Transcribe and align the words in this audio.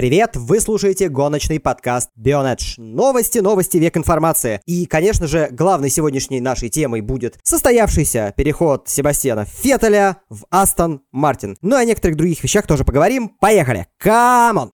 Привет, 0.00 0.34
вы 0.34 0.60
слушаете 0.60 1.10
гоночный 1.10 1.60
подкаст 1.60 2.08
BeOnEdge. 2.18 2.76
Новости, 2.78 3.40
новости, 3.40 3.76
век 3.76 3.98
информации. 3.98 4.62
И, 4.64 4.86
конечно 4.86 5.26
же, 5.26 5.48
главной 5.50 5.90
сегодняшней 5.90 6.40
нашей 6.40 6.70
темой 6.70 7.02
будет 7.02 7.38
состоявшийся 7.42 8.32
переход 8.34 8.88
Себастьяна 8.88 9.44
Феттеля 9.44 10.16
в 10.30 10.46
Астон 10.48 11.02
Мартин. 11.12 11.58
Ну 11.60 11.76
и 11.76 11.82
о 11.82 11.84
некоторых 11.84 12.16
других 12.16 12.42
вещах 12.42 12.66
тоже 12.66 12.84
поговорим. 12.84 13.28
Поехали! 13.40 13.88
Come 13.98 14.39
on! 14.39 14.70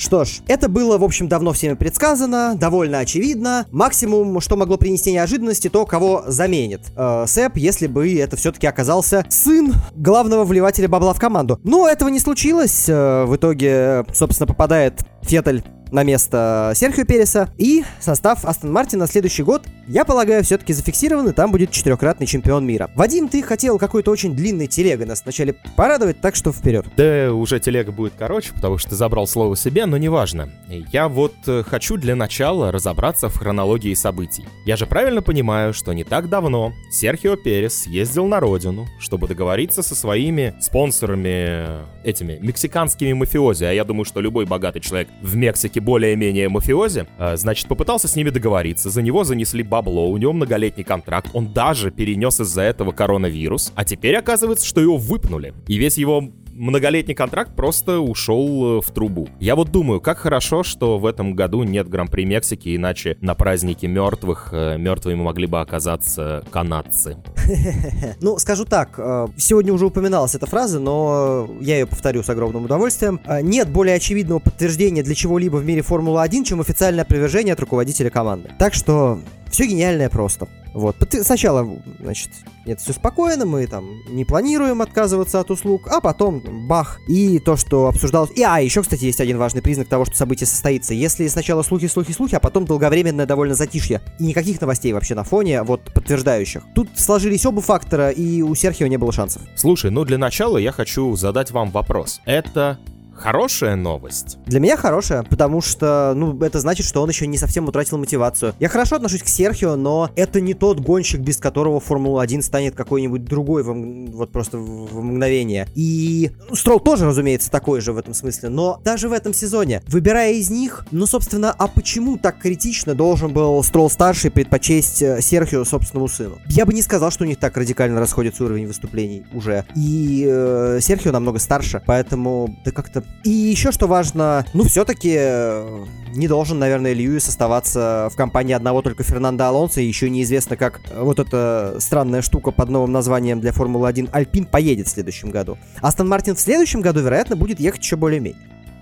Что 0.00 0.24
ж, 0.24 0.40
это 0.48 0.70
было, 0.70 0.96
в 0.96 1.04
общем, 1.04 1.28
давно 1.28 1.52
всеми 1.52 1.74
предсказано, 1.74 2.54
довольно 2.56 3.00
очевидно. 3.00 3.66
Максимум, 3.70 4.40
что 4.40 4.56
могло 4.56 4.78
принести 4.78 5.12
неожиданности, 5.12 5.68
то, 5.68 5.84
кого 5.84 6.24
заменит 6.26 6.80
э, 6.96 7.24
Сэб, 7.26 7.58
если 7.58 7.86
бы 7.86 8.10
это 8.18 8.38
все-таки 8.38 8.66
оказался 8.66 9.26
сын 9.28 9.74
главного 9.94 10.46
вливателя 10.46 10.88
бабла 10.88 11.12
в 11.12 11.20
команду. 11.20 11.60
Но 11.64 11.86
этого 11.86 12.08
не 12.08 12.18
случилось. 12.18 12.88
Э, 12.88 13.26
в 13.26 13.36
итоге, 13.36 14.06
собственно, 14.14 14.46
попадает 14.46 15.02
Феттель 15.20 15.64
на 15.92 16.02
место 16.02 16.72
Серхио 16.74 17.04
Переса. 17.04 17.48
И 17.58 17.84
состав 18.00 18.44
Астон 18.44 18.72
Мартин 18.72 18.98
на 18.98 19.06
следующий 19.06 19.42
год, 19.42 19.62
я 19.86 20.04
полагаю, 20.04 20.44
все-таки 20.44 20.72
зафиксирован, 20.72 21.28
и 21.28 21.32
там 21.32 21.50
будет 21.50 21.70
четырехкратный 21.70 22.26
чемпион 22.26 22.64
мира. 22.64 22.90
Вадим, 22.94 23.28
ты 23.28 23.42
хотел 23.42 23.78
какой-то 23.78 24.10
очень 24.10 24.34
длинной 24.34 24.66
телегой 24.66 25.06
нас 25.06 25.22
вначале 25.22 25.56
порадовать, 25.76 26.20
так 26.20 26.36
что 26.36 26.52
вперед. 26.52 26.86
Да, 26.96 27.32
уже 27.32 27.58
телега 27.58 27.92
будет 27.92 28.12
короче, 28.18 28.52
потому 28.52 28.78
что 28.78 28.90
ты 28.90 28.96
забрал 28.96 29.26
слово 29.26 29.56
себе, 29.56 29.86
но 29.86 29.96
неважно. 29.96 30.48
Я 30.68 31.08
вот 31.08 31.34
э, 31.46 31.62
хочу 31.66 31.96
для 31.96 32.14
начала 32.14 32.70
разобраться 32.70 33.28
в 33.28 33.36
хронологии 33.36 33.94
событий. 33.94 34.44
Я 34.64 34.76
же 34.76 34.86
правильно 34.86 35.22
понимаю, 35.22 35.74
что 35.74 35.92
не 35.92 36.04
так 36.04 36.28
давно 36.28 36.72
Серхио 36.92 37.36
Перес 37.36 37.86
ездил 37.86 38.26
на 38.26 38.38
родину, 38.40 38.86
чтобы 39.00 39.26
договориться 39.26 39.82
со 39.82 39.94
своими 39.94 40.54
спонсорами, 40.60 41.84
этими 42.04 42.38
мексиканскими 42.40 43.12
мафиози, 43.12 43.64
а 43.64 43.72
я 43.72 43.84
думаю, 43.84 44.04
что 44.04 44.20
любой 44.20 44.46
богатый 44.46 44.80
человек 44.80 45.08
в 45.22 45.36
Мексике 45.36 45.79
все-таки 45.80 45.84
более-менее 45.84 46.48
мафиози, 46.48 47.06
а, 47.18 47.36
значит, 47.36 47.68
попытался 47.68 48.08
с 48.08 48.16
ними 48.16 48.30
договориться, 48.30 48.90
за 48.90 49.02
него 49.02 49.24
занесли 49.24 49.62
бабло, 49.62 50.08
у 50.08 50.16
него 50.16 50.32
многолетний 50.32 50.84
контракт, 50.84 51.30
он 51.32 51.52
даже 51.52 51.90
перенес 51.90 52.40
из-за 52.40 52.62
этого 52.62 52.92
коронавирус, 52.92 53.72
а 53.74 53.84
теперь 53.84 54.16
оказывается, 54.16 54.66
что 54.66 54.80
его 54.80 54.96
выпнули. 54.96 55.52
И 55.68 55.78
весь 55.78 55.98
его 55.98 56.30
многолетний 56.52 57.14
контракт 57.14 57.54
просто 57.54 58.00
ушел 58.00 58.78
э, 58.78 58.80
в 58.80 58.90
трубу. 58.90 59.28
Я 59.38 59.56
вот 59.56 59.70
думаю, 59.70 60.00
как 60.00 60.18
хорошо, 60.18 60.62
что 60.62 60.98
в 60.98 61.06
этом 61.06 61.34
году 61.34 61.62
нет 61.62 61.88
Гран-при 61.88 62.24
Мексики, 62.24 62.76
иначе 62.76 63.16
на 63.20 63.34
празднике 63.34 63.88
мертвых 63.88 64.50
э, 64.52 64.76
мертвыми 64.78 65.20
могли 65.22 65.46
бы 65.46 65.60
оказаться 65.60 66.44
канадцы. 66.50 67.16
Ну, 68.20 68.38
скажу 68.38 68.64
так, 68.64 68.94
э, 68.98 69.28
сегодня 69.36 69.72
уже 69.72 69.86
упоминалась 69.86 70.34
эта 70.34 70.46
фраза, 70.46 70.78
но 70.78 71.48
я 71.60 71.78
ее 71.78 71.86
повторю 71.86 72.22
с 72.22 72.28
огромным 72.28 72.64
удовольствием. 72.64 73.20
Нет 73.42 73.70
более 73.70 73.96
очевидного 73.96 74.38
подтверждения 74.40 75.02
для 75.02 75.14
чего-либо 75.14 75.56
в 75.56 75.64
мире 75.64 75.82
Формулы-1, 75.82 76.44
чем 76.44 76.60
официальное 76.60 77.04
опровержение 77.04 77.54
от 77.54 77.60
руководителя 77.60 78.10
команды. 78.10 78.50
Так 78.58 78.74
что 78.74 79.20
все 79.50 79.66
гениальное 79.66 80.08
просто. 80.08 80.48
Вот. 80.72 80.96
Сначала, 81.22 81.68
значит, 81.98 82.30
это 82.64 82.80
все 82.80 82.92
спокойно, 82.92 83.44
мы 83.44 83.66
там 83.66 83.86
не 84.08 84.24
планируем 84.24 84.82
отказываться 84.82 85.40
от 85.40 85.50
услуг, 85.50 85.88
а 85.90 86.00
потом 86.00 86.42
бах. 86.50 87.00
И 87.08 87.38
то, 87.38 87.56
что 87.56 87.88
обсуждалось... 87.88 88.30
И, 88.34 88.42
а, 88.42 88.58
еще, 88.58 88.82
кстати, 88.82 89.04
есть 89.04 89.20
один 89.20 89.38
важный 89.38 89.62
признак 89.62 89.88
того, 89.88 90.04
что 90.04 90.16
событие 90.16 90.46
состоится. 90.46 90.94
Если 90.94 91.26
сначала 91.28 91.62
слухи, 91.62 91.86
слухи, 91.86 92.12
слухи, 92.12 92.34
а 92.34 92.40
потом 92.40 92.64
долговременное 92.64 93.26
довольно 93.26 93.54
затишье. 93.54 94.00
И 94.18 94.24
никаких 94.24 94.60
новостей 94.60 94.92
вообще 94.92 95.14
на 95.14 95.24
фоне, 95.24 95.62
вот, 95.62 95.92
подтверждающих. 95.92 96.62
Тут 96.74 96.88
сложились 96.96 97.46
оба 97.46 97.62
фактора, 97.62 98.10
и 98.10 98.42
у 98.42 98.54
Серхио 98.54 98.86
не 98.86 98.96
было 98.96 99.12
шансов. 99.12 99.42
Слушай, 99.54 99.90
ну 99.90 100.04
для 100.04 100.18
начала 100.18 100.58
я 100.58 100.72
хочу 100.72 101.16
задать 101.16 101.50
вам 101.50 101.70
вопрос. 101.70 102.20
Это 102.24 102.78
Хорошая 103.20 103.76
новость. 103.76 104.38
Для 104.46 104.60
меня 104.60 104.78
хорошая, 104.78 105.22
потому 105.24 105.60
что, 105.60 106.14
ну, 106.16 106.38
это 106.40 106.58
значит, 106.58 106.86
что 106.86 107.02
он 107.02 107.10
еще 107.10 107.26
не 107.26 107.36
совсем 107.36 107.68
утратил 107.68 107.98
мотивацию. 107.98 108.54
Я 108.58 108.70
хорошо 108.70 108.96
отношусь 108.96 109.22
к 109.22 109.28
Серхио, 109.28 109.76
но 109.76 110.08
это 110.16 110.40
не 110.40 110.54
тот 110.54 110.80
гонщик, 110.80 111.20
без 111.20 111.36
которого 111.36 111.80
Формула-1 111.80 112.40
станет 112.40 112.74
какой-нибудь 112.74 113.24
другой, 113.26 113.62
в, 113.62 114.10
вот 114.16 114.32
просто 114.32 114.56
в, 114.56 114.86
в 114.86 115.02
мгновение. 115.02 115.68
И 115.74 116.30
ну, 116.48 116.54
Строл 116.54 116.80
тоже, 116.80 117.04
разумеется, 117.04 117.50
такой 117.50 117.82
же 117.82 117.92
в 117.92 117.98
этом 117.98 118.14
смысле, 118.14 118.48
но 118.48 118.80
даже 118.84 119.10
в 119.10 119.12
этом 119.12 119.34
сезоне, 119.34 119.82
выбирая 119.86 120.32
из 120.32 120.48
них, 120.48 120.86
ну, 120.90 121.04
собственно, 121.04 121.52
а 121.52 121.68
почему 121.68 122.16
так 122.16 122.38
критично 122.38 122.94
должен 122.94 123.34
был 123.34 123.62
Строл-старший 123.62 124.30
предпочесть 124.30 125.02
э, 125.02 125.20
Серхио 125.20 125.66
собственному 125.66 126.08
сыну? 126.08 126.38
Я 126.46 126.64
бы 126.64 126.72
не 126.72 126.80
сказал, 126.80 127.10
что 127.10 127.24
у 127.24 127.26
них 127.26 127.38
так 127.38 127.54
радикально 127.58 128.00
расходится 128.00 128.44
уровень 128.44 128.66
выступлений 128.66 129.24
уже. 129.34 129.66
И 129.76 130.26
э, 130.26 130.78
Серхио 130.80 131.12
намного 131.12 131.38
старше, 131.38 131.82
поэтому, 131.84 132.56
да 132.64 132.70
как-то 132.70 133.04
и 133.22 133.30
еще 133.30 133.70
что 133.70 133.86
важно, 133.86 134.46
ну, 134.54 134.64
все-таки 134.64 135.14
э, 135.18 135.84
не 136.14 136.26
должен, 136.26 136.58
наверное, 136.58 136.94
Льюис 136.94 137.28
оставаться 137.28 138.08
в 138.10 138.16
компании 138.16 138.54
одного 138.54 138.80
только 138.80 139.02
Фернандо 139.02 139.44
Алонсо, 139.44 139.80
и 139.80 139.86
еще 139.86 140.08
неизвестно, 140.08 140.56
как 140.56 140.80
э, 140.90 141.02
вот 141.02 141.18
эта 141.18 141.76
странная 141.80 142.22
штука 142.22 142.50
под 142.50 142.70
новым 142.70 142.92
названием 142.92 143.40
для 143.40 143.52
Формулы-1 143.52 144.10
Альпин 144.12 144.46
поедет 144.46 144.86
в 144.86 144.90
следующем 144.90 145.30
году. 145.30 145.58
Астон 145.82 146.08
Мартин 146.08 146.34
в 146.34 146.40
следующем 146.40 146.80
году, 146.80 147.00
вероятно, 147.00 147.36
будет 147.36 147.60
ехать 147.60 147.82
еще 147.82 147.96
более-менее. 147.96 148.40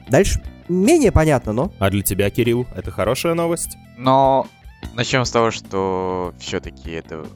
Дальше 0.08 0.40
менее 0.68 1.12
понятно, 1.12 1.52
но... 1.52 1.72
А 1.78 1.90
для 1.90 2.02
тебя, 2.02 2.30
Кирилл, 2.30 2.66
это 2.76 2.90
хорошая 2.90 3.34
новость? 3.34 3.76
Но 3.96 4.46
начнем 4.94 5.24
с 5.24 5.30
того, 5.30 5.50
что 5.50 6.32
все-таки 6.38 6.92
это 6.92 7.26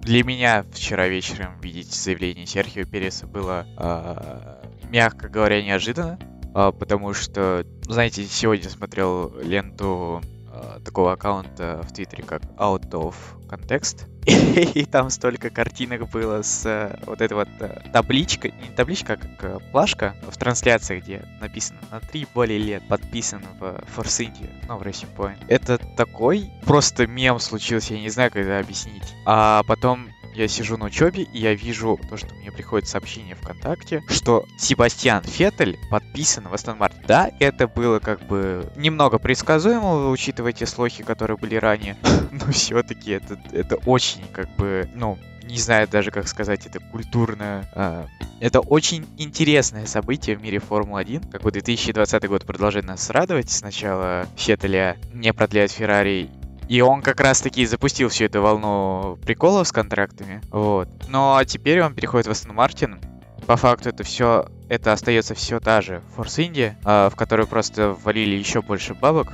для 0.00 0.22
меня 0.24 0.64
вчера 0.72 1.08
вечером 1.08 1.60
видеть 1.60 1.92
заявление 1.92 2.46
Серхио 2.46 2.84
Переса 2.84 3.26
было, 3.26 3.66
э, 3.76 4.88
мягко 4.88 5.28
говоря, 5.28 5.62
неожиданно. 5.62 6.18
А, 6.58 6.72
потому 6.72 7.12
что, 7.12 7.66
знаете, 7.82 8.24
сегодня 8.24 8.70
смотрел 8.70 9.30
ленту 9.42 10.22
а, 10.48 10.80
такого 10.82 11.12
аккаунта 11.12 11.82
в 11.86 11.92
Твиттере, 11.92 12.22
как 12.22 12.40
Out 12.56 12.88
of 12.92 13.14
Context, 13.46 14.06
и 14.26 14.86
там 14.86 15.10
столько 15.10 15.50
картинок 15.50 16.08
было 16.08 16.40
с 16.40 16.64
э, 16.64 16.98
вот 17.04 17.20
этой 17.20 17.34
вот 17.34 17.48
э, 17.60 17.90
табличкой, 17.92 18.54
не 18.62 18.74
табличка, 18.74 19.12
а 19.12 19.16
как 19.18 19.44
э, 19.44 19.58
плашка 19.70 20.16
в 20.28 20.36
трансляции, 20.38 21.00
где 21.00 21.24
написано 21.42 21.78
на 21.90 22.00
три 22.00 22.26
более 22.34 22.58
лет 22.58 22.88
подписан 22.88 23.44
в 23.60 23.64
Force 23.94 24.26
India, 24.26 24.50
ну, 24.66 24.78
в 24.78 24.82
Racing 24.82 25.14
Point. 25.14 25.36
Это 25.48 25.76
такой 25.78 26.50
просто 26.64 27.06
мем 27.06 27.38
случился, 27.38 27.92
я 27.92 28.00
не 28.00 28.08
знаю, 28.08 28.30
как 28.32 28.42
это 28.42 28.58
объяснить. 28.58 29.14
А 29.26 29.62
потом 29.64 30.08
я 30.36 30.48
сижу 30.48 30.76
на 30.76 30.86
учебе, 30.86 31.22
и 31.22 31.38
я 31.38 31.54
вижу 31.54 31.98
то, 32.08 32.16
что 32.16 32.34
мне 32.34 32.52
приходит 32.52 32.88
сообщение 32.88 33.34
ВКонтакте, 33.34 34.02
что 34.08 34.46
Себастьян 34.58 35.22
Феттель 35.22 35.78
подписан 35.90 36.48
в 36.48 36.54
Астон 36.54 36.78
Мартин. 36.78 37.02
Да, 37.06 37.30
это 37.40 37.66
было 37.66 37.98
как 37.98 38.26
бы 38.26 38.70
немного 38.76 39.18
предсказуемо, 39.18 40.10
учитывая 40.10 40.52
те 40.52 40.66
слухи, 40.66 41.02
которые 41.02 41.36
были 41.36 41.56
ранее, 41.56 41.96
но 42.30 42.52
все-таки 42.52 43.12
это, 43.12 43.40
это 43.52 43.76
очень 43.86 44.22
как 44.32 44.54
бы, 44.56 44.88
ну, 44.94 45.18
не 45.42 45.58
знаю 45.58 45.88
даже, 45.88 46.10
как 46.10 46.28
сказать, 46.28 46.66
это 46.66 46.80
культурное... 46.80 47.68
Э, 47.74 48.06
это 48.40 48.60
очень 48.60 49.06
интересное 49.16 49.86
событие 49.86 50.36
в 50.36 50.42
мире 50.42 50.58
Формулы-1. 50.58 51.30
Как 51.30 51.42
бы 51.42 51.52
2020 51.52 52.28
год 52.28 52.44
продолжает 52.44 52.84
нас 52.84 53.08
радовать. 53.10 53.50
Сначала 53.50 54.26
Феттеля 54.36 54.96
не 55.14 55.32
продляют 55.32 55.70
Феррари 55.72 56.28
и 56.68 56.80
он 56.80 57.02
как 57.02 57.20
раз-таки 57.20 57.64
запустил 57.66 58.08
всю 58.08 58.24
эту 58.24 58.42
волну 58.42 59.18
приколов 59.24 59.68
с 59.68 59.72
контрактами. 59.72 60.40
Вот. 60.50 60.88
Ну 61.08 61.36
а 61.36 61.44
теперь 61.44 61.82
он 61.82 61.94
переходит 61.94 62.26
в 62.26 62.30
Астон 62.30 62.54
Мартин. 62.54 63.00
По 63.46 63.56
факту 63.56 63.90
это 63.90 64.02
все, 64.02 64.48
это 64.68 64.92
остается 64.92 65.34
все 65.34 65.60
та 65.60 65.80
же 65.80 66.02
Force 66.16 66.44
India, 66.44 66.74
э, 66.84 67.10
в 67.10 67.16
которую 67.16 67.46
просто 67.46 67.96
валили 68.02 68.34
еще 68.34 68.62
больше 68.62 68.94
бабок. 68.94 69.32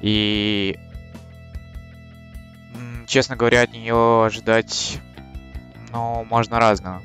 И 0.00 0.78
честно 3.08 3.34
говоря, 3.34 3.62
от 3.62 3.72
нее 3.72 4.26
ожидать, 4.26 5.00
ну, 5.92 6.24
можно 6.24 6.60
разного. 6.60 7.02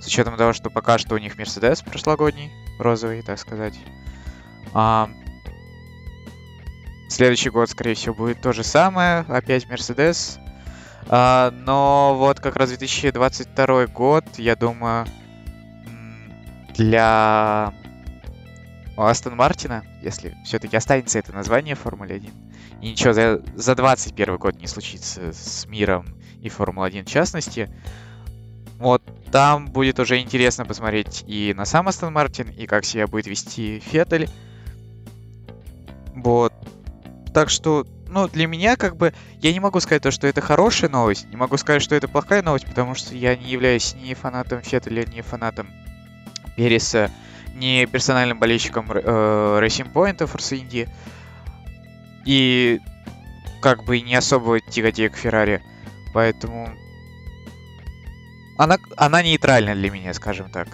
С 0.00 0.06
учетом 0.06 0.36
того, 0.36 0.52
что 0.52 0.70
пока 0.70 0.98
что 0.98 1.14
у 1.14 1.18
них 1.18 1.36
Мерседес 1.36 1.82
прошлогодний, 1.82 2.50
розовый, 2.78 3.22
так 3.22 3.38
сказать. 3.38 3.74
А, 4.72 5.10
Следующий 7.10 7.50
год, 7.50 7.68
скорее 7.68 7.94
всего, 7.94 8.14
будет 8.14 8.40
то 8.40 8.52
же 8.52 8.62
самое. 8.62 9.24
Опять 9.28 9.68
Мерседес. 9.68 10.38
А, 11.08 11.50
но 11.50 12.14
вот 12.16 12.38
как 12.38 12.54
раз 12.54 12.68
2022 12.68 13.86
год, 13.88 14.24
я 14.38 14.54
думаю, 14.54 15.06
для 16.76 17.74
Астон 18.96 19.34
Мартина, 19.34 19.84
если 20.02 20.36
все-таки 20.44 20.76
останется 20.76 21.18
это 21.18 21.32
название 21.32 21.74
Формулы 21.74 22.12
1, 22.12 22.30
и 22.80 22.90
ничего 22.90 23.12
за, 23.12 23.42
за 23.56 23.74
21 23.74 24.36
год 24.36 24.60
не 24.60 24.68
случится 24.68 25.32
с 25.32 25.66
миром 25.66 26.06
и 26.40 26.48
Формулой 26.48 26.90
1 26.90 27.06
в 27.06 27.08
частности, 27.08 27.68
вот 28.78 29.02
там 29.32 29.66
будет 29.66 29.98
уже 29.98 30.20
интересно 30.20 30.64
посмотреть 30.64 31.24
и 31.26 31.54
на 31.56 31.64
сам 31.64 31.88
Астон 31.88 32.12
Мартин, 32.12 32.50
и 32.50 32.66
как 32.66 32.84
себя 32.84 33.08
будет 33.08 33.26
вести 33.26 33.80
Феттель. 33.80 34.30
Вот. 36.14 36.52
Так 37.32 37.48
что, 37.48 37.86
ну, 38.08 38.28
для 38.28 38.46
меня, 38.46 38.76
как 38.76 38.96
бы, 38.96 39.12
я 39.38 39.52
не 39.52 39.60
могу 39.60 39.78
сказать 39.80 40.02
то, 40.02 40.10
что 40.10 40.26
это 40.26 40.40
хорошая 40.40 40.90
новость, 40.90 41.28
не 41.30 41.36
могу 41.36 41.56
сказать, 41.56 41.82
что 41.82 41.94
это 41.94 42.08
плохая 42.08 42.42
новость, 42.42 42.66
потому 42.66 42.94
что 42.94 43.14
я 43.14 43.36
не 43.36 43.50
являюсь 43.50 43.94
ни 43.94 44.14
фанатом 44.14 44.62
Феттеля, 44.62 45.04
ни 45.04 45.20
фанатом 45.20 45.70
Переса, 46.56 47.10
ни 47.54 47.84
персональным 47.84 48.38
болельщиком 48.38 48.90
э, 48.90 48.98
Racing 49.62 49.92
Point 49.92 50.18
Force 50.18 50.58
Indy. 50.58 50.88
И 52.26 52.80
как 53.60 53.84
бы 53.84 54.00
не 54.00 54.14
особо 54.14 54.60
тяготею 54.60 55.10
к 55.10 55.16
Феррари. 55.16 55.62
Поэтому 56.12 56.70
она, 58.58 58.78
она 58.96 59.22
нейтральна 59.22 59.74
для 59.74 59.90
меня, 59.90 60.12
скажем 60.14 60.50
так. 60.50 60.68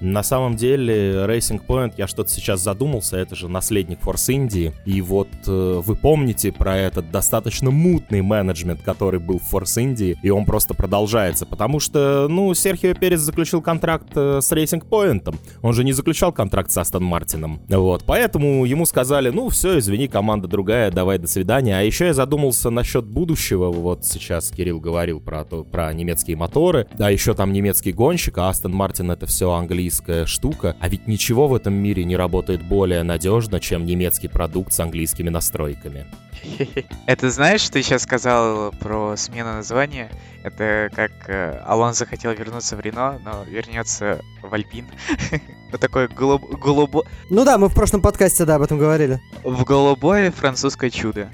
На 0.00 0.22
самом 0.22 0.56
деле, 0.56 1.24
Racing 1.24 1.64
Point, 1.66 1.94
я 1.96 2.06
что-то 2.06 2.30
сейчас 2.30 2.60
задумался, 2.60 3.16
это 3.16 3.34
же 3.34 3.48
наследник 3.48 4.00
Force 4.00 4.28
India. 4.28 4.74
И 4.84 5.00
вот 5.00 5.28
э, 5.46 5.80
вы 5.84 5.96
помните 5.96 6.52
про 6.52 6.76
этот 6.76 7.10
достаточно 7.10 7.70
мутный 7.70 8.20
менеджмент, 8.20 8.82
который 8.82 9.20
был 9.20 9.38
в 9.38 9.54
Force 9.54 9.78
India, 9.78 10.16
и 10.22 10.30
он 10.30 10.44
просто 10.44 10.74
продолжается, 10.74 11.46
потому 11.46 11.80
что, 11.80 12.26
ну, 12.28 12.52
Серхио 12.52 12.94
Перес 12.94 13.20
заключил 13.20 13.62
контракт 13.62 14.08
э, 14.14 14.40
с 14.42 14.52
Racing 14.52 14.86
Point, 14.86 15.34
он 15.62 15.72
же 15.72 15.82
не 15.82 15.92
заключал 15.92 16.32
контракт 16.32 16.70
с 16.70 16.76
Астон 16.76 17.04
Мартином. 17.04 17.62
Вот, 17.68 18.04
поэтому 18.04 18.64
ему 18.64 18.84
сказали, 18.84 19.30
ну, 19.30 19.48
все, 19.48 19.78
извини, 19.78 20.08
команда 20.08 20.46
другая, 20.46 20.90
давай, 20.90 21.18
до 21.18 21.26
свидания. 21.26 21.78
А 21.78 21.82
еще 21.82 22.06
я 22.06 22.14
задумался 22.14 22.68
насчет 22.70 23.06
будущего, 23.06 23.72
вот 23.72 24.04
сейчас 24.04 24.50
Кирилл 24.50 24.78
говорил 24.78 25.20
про, 25.20 25.44
то, 25.44 25.64
про 25.64 25.92
немецкие 25.94 26.36
моторы, 26.36 26.86
а 26.98 27.10
еще 27.10 27.32
там 27.34 27.52
немецкий 27.52 27.92
гонщик, 27.92 28.36
а 28.38 28.50
Астон 28.50 28.72
Мартин 28.72 29.10
это 29.10 29.26
все 29.26 29.50
английский 29.52 29.85
английская 29.86 30.26
штука, 30.26 30.76
а 30.80 30.88
ведь 30.88 31.06
ничего 31.06 31.46
в 31.46 31.54
этом 31.54 31.74
мире 31.74 32.04
не 32.04 32.16
работает 32.16 32.60
более 32.60 33.04
надежно, 33.04 33.60
чем 33.60 33.86
немецкий 33.86 34.26
продукт 34.26 34.72
с 34.72 34.80
английскими 34.80 35.28
настройками. 35.28 36.06
Это 37.06 37.30
знаешь, 37.30 37.60
что 37.60 37.74
ты 37.74 37.82
сейчас 37.82 38.02
сказал 38.02 38.72
про 38.72 39.16
смену 39.16 39.52
названия? 39.52 40.10
Это 40.42 40.90
как 40.94 41.12
э, 41.28 41.62
Алонсо 41.64 42.04
хотел 42.04 42.32
вернуться 42.32 42.76
в 42.76 42.80
Рено, 42.80 43.20
но 43.24 43.44
вернется 43.44 44.20
в 44.42 44.52
Альпин. 44.52 44.86
Вот 45.70 45.80
такое 45.80 46.08
голубо... 46.08 47.04
Ну 47.30 47.44
да, 47.44 47.56
мы 47.56 47.68
в 47.68 47.74
прошлом 47.74 48.00
подкасте, 48.00 48.44
да, 48.44 48.56
об 48.56 48.62
этом 48.62 48.78
говорили. 48.78 49.20
В 49.44 49.64
голубое 49.64 50.32
французское 50.32 50.90
чудо 50.90 51.30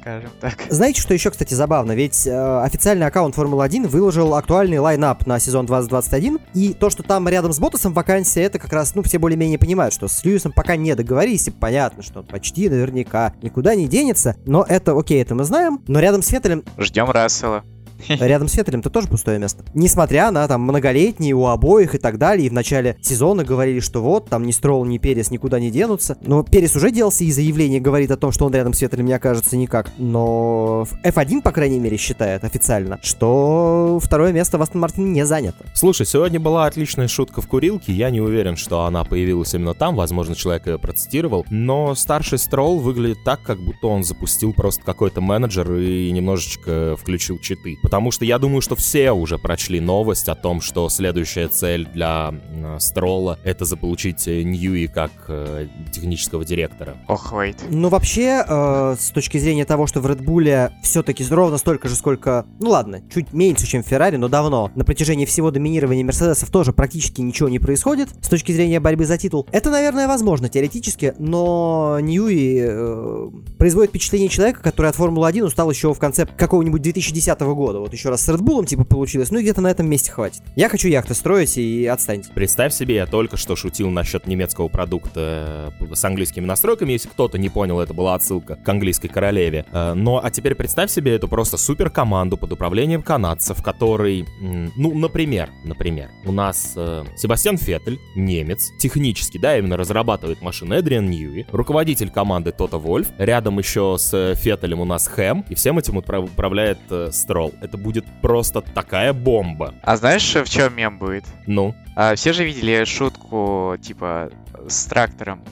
скажем 0.00 0.30
так. 0.40 0.54
Знаете, 0.68 1.00
что 1.00 1.14
еще, 1.14 1.30
кстати, 1.30 1.54
забавно? 1.54 1.92
Ведь 1.92 2.26
э, 2.26 2.60
официальный 2.62 3.06
аккаунт 3.06 3.34
Формулы-1 3.34 3.88
выложил 3.88 4.34
актуальный 4.34 4.78
лайнап 4.78 5.26
на 5.26 5.38
сезон 5.38 5.66
2021, 5.66 6.38
и 6.54 6.74
то, 6.74 6.90
что 6.90 7.02
там 7.02 7.28
рядом 7.28 7.52
с 7.52 7.58
Ботасом 7.58 7.92
вакансия, 7.92 8.42
это 8.42 8.58
как 8.58 8.72
раз, 8.72 8.94
ну, 8.94 9.02
все 9.02 9.18
более-менее 9.18 9.58
понимают, 9.58 9.94
что 9.94 10.08
с 10.08 10.24
Льюисом 10.24 10.52
пока 10.52 10.76
не 10.76 10.94
договорились, 10.94 11.48
и 11.48 11.50
понятно, 11.50 12.02
что 12.02 12.20
он 12.20 12.26
почти 12.26 12.68
наверняка 12.68 13.34
никуда 13.42 13.74
не 13.74 13.88
денется, 13.88 14.36
но 14.46 14.64
это, 14.68 14.98
окей, 14.98 15.22
это 15.22 15.34
мы 15.34 15.44
знаем, 15.44 15.82
но 15.86 16.00
рядом 16.00 16.22
с 16.22 16.28
Феттелем... 16.28 16.64
Ждем 16.78 17.10
Рассела. 17.10 17.64
Рядом 18.08 18.48
с 18.48 18.52
Феттелем-то 18.52 18.90
тоже 18.90 19.08
пустое 19.08 19.38
место. 19.38 19.64
Несмотря 19.74 20.30
на 20.30 20.46
там 20.48 20.62
многолетние 20.62 21.34
у 21.34 21.46
обоих 21.46 21.94
и 21.94 21.98
так 21.98 22.18
далее, 22.18 22.46
и 22.46 22.50
в 22.50 22.52
начале 22.52 22.96
сезона 23.00 23.44
говорили, 23.44 23.80
что 23.80 24.02
вот, 24.02 24.28
там 24.28 24.46
ни 24.46 24.52
Стролл, 24.52 24.84
ни 24.84 24.98
Перес 24.98 25.30
никуда 25.30 25.60
не 25.60 25.70
денутся. 25.70 26.16
Но 26.22 26.42
Перес 26.42 26.76
уже 26.76 26.90
делался 26.90 27.24
и 27.24 27.32
заявление 27.32 27.80
говорит 27.80 28.10
о 28.10 28.16
том, 28.16 28.32
что 28.32 28.46
он 28.46 28.54
рядом 28.54 28.72
с 28.72 28.78
Феттелем 28.78 29.06
не 29.06 29.12
окажется 29.12 29.56
никак. 29.56 29.90
Но 29.98 30.86
F1, 31.04 31.42
по 31.42 31.52
крайней 31.52 31.80
мере, 31.80 31.96
считает 31.96 32.44
официально, 32.44 32.98
что 33.02 33.98
второе 34.02 34.32
место 34.32 34.58
в 34.58 34.62
Астон 34.62 34.80
Мартине 34.80 35.10
не 35.10 35.26
занято. 35.26 35.64
Слушай, 35.74 36.06
сегодня 36.06 36.40
была 36.40 36.66
отличная 36.66 37.08
шутка 37.08 37.40
в 37.40 37.48
курилке. 37.48 37.92
Я 37.92 38.10
не 38.10 38.20
уверен, 38.20 38.56
что 38.56 38.84
она 38.84 39.04
появилась 39.04 39.54
именно 39.54 39.74
там. 39.74 39.96
Возможно, 39.96 40.34
человек 40.34 40.66
ее 40.66 40.78
процитировал. 40.78 41.44
Но 41.50 41.94
старший 41.94 42.38
Стролл 42.38 42.78
выглядит 42.78 43.18
так, 43.24 43.42
как 43.42 43.58
будто 43.60 43.86
он 43.86 44.04
запустил 44.04 44.52
просто 44.52 44.82
какой-то 44.82 45.20
менеджер 45.20 45.72
и 45.74 46.10
немножечко 46.10 46.96
включил 46.98 47.38
читы. 47.38 47.76
Потому 47.90 48.12
что 48.12 48.24
я 48.24 48.38
думаю, 48.38 48.60
что 48.60 48.76
все 48.76 49.10
уже 49.10 49.36
прочли 49.36 49.80
новость 49.80 50.28
о 50.28 50.36
том, 50.36 50.60
что 50.60 50.88
следующая 50.88 51.48
цель 51.48 51.88
для 51.92 52.32
э, 52.32 52.76
Стролла— 52.78 53.36
это 53.42 53.64
заполучить 53.64 54.28
э, 54.28 54.42
Ньюи 54.42 54.86
как 54.86 55.10
э, 55.26 55.66
технического 55.90 56.44
директора. 56.44 56.98
Ох, 57.08 57.32
wait. 57.32 57.56
Ну, 57.68 57.88
вообще, 57.88 58.44
э, 58.46 58.94
с 58.96 59.10
точки 59.10 59.38
зрения 59.38 59.64
того, 59.64 59.88
что 59.88 60.00
в 60.00 60.06
Red 60.06 60.24
Bull 60.24 60.70
все-таки 60.84 61.24
ровно 61.28 61.58
столько 61.58 61.88
же, 61.88 61.96
сколько... 61.96 62.46
Ну, 62.60 62.70
ладно, 62.70 63.02
чуть 63.12 63.32
меньше, 63.32 63.66
чем 63.66 63.82
в 63.82 63.88
Феррари, 63.88 64.14
но 64.14 64.28
давно. 64.28 64.70
На 64.76 64.84
протяжении 64.84 65.24
всего 65.24 65.50
доминирования 65.50 66.04
Мерседесов 66.04 66.48
тоже 66.50 66.72
практически 66.72 67.20
ничего 67.22 67.48
не 67.48 67.58
происходит 67.58 68.10
с 68.22 68.28
точки 68.28 68.52
зрения 68.52 68.78
борьбы 68.78 69.04
за 69.04 69.18
титул. 69.18 69.48
Это, 69.50 69.68
наверное, 69.68 70.06
возможно 70.06 70.48
теоретически, 70.48 71.14
но 71.18 71.98
Ньюи 72.00 72.60
э, 72.60 73.30
производит 73.58 73.90
впечатление 73.90 74.28
человека, 74.28 74.62
который 74.62 74.90
от 74.90 74.94
Формулы-1 74.94 75.42
устал 75.42 75.68
еще 75.72 75.92
в 75.92 75.98
конце 75.98 76.24
какого-нибудь 76.24 76.82
2010 76.82 77.40
года 77.40 77.79
вот 77.80 77.92
еще 77.92 78.08
раз 78.10 78.22
с 78.22 78.28
Red 78.28 78.40
Bull 78.40 78.66
типа 78.66 78.84
получилось, 78.84 79.30
ну 79.30 79.38
и 79.38 79.42
где-то 79.42 79.60
на 79.60 79.70
этом 79.70 79.88
месте 79.88 80.10
хватит. 80.10 80.42
Я 80.56 80.68
хочу 80.68 80.88
яхты 80.88 81.14
строить 81.14 81.58
и 81.58 81.86
отстаньте. 81.86 82.30
Представь 82.34 82.72
себе, 82.72 82.96
я 82.96 83.06
только 83.06 83.36
что 83.36 83.56
шутил 83.56 83.90
насчет 83.90 84.26
немецкого 84.26 84.68
продукта 84.68 85.72
э, 85.80 85.94
с 85.94 86.04
английскими 86.04 86.44
настройками, 86.44 86.92
если 86.92 87.08
кто-то 87.08 87.38
не 87.38 87.48
понял, 87.48 87.80
это 87.80 87.94
была 87.94 88.14
отсылка 88.14 88.56
к 88.56 88.68
английской 88.68 89.08
королеве. 89.08 89.64
Э, 89.72 89.94
но, 89.94 90.20
а 90.22 90.30
теперь 90.30 90.54
представь 90.54 90.90
себе 90.90 91.14
эту 91.14 91.28
просто 91.28 91.56
супер 91.56 91.90
команду 91.90 92.36
под 92.36 92.52
управлением 92.52 93.02
канадцев, 93.02 93.62
который, 93.62 94.26
ну, 94.40 94.94
например, 94.94 95.50
например, 95.64 96.10
у 96.24 96.32
нас 96.32 96.74
э, 96.76 97.04
Себастьян 97.16 97.56
Феттель, 97.56 97.98
немец, 98.14 98.70
технически, 98.78 99.38
да, 99.38 99.58
именно 99.58 99.76
разрабатывает 99.76 100.42
машины 100.42 100.74
Эдриан 100.74 101.08
Ньюи, 101.08 101.46
руководитель 101.50 102.10
команды 102.10 102.52
Тота 102.52 102.78
Вольф, 102.78 103.08
рядом 103.18 103.58
еще 103.58 103.96
с 103.98 104.34
Феттелем 104.34 104.80
у 104.80 104.84
нас 104.84 105.06
Хэм, 105.08 105.44
и 105.48 105.54
всем 105.54 105.78
этим 105.78 105.96
управляет 105.96 106.78
Строл. 107.10 107.52
Это 107.60 107.69
будет 107.78 108.04
просто 108.22 108.60
такая 108.60 109.12
бомба. 109.12 109.74
А 109.82 109.96
знаешь, 109.96 110.34
в 110.34 110.48
чем 110.48 110.76
мем 110.76 110.98
будет? 110.98 111.24
Ну? 111.46 111.74
А, 111.96 112.14
все 112.14 112.32
же 112.32 112.44
видели 112.44 112.84
шутку, 112.84 113.76
типа, 113.80 114.30
с 114.68 114.86
трактором 114.86 115.44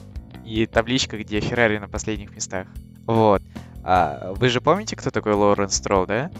и 0.45 0.65
табличка, 0.65 1.17
где 1.17 1.39
Феррари 1.39 1.77
на 1.77 1.87
последних 1.87 2.35
местах. 2.35 2.67
Вот. 3.05 3.41
А, 3.83 4.33
вы 4.35 4.49
же 4.49 4.61
помните, 4.61 4.95
кто 4.95 5.11
такой 5.11 5.33
Лоуренс 5.33 5.75
Стролл, 5.75 6.05
да? 6.05 6.31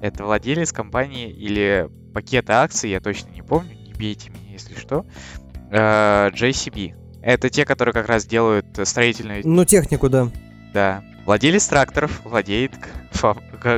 Это 0.00 0.24
владелец 0.24 0.72
компании 0.72 1.30
или 1.30 1.88
пакета 2.14 2.62
акций, 2.62 2.90
я 2.90 3.00
точно 3.00 3.30
не 3.30 3.42
помню, 3.42 3.74
не 3.74 3.92
бейте 3.92 4.30
меня, 4.30 4.52
если 4.52 4.74
что. 4.74 5.04
А, 5.70 6.30
JCB. 6.30 6.94
Это 7.22 7.50
те, 7.50 7.64
которые 7.64 7.92
как 7.92 8.08
раз 8.08 8.24
делают 8.26 8.66
строительную... 8.84 9.42
Ну, 9.44 9.64
технику, 9.64 10.08
да. 10.08 10.28
Да. 10.72 11.02
Владелец 11.26 11.66
тракторов 11.66 12.22
владеет 12.24 12.72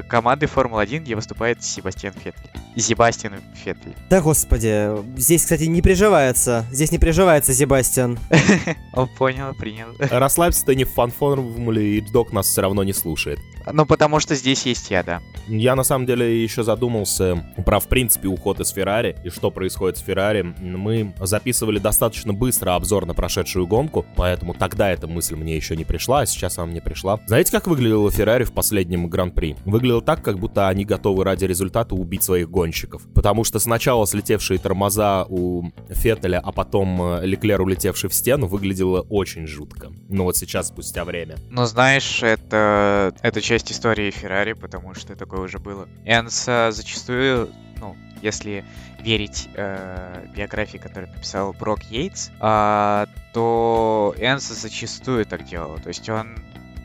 командой 0.08 0.46
Формулы-1, 0.46 0.98
где 0.98 1.14
выступает 1.14 1.62
Себастьян 1.62 2.12
Феттель. 2.12 2.50
Себастьян 2.76 3.34
Феттель. 3.54 3.94
Да 4.08 4.20
господи, 4.20 4.90
здесь, 5.18 5.42
кстати, 5.42 5.64
не 5.64 5.82
приживается. 5.82 6.66
Здесь 6.70 6.92
не 6.92 6.98
приживается 6.98 7.52
Себастьян. 7.52 8.18
Он 8.92 9.08
понял, 9.08 9.54
принял. 9.54 9.88
Расслабься, 9.98 10.64
ты 10.64 10.76
не 10.76 10.84
в 10.84 10.90
фан-формуле, 10.90 11.98
и 11.98 12.00
док 12.00 12.32
нас 12.32 12.46
все 12.46 12.62
равно 12.62 12.82
не 12.82 12.92
слушает. 12.92 13.38
Ну, 13.70 13.86
потому 13.86 14.20
что 14.20 14.34
здесь 14.34 14.64
есть 14.66 14.90
я, 14.90 15.02
да. 15.02 15.20
Я, 15.46 15.74
на 15.74 15.82
самом 15.82 16.06
деле, 16.06 16.42
еще 16.42 16.62
задумался 16.62 17.44
про, 17.64 17.80
в 17.80 17.88
принципе, 17.88 18.28
уход 18.28 18.60
из 18.60 18.70
Феррари 18.70 19.16
и 19.24 19.30
что 19.30 19.50
происходит 19.50 19.98
с 19.98 20.00
Феррари. 20.00 20.42
Мы 20.42 21.14
записывали 21.20 21.78
достаточно 21.78 22.32
быстро 22.32 22.74
обзор 22.74 23.06
на 23.06 23.14
прошедшую 23.14 23.66
гонку, 23.66 24.06
поэтому 24.16 24.54
тогда 24.54 24.90
эта 24.90 25.06
мысль 25.06 25.36
мне 25.36 25.56
еще 25.56 25.76
не 25.76 25.84
пришла, 25.84 26.20
а 26.20 26.26
сейчас 26.26 26.58
она 26.58 26.68
мне 26.68 26.80
пришла. 26.80 27.20
Знаете, 27.26 27.52
как 27.52 27.66
выглядела 27.66 28.10
Феррари 28.10 28.44
в 28.44 28.52
последнем 28.52 29.08
Гран-при? 29.20 29.56
Выглядело 29.66 30.00
так, 30.00 30.22
как 30.22 30.38
будто 30.38 30.68
они 30.68 30.86
готовы 30.86 31.24
ради 31.24 31.44
результата 31.44 31.94
убить 31.94 32.22
своих 32.22 32.50
гонщиков. 32.50 33.02
Потому 33.14 33.44
что 33.44 33.58
сначала 33.58 34.06
слетевшие 34.06 34.58
тормоза 34.58 35.26
у 35.28 35.64
Феттеля, 35.90 36.40
а 36.42 36.52
потом 36.52 37.02
э, 37.02 37.26
Леклер, 37.26 37.60
улетевший 37.60 38.08
в 38.08 38.14
стену, 38.14 38.46
выглядело 38.46 39.02
очень 39.10 39.46
жутко. 39.46 39.92
Ну 40.08 40.24
вот 40.24 40.36
сейчас, 40.36 40.68
спустя 40.68 41.04
время. 41.04 41.36
Ну, 41.50 41.66
знаешь, 41.66 42.22
это, 42.22 43.14
это 43.20 43.42
часть 43.42 43.70
истории 43.70 44.10
Феррари, 44.10 44.54
потому 44.54 44.94
что 44.94 45.14
такое 45.14 45.40
уже 45.40 45.58
было. 45.58 45.86
Энса 46.06 46.70
зачастую, 46.72 47.50
ну, 47.78 47.96
если 48.22 48.64
верить 49.02 49.48
э, 49.54 50.24
биографии, 50.34 50.78
которую 50.78 51.12
написал 51.12 51.52
Брок 51.52 51.82
Йейтс, 51.90 52.30
э, 52.40 53.06
то 53.34 54.14
Энса 54.18 54.54
зачастую 54.54 55.26
так 55.26 55.44
делал. 55.44 55.78
То 55.78 55.88
есть 55.88 56.08
он, 56.08 56.36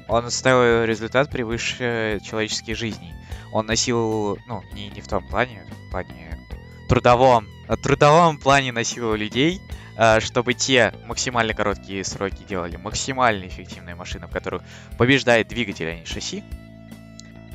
он 0.07 0.29
ставил 0.31 0.85
результат 0.85 1.29
превыше 1.29 2.19
человеческих 2.23 2.77
жизней. 2.77 3.13
Он 3.51 3.65
носил, 3.65 4.37
ну, 4.47 4.63
не, 4.73 4.89
не 4.89 5.01
в 5.01 5.07
том 5.07 5.27
плане, 5.27 5.65
в 5.87 5.91
плане 5.91 6.37
трудовом, 6.89 7.47
в 7.67 7.77
трудовом 7.77 8.37
плане 8.37 8.71
носил 8.71 9.13
людей, 9.15 9.61
Э, 9.97 10.19
чтобы 10.19 10.53
те 10.53 10.93
максимально 11.07 11.53
короткие 11.53 12.03
сроки 12.03 12.43
делали 12.47 12.75
максимально 12.75 13.47
эффективные 13.47 13.95
машины, 13.95 14.27
в 14.27 14.31
которых 14.31 14.61
побеждает 14.97 15.47
двигатель, 15.47 15.87
а 15.87 15.95
не 15.95 16.05
шасси. 16.05 16.43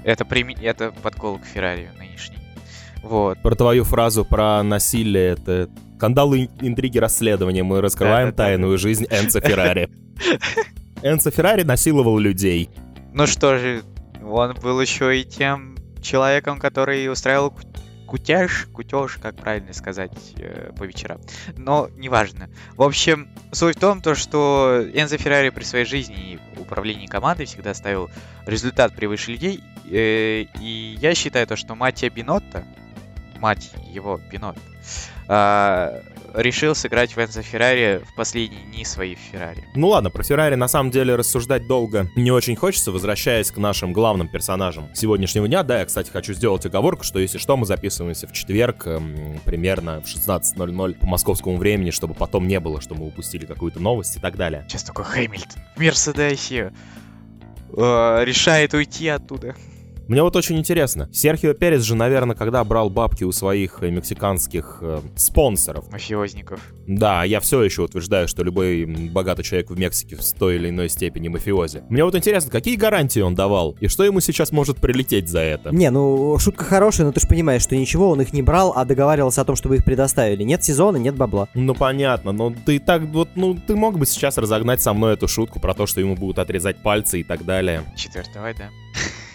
Это, 0.04 0.24
прими... 0.24 0.56
это 0.60 0.92
подкол 1.02 1.38
к 1.38 1.44
Феррари 1.44 1.90
нынешний. 1.98 2.38
Вот. 3.02 3.40
Про 3.42 3.54
твою 3.54 3.84
фразу 3.84 4.24
про 4.24 4.62
насилие, 4.62 5.32
это 5.32 5.68
скандалы, 5.96 6.48
интриги, 6.60 6.96
расследования. 6.96 7.62
Мы 7.62 7.82
раскрываем 7.82 8.30
да, 8.30 8.36
да, 8.36 8.44
тайную 8.44 8.72
да. 8.72 8.78
жизнь 8.78 9.04
Энца 9.10 9.40
Феррари. 9.40 9.90
Энца 11.02 11.30
Феррари 11.30 11.62
насиловал 11.62 12.18
людей. 12.18 12.70
Ну 13.12 13.26
что 13.26 13.58
же, 13.58 13.82
Он 14.22 14.54
был 14.54 14.80
еще 14.80 15.18
и 15.18 15.24
тем 15.24 15.76
человеком, 16.02 16.58
который 16.58 17.10
устраивал 17.10 17.54
кутеж, 18.06 18.66
кутеж, 18.72 19.18
как 19.22 19.36
правильно 19.36 19.72
сказать, 19.72 20.12
э, 20.36 20.72
по 20.76 20.82
вечерам. 20.82 21.20
Но 21.56 21.88
неважно. 21.96 22.50
В 22.74 22.82
общем, 22.82 23.28
суть 23.52 23.76
в 23.76 23.80
том, 23.80 24.02
то, 24.02 24.14
что 24.16 24.84
Энзо 24.92 25.16
Феррари 25.16 25.50
при 25.50 25.62
своей 25.62 25.84
жизни 25.84 26.32
и 26.32 26.60
управлении 26.60 27.06
командой 27.06 27.46
всегда 27.46 27.72
ставил 27.72 28.10
результат 28.46 28.96
превыше 28.96 29.30
людей. 29.30 29.62
Э, 29.88 30.42
и 30.60 30.98
я 31.00 31.14
считаю 31.14 31.46
то, 31.46 31.56
что 31.56 31.76
Матья 31.76 32.10
Бинотта, 32.10 32.64
мать 33.38 33.70
его 33.92 34.20
Бинотта, 34.30 34.60
э, 35.30 36.02
решил 36.34 36.74
сыграть 36.74 37.14
в 37.14 37.18
Энзо 37.18 37.42
Феррари 37.42 38.02
в 38.04 38.14
последние 38.14 38.62
дни 38.62 38.84
своей 38.84 39.14
Феррари. 39.14 39.64
Ну 39.74 39.88
ладно, 39.88 40.10
про 40.10 40.22
Феррари 40.22 40.56
на 40.56 40.68
самом 40.68 40.90
деле 40.90 41.14
рассуждать 41.14 41.66
долго 41.66 42.08
не 42.16 42.30
очень 42.30 42.56
хочется, 42.56 42.92
возвращаясь 42.92 43.50
к 43.50 43.56
нашим 43.56 43.92
главным 43.92 44.28
персонажам 44.28 44.88
сегодняшнего 44.94 45.46
дня. 45.48 45.62
Да, 45.62 45.80
я, 45.80 45.86
кстати, 45.86 46.10
хочу 46.10 46.34
сделать 46.34 46.66
оговорку, 46.66 47.04
что 47.04 47.18
если 47.18 47.38
что, 47.38 47.56
мы 47.56 47.66
записываемся 47.66 48.26
в 48.26 48.32
четверг 48.32 48.86
эм, 48.86 49.40
примерно 49.44 50.00
в 50.00 50.06
16.00 50.06 50.98
по 50.98 51.06
московскому 51.06 51.56
времени, 51.56 51.90
чтобы 51.90 52.14
потом 52.14 52.46
не 52.48 52.60
было, 52.60 52.80
что 52.80 52.94
мы 52.94 53.06
упустили 53.06 53.46
какую-то 53.46 53.80
новость 53.80 54.16
и 54.16 54.20
так 54.20 54.36
далее. 54.36 54.64
Сейчас 54.68 54.84
только 54.84 55.04
Хэмилтон 55.04 55.62
в 55.76 55.80
Мерседесе 55.80 56.72
э, 57.76 58.24
решает 58.24 58.74
уйти 58.74 59.08
оттуда. 59.08 59.54
Мне 60.10 60.24
вот 60.24 60.34
очень 60.34 60.58
интересно. 60.58 61.08
Серхио 61.12 61.54
Перес 61.54 61.84
же, 61.84 61.94
наверное, 61.94 62.34
когда 62.34 62.64
брал 62.64 62.90
бабки 62.90 63.22
у 63.22 63.30
своих 63.30 63.80
э, 63.80 63.90
мексиканских 63.90 64.78
э, 64.80 65.02
спонсоров. 65.14 65.88
Мафиозников. 65.92 66.60
Да, 66.88 67.22
я 67.22 67.38
все 67.38 67.62
еще 67.62 67.82
утверждаю, 67.82 68.26
что 68.26 68.42
любой 68.42 68.86
богатый 68.86 69.44
человек 69.44 69.70
в 69.70 69.78
Мексике 69.78 70.16
в 70.16 70.32
той 70.32 70.56
или 70.56 70.70
иной 70.70 70.88
степени 70.88 71.28
мафиози. 71.28 71.84
Мне 71.88 72.02
вот 72.02 72.16
интересно, 72.16 72.50
какие 72.50 72.74
гарантии 72.74 73.20
он 73.20 73.36
давал? 73.36 73.76
И 73.78 73.86
что 73.86 74.02
ему 74.02 74.18
сейчас 74.18 74.50
может 74.50 74.78
прилететь 74.78 75.28
за 75.28 75.42
это? 75.42 75.70
Не, 75.70 75.92
ну, 75.92 76.36
шутка 76.40 76.64
хорошая, 76.64 77.06
но 77.06 77.12
ты 77.12 77.20
же 77.20 77.28
понимаешь, 77.28 77.62
что 77.62 77.76
ничего 77.76 78.10
он 78.10 78.20
их 78.20 78.32
не 78.32 78.42
брал, 78.42 78.72
а 78.74 78.84
договаривался 78.84 79.42
о 79.42 79.44
том, 79.44 79.54
чтобы 79.54 79.76
их 79.76 79.84
предоставили. 79.84 80.42
Нет 80.42 80.64
сезона, 80.64 80.96
нет 80.96 81.14
бабла. 81.14 81.48
Ну, 81.54 81.72
понятно, 81.72 82.32
но 82.32 82.52
ты 82.66 82.80
так 82.80 83.02
вот, 83.02 83.28
ну, 83.36 83.54
ты 83.54 83.76
мог 83.76 83.96
бы 83.96 84.06
сейчас 84.06 84.38
разогнать 84.38 84.82
со 84.82 84.92
мной 84.92 85.14
эту 85.14 85.28
шутку 85.28 85.60
про 85.60 85.72
то, 85.72 85.86
что 85.86 86.00
ему 86.00 86.16
будут 86.16 86.40
отрезать 86.40 86.82
пальцы 86.82 87.20
и 87.20 87.22
так 87.22 87.44
далее. 87.44 87.84
Четверть, 87.94 88.30
давай, 88.34 88.54
да. 88.54 88.70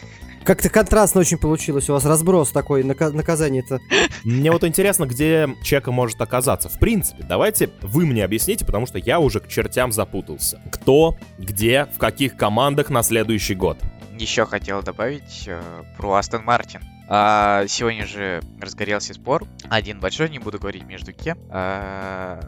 Как-то 0.46 0.70
контрастно 0.70 1.22
очень 1.22 1.40
получилось. 1.40 1.90
У 1.90 1.94
вас 1.94 2.06
разброс 2.06 2.52
такой 2.52 2.84
нака- 2.84 3.10
наказание-то. 3.12 3.80
Мне 4.24 4.52
вот 4.52 4.64
интересно, 4.64 5.06
где 5.06 5.50
Чека 5.64 5.92
может 5.92 6.22
оказаться. 6.22 6.70
В 6.70 6.78
принципе, 6.78 7.24
давайте 7.28 7.72
вы 7.82 8.06
мне 8.06 8.24
объясните, 8.24 8.64
потому 8.64 8.86
что 8.86 9.00
я 9.00 9.20
уже 9.20 9.40
к 9.40 9.48
чертям 9.48 9.92
запутался. 9.92 10.62
Кто, 10.72 11.18
где, 11.40 11.88
в 11.96 11.98
каких 11.98 12.38
командах 12.38 12.92
на 12.92 13.02
следующий 13.02 13.56
год? 13.56 13.80
Еще 14.20 14.46
хотел 14.46 14.84
добавить 14.84 15.46
э, 15.48 15.60
про 15.98 16.14
Астон 16.14 16.44
Мартин. 16.44 16.82
А, 17.08 17.66
сегодня 17.68 18.06
же 18.06 18.42
разгорелся 18.62 19.14
спор. 19.14 19.44
Один 19.70 20.00
большой, 20.00 20.30
не 20.30 20.40
буду 20.40 20.60
говорить 20.60 20.84
между 20.86 21.12
кем. 21.12 21.38
А, 21.50 22.40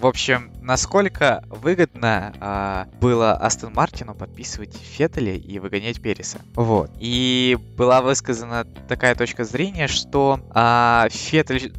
в 0.00 0.06
общем, 0.06 0.52
насколько 0.62 1.42
выгодно 1.48 2.32
а, 2.40 2.88
было 3.00 3.32
Астон 3.32 3.72
Мартину 3.74 4.14
подписывать 4.14 4.76
Феттеля 4.76 5.34
и 5.34 5.58
выгонять 5.58 6.00
Переса. 6.00 6.40
Вот. 6.54 6.90
И 6.98 7.58
была 7.76 8.00
высказана 8.00 8.64
такая 8.88 9.14
точка 9.14 9.44
зрения, 9.44 9.88
что 9.88 10.40
а, 10.50 11.08
Феттель 11.10 11.72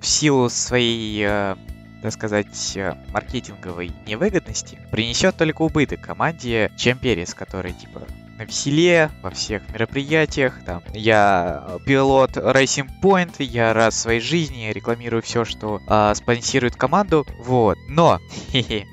в 0.00 0.06
силу 0.06 0.48
своей 0.48 1.24
а, 1.24 1.56
так 2.02 2.12
сказать, 2.12 2.76
э, 2.76 2.96
маркетинговой 3.12 3.92
невыгодности 4.08 4.76
принесет 4.90 5.36
только 5.36 5.62
убыток 5.62 6.00
команде, 6.00 6.72
чем 6.76 6.98
Перес, 6.98 7.32
который, 7.32 7.72
типа, 7.72 8.02
на 8.38 8.44
веселе, 8.44 9.10
во 9.22 9.30
всех 9.30 9.62
мероприятиях. 9.72 10.54
Там, 10.64 10.82
я 10.92 11.64
э, 11.66 11.78
пилот 11.84 12.36
Racing 12.36 12.88
Point, 13.02 13.42
я 13.42 13.72
раз 13.72 13.94
в 13.94 13.98
своей 13.98 14.20
жизни 14.20 14.70
рекламирую 14.72 15.22
все, 15.22 15.44
что 15.44 15.80
э, 15.86 16.14
спонсирует 16.14 16.76
команду. 16.76 17.26
Вот. 17.38 17.78
Но, 17.88 18.20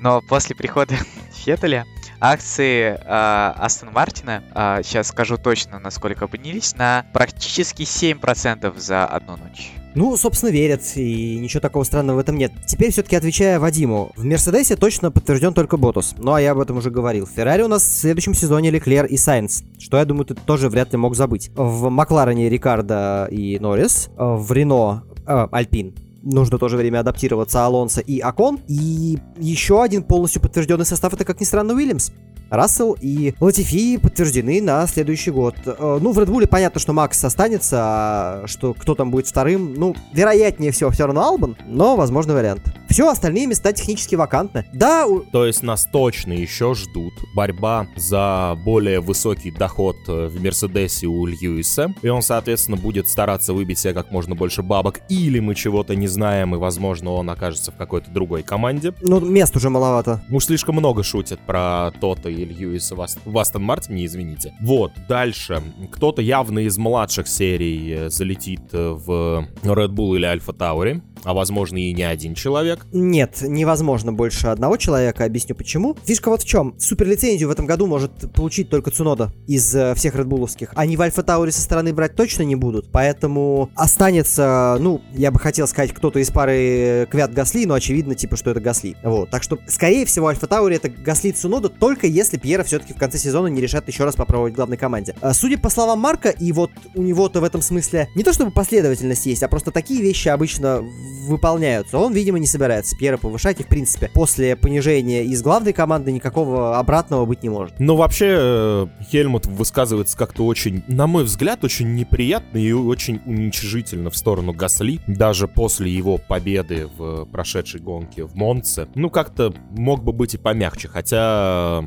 но 0.00 0.20
после 0.22 0.54
прихода 0.54 0.94
Феттеля 1.32 1.86
акции 2.20 2.92
э, 2.92 2.94
Астон 3.04 3.92
Мартина, 3.92 4.44
э, 4.54 4.82
сейчас 4.84 5.08
скажу 5.08 5.38
точно, 5.38 5.78
насколько 5.78 6.28
поднялись, 6.28 6.74
на 6.76 7.06
практически 7.12 7.82
7% 7.82 8.78
за 8.78 9.06
одну 9.06 9.36
ночь. 9.36 9.72
Ну, 9.94 10.16
собственно, 10.16 10.50
верят, 10.50 10.82
и 10.94 11.36
ничего 11.38 11.60
такого 11.60 11.82
странного 11.84 12.16
в 12.16 12.20
этом 12.20 12.36
нет. 12.36 12.52
Теперь 12.66 12.92
все-таки 12.92 13.16
отвечая 13.16 13.58
Вадиму, 13.58 14.12
в 14.16 14.24
Мерседесе 14.24 14.76
точно 14.76 15.10
подтвержден 15.10 15.52
только 15.52 15.76
Боттас. 15.76 16.14
Ну, 16.18 16.32
а 16.32 16.40
я 16.40 16.52
об 16.52 16.60
этом 16.60 16.76
уже 16.76 16.90
говорил. 16.90 17.26
В 17.26 17.30
Феррари 17.30 17.62
у 17.62 17.68
нас 17.68 17.82
в 17.82 17.98
следующем 17.98 18.34
сезоне 18.34 18.70
Леклер 18.70 19.06
и 19.06 19.16
Сайнс, 19.16 19.64
что, 19.78 19.96
я 19.96 20.04
думаю, 20.04 20.26
ты 20.26 20.34
тоже 20.34 20.68
вряд 20.68 20.92
ли 20.92 20.98
мог 20.98 21.16
забыть. 21.16 21.50
В 21.54 21.88
Макларене 21.88 22.48
Риккардо 22.48 23.26
и 23.30 23.58
Норрис, 23.58 24.10
в 24.16 24.52
Рено 24.52 25.04
э, 25.26 25.48
Альпин, 25.50 25.94
нужно 26.22 26.58
тоже 26.58 26.76
время 26.76 27.00
адаптироваться 27.00 27.64
Алонсо 27.64 28.00
и 28.00 28.20
Акон. 28.20 28.60
И 28.68 29.18
еще 29.38 29.82
один 29.82 30.02
полностью 30.02 30.42
подтвержденный 30.42 30.86
состав 30.86 31.14
это, 31.14 31.24
как 31.24 31.40
ни 31.40 31.44
странно, 31.44 31.74
Уильямс. 31.74 32.10
Рассел 32.50 32.96
и 33.00 33.34
Латифи 33.40 33.96
подтверждены 33.96 34.60
на 34.60 34.86
следующий 34.86 35.30
год. 35.30 35.54
Э, 35.64 35.98
ну, 36.02 36.12
в 36.12 36.18
Редбуле 36.18 36.48
понятно, 36.48 36.80
что 36.80 36.92
Макс 36.92 37.24
останется, 37.24 37.76
а 37.80 38.42
что 38.46 38.74
кто 38.74 38.94
там 38.94 39.10
будет 39.10 39.28
вторым, 39.28 39.74
ну, 39.74 39.94
вероятнее 40.12 40.72
всего 40.72 40.90
все 40.90 41.06
равно 41.06 41.22
Албан, 41.22 41.56
но 41.66 41.96
возможный 41.96 42.34
вариант. 42.34 42.62
Все 42.88 43.08
остальные 43.08 43.46
места 43.46 43.72
технически 43.72 44.16
вакантны. 44.16 44.66
Да, 44.72 45.06
у... 45.06 45.20
То 45.20 45.46
есть 45.46 45.62
нас 45.62 45.86
точно 45.92 46.32
еще 46.32 46.74
ждут 46.74 47.14
борьба 47.36 47.86
за 47.96 48.58
более 48.64 48.98
высокий 48.98 49.52
доход 49.52 49.96
э, 50.08 50.26
в 50.26 50.42
Мерседесе 50.42 51.06
у 51.06 51.24
Льюиса, 51.26 51.94
и 52.02 52.08
он, 52.08 52.22
соответственно, 52.22 52.76
будет 52.76 53.06
стараться 53.06 53.52
выбить 53.52 53.78
себе 53.78 53.94
как 53.94 54.10
можно 54.10 54.34
больше 54.34 54.62
бабок, 54.62 55.00
или 55.08 55.38
мы 55.38 55.54
чего-то 55.54 55.94
не 55.94 56.08
знаем, 56.10 56.54
и, 56.54 56.58
возможно, 56.58 57.12
он 57.12 57.30
окажется 57.30 57.72
в 57.72 57.76
какой-то 57.76 58.10
другой 58.10 58.42
команде. 58.42 58.92
Ну, 59.00 59.20
мест 59.20 59.56
уже 59.56 59.70
маловато. 59.70 60.22
Уж 60.30 60.44
слишком 60.44 60.76
много 60.76 61.02
шутят 61.02 61.40
про 61.40 61.92
то-то 62.00 62.28
и 62.28 62.44
Льюиса 62.44 62.94
в, 62.94 63.00
Аст... 63.00 63.18
в 63.24 63.38
Астон 63.38 63.62
Мартине, 63.62 64.06
извините. 64.06 64.54
Вот, 64.60 64.92
дальше. 65.08 65.62
Кто-то 65.92 66.22
явно 66.22 66.60
из 66.60 66.76
младших 66.78 67.28
серий 67.28 67.92
э, 67.92 68.10
залетит 68.10 68.72
э, 68.72 68.90
в 68.90 69.46
Red 69.62 69.90
Bull 69.90 70.16
или 70.16 70.26
Альфа 70.26 70.52
Таури 70.52 71.02
а 71.24 71.34
возможно 71.34 71.76
и 71.76 71.92
не 71.92 72.02
один 72.02 72.34
человек? 72.34 72.86
Нет, 72.92 73.42
невозможно 73.42 74.12
больше 74.12 74.48
одного 74.48 74.76
человека, 74.76 75.24
объясню 75.24 75.54
почему. 75.54 75.96
Фишка 76.04 76.30
вот 76.30 76.42
в 76.42 76.46
чем. 76.46 76.74
Суперлицензию 76.78 77.48
в 77.48 77.52
этом 77.52 77.66
году 77.66 77.86
может 77.86 78.32
получить 78.32 78.70
только 78.70 78.90
Цунода 78.90 79.32
из 79.46 79.74
э, 79.74 79.94
всех 79.94 80.14
редбуловских. 80.14 80.72
Они 80.74 80.96
в 80.96 81.02
Альфа 81.02 81.22
Тауре 81.22 81.52
со 81.52 81.60
стороны 81.60 81.92
брать 81.92 82.16
точно 82.16 82.42
не 82.42 82.56
будут, 82.56 82.90
поэтому 82.90 83.70
останется, 83.74 84.76
ну, 84.80 85.00
я 85.12 85.30
бы 85.30 85.38
хотел 85.38 85.66
сказать, 85.66 85.92
кто-то 86.00 86.18
из 86.18 86.30
пары 86.30 87.06
Квят 87.10 87.34
Гасли, 87.34 87.66
но 87.66 87.74
очевидно, 87.74 88.14
типа, 88.14 88.36
что 88.36 88.50
это 88.50 88.60
Гасли. 88.60 88.96
Вот, 89.02 89.28
так 89.28 89.42
что, 89.42 89.58
скорее 89.66 90.06
всего, 90.06 90.28
Альфа 90.28 90.46
Тауре 90.46 90.76
это 90.76 90.88
Гасли 90.88 91.30
Цунода, 91.30 91.68
только 91.68 92.06
если 92.06 92.38
Пьера 92.38 92.64
все-таки 92.64 92.94
в 92.94 92.96
конце 92.96 93.18
сезона 93.18 93.48
не 93.48 93.60
решат 93.60 93.86
еще 93.86 94.04
раз 94.04 94.16
попробовать 94.16 94.54
в 94.54 94.56
главной 94.56 94.78
команде. 94.78 95.14
А, 95.20 95.34
судя 95.34 95.58
по 95.58 95.68
словам 95.68 96.00
Марка, 96.00 96.30
и 96.30 96.52
вот 96.52 96.70
у 96.94 97.02
него-то 97.02 97.42
в 97.42 97.44
этом 97.44 97.60
смысле 97.60 98.08
не 98.14 98.24
то 98.24 98.32
чтобы 98.32 98.50
последовательность 98.50 99.26
есть, 99.26 99.42
а 99.42 99.48
просто 99.48 99.72
такие 99.72 100.00
вещи 100.00 100.28
обычно 100.28 100.82
выполняются. 101.26 101.98
Он, 101.98 102.14
видимо, 102.14 102.38
не 102.38 102.46
собирается 102.46 102.96
Пьера 102.96 103.18
повышать, 103.18 103.60
и, 103.60 103.62
в 103.62 103.66
принципе, 103.66 104.10
после 104.14 104.56
понижения 104.56 105.22
из 105.24 105.42
главной 105.42 105.74
команды 105.74 106.12
никакого 106.12 106.78
обратного 106.78 107.26
быть 107.26 107.42
не 107.42 107.50
может. 107.50 107.78
Но 107.78 107.94
вообще, 107.94 108.36
э, 108.38 108.86
Хельмут 109.10 109.44
высказывается 109.44 110.16
как-то 110.16 110.46
очень, 110.46 110.82
на 110.88 111.06
мой 111.06 111.24
взгляд, 111.24 111.62
очень 111.62 111.94
неприятно 111.94 112.56
и 112.56 112.72
очень 112.72 113.20
уничижительно 113.26 114.08
в 114.08 114.16
сторону 114.16 114.54
Гасли, 114.54 115.00
даже 115.06 115.46
после 115.46 115.89
его 115.90 116.18
победы 116.18 116.88
в 116.96 117.24
прошедшей 117.26 117.80
гонке 117.80 118.24
в 118.24 118.34
Монце. 118.34 118.88
Ну, 118.94 119.10
как-то 119.10 119.54
мог 119.70 120.02
бы 120.02 120.12
быть 120.12 120.34
и 120.34 120.38
помягче, 120.38 120.88
хотя 120.88 121.84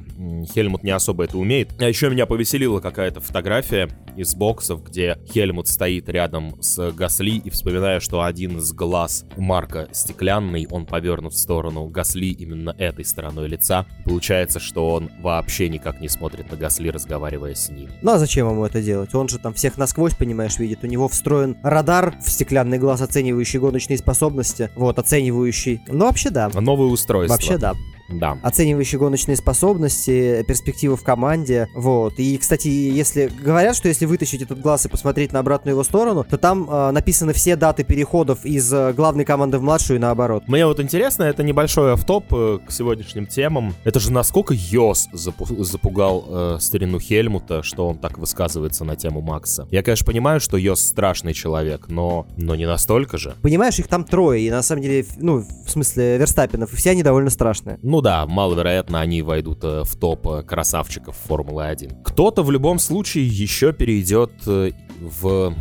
Хельмут 0.53 0.83
не 0.83 0.91
особо 0.91 1.25
это 1.25 1.37
умеет. 1.37 1.73
А 1.79 1.87
еще 1.87 2.09
меня 2.09 2.25
повеселила 2.25 2.79
какая-то 2.79 3.21
фотография 3.21 3.89
из 4.15 4.35
боксов, 4.35 4.83
где 4.83 5.17
Хельмут 5.31 5.67
стоит 5.67 6.09
рядом 6.09 6.61
с 6.61 6.91
Гасли 6.91 7.37
и 7.37 7.49
вспоминая, 7.49 7.99
что 7.99 8.21
один 8.21 8.57
из 8.57 8.71
глаз 8.73 9.25
Марка 9.37 9.87
стеклянный, 9.91 10.67
он 10.69 10.85
повернут 10.85 11.33
в 11.33 11.37
сторону 11.37 11.87
Гасли 11.87 12.27
именно 12.27 12.75
этой 12.77 13.05
стороной 13.05 13.47
лица. 13.47 13.85
Получается, 14.05 14.59
что 14.59 14.89
он 14.91 15.09
вообще 15.21 15.69
никак 15.69 15.99
не 15.99 16.09
смотрит 16.09 16.51
на 16.51 16.57
Гасли, 16.57 16.89
разговаривая 16.89 17.55
с 17.55 17.69
ним. 17.69 17.89
Ну 18.01 18.11
а 18.11 18.19
зачем 18.19 18.49
ему 18.49 18.65
это 18.65 18.81
делать? 18.81 19.13
Он 19.15 19.27
же 19.27 19.39
там 19.39 19.53
всех 19.53 19.77
насквозь, 19.77 20.15
понимаешь, 20.15 20.57
видит. 20.59 20.83
У 20.83 20.87
него 20.87 21.07
встроен 21.07 21.57
радар 21.63 22.15
в 22.19 22.29
стеклянный 22.29 22.77
глаз, 22.77 23.01
оценивающий 23.01 23.59
гоночные 23.59 23.92
способности. 23.97 24.69
Вот, 24.75 24.99
оценивающий. 24.99 25.81
Ну 25.87 26.05
вообще 26.05 26.29
да. 26.29 26.49
Новое 26.49 26.87
устройство. 26.87 27.33
Вообще 27.33 27.57
да. 27.57 27.73
Да. 28.13 28.37
оценивающий 28.41 28.97
гоночные 28.97 29.35
способности, 29.35 30.43
перспективы 30.47 30.95
в 30.95 31.03
команде, 31.03 31.67
вот. 31.75 32.13
И, 32.17 32.37
кстати, 32.37 32.67
если 32.67 33.27
говорят, 33.27 33.75
что 33.75 33.87
если 33.87 34.05
вытащить 34.05 34.41
этот 34.41 34.59
глаз 34.61 34.85
и 34.85 34.89
посмотреть 34.89 35.31
на 35.33 35.39
обратную 35.39 35.73
его 35.73 35.83
сторону, 35.83 36.23
то 36.23 36.37
там 36.37 36.69
э, 36.69 36.91
написаны 36.91 37.33
все 37.33 37.55
даты 37.55 37.83
переходов 37.83 38.45
из 38.45 38.71
э, 38.71 38.93
главной 38.93 39.25
команды 39.25 39.57
в 39.57 39.63
младшую 39.63 39.97
и 39.97 39.99
наоборот. 39.99 40.43
Мне 40.47 40.65
вот 40.65 40.79
интересно, 40.79 41.23
это 41.23 41.43
небольшой 41.43 41.93
автоп 41.93 42.25
э, 42.31 42.59
к 42.67 42.71
сегодняшним 42.71 43.25
темам. 43.25 43.73
Это 43.83 43.99
же 43.99 44.11
насколько 44.11 44.53
Йос 44.53 45.09
запу- 45.13 45.63
запугал 45.63 46.25
э, 46.27 46.57
старину 46.59 46.99
Хельмута, 46.99 47.63
что 47.63 47.87
он 47.87 47.97
так 47.97 48.17
высказывается 48.17 48.85
на 48.85 48.95
тему 48.95 49.21
Макса. 49.21 49.67
Я, 49.71 49.83
конечно, 49.83 50.05
понимаю, 50.05 50.39
что 50.39 50.57
Йос 50.57 50.81
страшный 50.81 51.33
человек, 51.33 51.85
но, 51.87 52.27
но 52.37 52.55
не 52.55 52.65
настолько 52.65 53.17
же. 53.17 53.35
Понимаешь, 53.41 53.79
их 53.79 53.87
там 53.87 54.03
трое, 54.03 54.41
и 54.41 54.51
на 54.51 54.61
самом 54.61 54.81
деле, 54.81 55.05
ну, 55.17 55.43
в 55.65 55.69
смысле, 55.69 56.17
Верстаппинов, 56.17 56.73
и 56.73 56.75
все 56.75 56.91
они 56.91 57.03
довольно 57.03 57.29
страшные. 57.29 57.79
Ну 57.81 58.01
да, 58.03 58.25
маловероятно, 58.27 58.99
они 58.99 59.21
войдут 59.21 59.63
э, 59.63 59.83
в 59.83 59.95
топ 59.95 60.27
э, 60.27 60.43
красавчиков 60.43 61.15
Формулы 61.15 61.65
1. 61.65 62.03
Кто-то 62.03 62.43
в 62.43 62.51
любом 62.51 62.77
случае 62.77 63.25
еще 63.25 63.71
перейдет 63.71 64.31
э, 64.45 64.71
в 64.99 65.55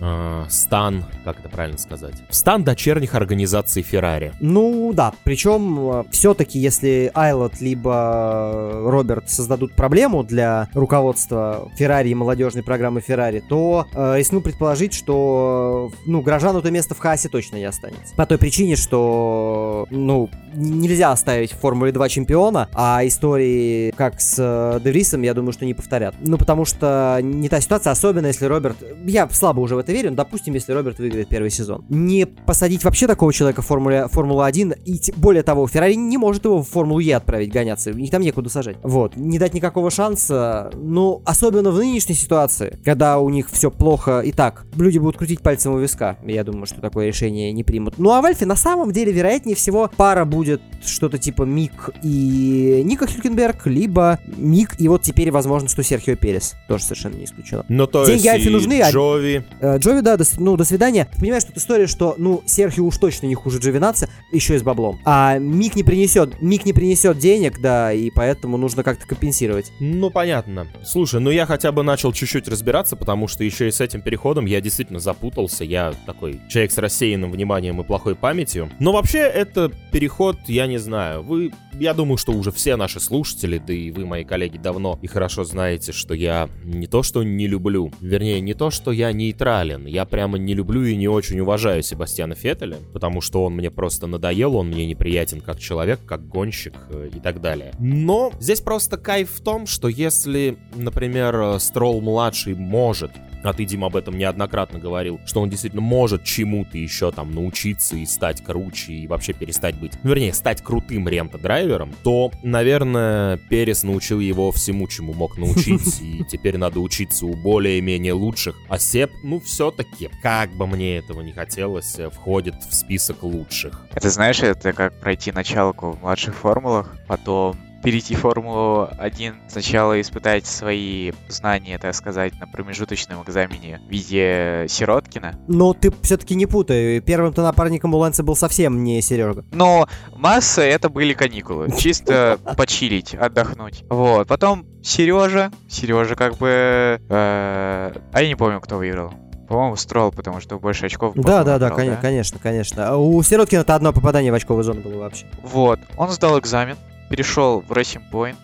э, 0.00 0.44
стан, 0.48 1.04
как 1.24 1.40
это 1.40 1.48
правильно 1.48 1.78
сказать, 1.78 2.14
в 2.28 2.34
стан 2.34 2.64
дочерних 2.64 3.14
организаций 3.14 3.82
Феррари. 3.82 4.32
Ну 4.40 4.92
да, 4.92 5.12
причем 5.24 6.04
все-таки, 6.10 6.58
если 6.58 7.10
Айлот 7.14 7.60
либо 7.60 8.82
Роберт 8.84 9.30
создадут 9.30 9.74
проблему 9.74 10.22
для 10.22 10.68
руководства 10.74 11.70
Феррари 11.76 12.10
и 12.10 12.14
молодежной 12.14 12.62
программы 12.62 13.00
Феррари, 13.00 13.42
то 13.46 13.86
э, 13.92 14.18
рискну 14.18 14.40
предположить, 14.40 14.94
что 14.94 15.92
ну, 16.06 16.20
Грожану 16.20 16.62
то 16.62 16.70
место 16.70 16.94
в 16.94 16.98
Хаасе 16.98 17.28
точно 17.28 17.56
не 17.56 17.64
останется. 17.64 18.14
По 18.16 18.26
той 18.26 18.38
причине, 18.38 18.76
что 18.76 19.86
ну, 19.90 20.30
нельзя 20.54 21.12
оставить 21.12 21.52
в 21.52 21.58
Формуле 21.58 21.92
2 21.92 22.08
чемпиона, 22.08 22.68
а 22.74 23.06
истории 23.06 23.92
как 23.92 24.20
с 24.20 24.36
э, 24.38 24.80
Деврисом, 24.80 25.22
я 25.22 25.34
думаю, 25.34 25.52
что 25.52 25.64
не 25.64 25.74
повторят. 25.74 26.14
Ну, 26.20 26.38
потому 26.38 26.64
что 26.64 27.18
не 27.22 27.48
та 27.48 27.60
ситуация, 27.60 27.92
особенно 27.92 28.26
если 28.26 28.46
Роберт... 28.46 28.76
Я 29.04 29.28
слабо 29.28 29.60
уже 29.60 29.76
в 29.76 29.78
верю, 29.92 30.10
но, 30.10 30.16
допустим, 30.16 30.54
если 30.54 30.72
Роберт 30.72 30.98
выиграет 30.98 31.28
первый 31.28 31.50
сезон. 31.50 31.84
Не 31.88 32.26
посадить 32.26 32.84
вообще 32.84 33.06
такого 33.06 33.32
человека 33.32 33.62
в 33.62 33.66
Формуле, 33.66 34.08
Формулу-1, 34.10 34.82
и 34.84 35.00
более 35.16 35.42
того, 35.42 35.66
Феррари 35.66 35.94
не 35.94 36.18
может 36.18 36.44
его 36.44 36.62
в 36.62 36.68
Формулу 36.68 37.00
Е 37.00 37.16
отправить 37.16 37.52
гоняться, 37.52 37.90
их 37.90 38.10
там 38.10 38.22
некуда 38.22 38.48
сажать. 38.48 38.76
Вот, 38.82 39.16
не 39.16 39.38
дать 39.38 39.54
никакого 39.54 39.90
шанса, 39.90 40.70
ну, 40.74 41.22
особенно 41.24 41.70
в 41.70 41.76
нынешней 41.78 42.14
ситуации, 42.14 42.78
когда 42.84 43.18
у 43.18 43.28
них 43.28 43.50
все 43.50 43.70
плохо 43.70 44.20
и 44.20 44.32
так, 44.32 44.66
люди 44.76 44.98
будут 44.98 45.16
крутить 45.16 45.40
пальцем 45.40 45.74
у 45.74 45.78
виска, 45.78 46.16
я 46.24 46.44
думаю, 46.44 46.66
что 46.66 46.80
такое 46.80 47.06
решение 47.06 47.52
не 47.52 47.64
примут. 47.64 47.98
Ну, 47.98 48.10
а 48.12 48.20
в 48.20 48.24
Альфе 48.24 48.46
на 48.46 48.56
самом 48.56 48.92
деле, 48.92 49.12
вероятнее 49.12 49.56
всего, 49.56 49.90
пара 49.96 50.24
будет 50.24 50.60
что-то 50.84 51.18
типа 51.18 51.42
Мик 51.42 51.90
и 52.02 52.82
Ника 52.84 53.06
Хюлькенберг, 53.06 53.66
либо 53.66 54.18
Мик 54.36 54.76
и 54.78 54.88
вот 54.88 55.02
теперь, 55.02 55.30
возможно, 55.30 55.68
что 55.68 55.82
Серхио 55.82 56.16
Перес. 56.16 56.54
Тоже 56.68 56.84
совершенно 56.84 57.14
не 57.14 57.24
исключено. 57.24 57.64
Ну 57.68 57.86
то 57.86 58.04
Деньги 58.04 58.22
есть 58.22 58.26
Альфе 58.28 58.50
нужны, 58.50 58.80
а- 58.82 58.90
Джови, 58.90 59.44
Э, 59.60 59.75
Джови, 59.78 60.00
да, 60.00 60.16
до, 60.16 60.24
ну, 60.38 60.56
до 60.56 60.64
свидания. 60.64 61.08
Понимаешь, 61.18 61.44
тут 61.44 61.56
история, 61.56 61.86
что, 61.86 62.14
ну, 62.18 62.42
Серхио 62.46 62.84
уж 62.84 62.96
точно 62.98 63.26
не 63.26 63.34
хуже 63.34 63.58
Джовинатца, 63.58 64.08
еще 64.32 64.54
и 64.54 64.58
с 64.58 64.62
баблом. 64.62 65.00
А 65.04 65.38
Мик 65.38 65.76
не 65.76 65.82
принесет, 65.82 66.40
Мик 66.40 66.64
не 66.64 66.72
принесет 66.72 67.18
денег, 67.18 67.60
да, 67.60 67.92
и 67.92 68.10
поэтому 68.10 68.56
нужно 68.56 68.82
как-то 68.82 69.06
компенсировать. 69.06 69.72
Ну, 69.80 70.10
понятно. 70.10 70.66
Слушай, 70.84 71.20
ну 71.20 71.30
я 71.30 71.46
хотя 71.46 71.72
бы 71.72 71.82
начал 71.82 72.12
чуть-чуть 72.12 72.48
разбираться, 72.48 72.96
потому 72.96 73.28
что 73.28 73.44
еще 73.44 73.68
и 73.68 73.70
с 73.70 73.80
этим 73.80 74.02
переходом 74.02 74.46
я 74.46 74.60
действительно 74.60 75.00
запутался. 75.00 75.64
Я 75.64 75.94
такой 76.06 76.40
человек 76.48 76.72
с 76.72 76.78
рассеянным 76.78 77.30
вниманием 77.30 77.80
и 77.80 77.84
плохой 77.84 78.14
памятью. 78.14 78.70
Но 78.78 78.92
вообще, 78.92 79.18
это 79.18 79.70
переход, 79.92 80.38
я 80.46 80.66
не 80.66 80.78
знаю. 80.78 81.22
Вы, 81.22 81.52
я 81.80 81.94
думаю, 81.94 82.16
что 82.16 82.32
уже 82.32 82.50
все 82.52 82.76
наши 82.76 83.00
слушатели, 83.00 83.58
да 83.58 83.72
и 83.72 83.90
вы, 83.90 84.06
мои 84.06 84.24
коллеги, 84.24 84.58
давно 84.58 84.98
и 85.02 85.06
хорошо 85.06 85.44
знаете, 85.44 85.92
что 85.92 86.14
я 86.14 86.48
не 86.64 86.86
то, 86.86 87.02
что 87.02 87.22
не 87.22 87.46
люблю, 87.46 87.92
вернее, 88.00 88.40
не 88.40 88.54
то, 88.54 88.70
что 88.70 88.92
я 88.92 89.12
нейтрален. 89.12 89.86
Я 89.86 90.04
прямо 90.04 90.38
не 90.38 90.54
люблю 90.54 90.84
и 90.84 90.96
не 90.96 91.08
очень 91.08 91.40
уважаю 91.40 91.82
Себастьяна 91.82 92.34
Феттеля, 92.34 92.78
потому 92.92 93.20
что 93.20 93.44
он 93.44 93.54
мне 93.54 93.70
просто 93.70 94.06
надоел, 94.06 94.56
он 94.56 94.68
мне 94.68 94.86
неприятен 94.86 95.40
как 95.40 95.58
человек, 95.58 96.00
как 96.06 96.26
гонщик 96.26 96.74
э, 96.90 97.10
и 97.14 97.20
так 97.20 97.40
далее. 97.40 97.72
Но 97.78 98.32
здесь 98.40 98.60
просто 98.60 98.96
кайф 98.96 99.30
в 99.30 99.42
том, 99.42 99.66
что 99.66 99.88
если, 99.88 100.56
например, 100.74 101.36
э, 101.36 101.58
Стролл-младший 101.58 102.54
может 102.54 103.12
а 103.46 103.52
ты, 103.52 103.64
Дим, 103.64 103.84
об 103.84 103.96
этом 103.96 104.16
неоднократно 104.16 104.78
говорил, 104.78 105.20
что 105.24 105.40
он 105.40 105.50
действительно 105.50 105.82
может 105.82 106.24
чему-то 106.24 106.78
еще 106.78 107.12
там 107.12 107.30
научиться 107.32 107.96
и 107.96 108.06
стать 108.06 108.42
круче, 108.42 108.92
и 108.92 109.06
вообще 109.06 109.32
перестать 109.32 109.78
быть, 109.78 109.92
ну, 110.02 110.10
вернее, 110.10 110.32
стать 110.32 110.62
крутым 110.62 111.08
рента-драйвером, 111.08 111.94
то, 112.02 112.30
наверное, 112.42 113.38
Перес 113.48 113.82
научил 113.82 114.20
его 114.20 114.50
всему, 114.52 114.86
чему 114.88 115.12
мог 115.12 115.38
научиться, 115.38 116.02
и 116.04 116.24
теперь 116.24 116.56
надо 116.56 116.80
учиться 116.80 117.26
у 117.26 117.34
более-менее 117.34 118.12
лучших. 118.12 118.56
А 118.68 118.78
Сеп, 118.78 119.10
ну, 119.22 119.40
все-таки, 119.40 120.10
как 120.22 120.50
бы 120.52 120.66
мне 120.66 120.96
этого 120.98 121.20
не 121.20 121.32
хотелось, 121.32 121.98
э, 121.98 122.10
входит 122.10 122.56
в 122.62 122.74
список 122.74 123.22
лучших. 123.22 123.86
Это 123.94 124.10
знаешь, 124.10 124.42
это 124.42 124.72
как 124.72 124.98
пройти 125.00 125.32
началку 125.32 125.92
в 125.92 126.00
младших 126.00 126.34
формулах, 126.34 126.96
потом 127.06 127.56
перейти 127.82 128.14
в 128.14 128.20
Формулу 128.20 128.88
1, 128.98 129.34
сначала 129.48 130.00
испытать 130.00 130.46
свои 130.46 131.12
знания, 131.28 131.78
так 131.78 131.94
сказать, 131.94 132.32
на 132.40 132.46
промежуточном 132.46 133.22
экзамене 133.22 133.80
в 133.86 133.90
виде 133.90 134.66
Сироткина. 134.68 135.38
Но 135.46 135.72
ты 135.72 135.92
все-таки 136.02 136.34
не 136.34 136.46
путай, 136.46 137.00
первым-то 137.00 137.42
напарником 137.42 137.94
у 137.94 137.98
Лэнса 137.98 138.22
был 138.22 138.34
совсем 138.36 138.82
не 138.82 139.00
Сережа. 139.02 139.44
Но 139.52 139.88
масса 140.16 140.62
это 140.62 140.88
были 140.88 141.12
каникулы. 141.12 141.70
Чисто 141.78 142.38
почилить, 142.56 143.14
отдохнуть. 143.14 143.84
Вот. 143.88 144.26
Потом 144.26 144.66
Сережа. 144.82 145.50
Сережа 145.68 146.14
как 146.16 146.36
бы... 146.38 146.46
э, 146.48 147.00
А 147.08 148.20
я 148.22 148.28
не 148.28 148.34
помню, 148.36 148.60
кто 148.60 148.78
выиграл. 148.78 149.12
По-моему, 149.48 149.76
Строл, 149.76 150.10
потому 150.10 150.40
что 150.40 150.58
больше 150.58 150.86
очков 150.86 151.14
Да, 151.14 151.44
да, 151.44 151.58
да, 151.60 151.70
конечно, 151.70 152.00
конечно, 152.02 152.38
конечно. 152.42 152.88
А 152.88 152.96
У 152.96 153.22
Сироткина-то 153.22 153.76
одно 153.76 153.92
попадание 153.92 154.32
в 154.32 154.34
очковую 154.34 154.64
зону 154.64 154.80
было 154.80 154.98
вообще. 155.02 155.26
Вот, 155.44 155.78
он 155.96 156.10
сдал 156.10 156.36
экзамен, 156.40 156.76
перешел 157.08 157.60
в 157.60 157.70
Racing 157.72 158.10
Point. 158.10 158.36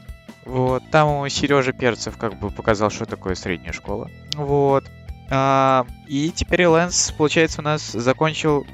Вот, 0.44 0.82
там 0.90 1.08
ему 1.08 1.28
Сережа 1.28 1.72
Перцев 1.72 2.16
как 2.16 2.38
бы 2.38 2.50
показал, 2.50 2.90
что 2.90 3.04
такое 3.04 3.34
средняя 3.34 3.72
школа. 3.72 4.10
Вот. 4.34 4.84
А, 5.30 5.86
и 6.08 6.30
теперь 6.30 6.66
Лэнс, 6.66 7.12
получается, 7.12 7.60
у 7.60 7.64
нас 7.64 7.92
закончил 7.92 8.66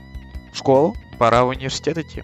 школу, 0.53 0.97
пора 1.19 1.45
в 1.45 1.49
университет 1.49 1.99
идти. 1.99 2.23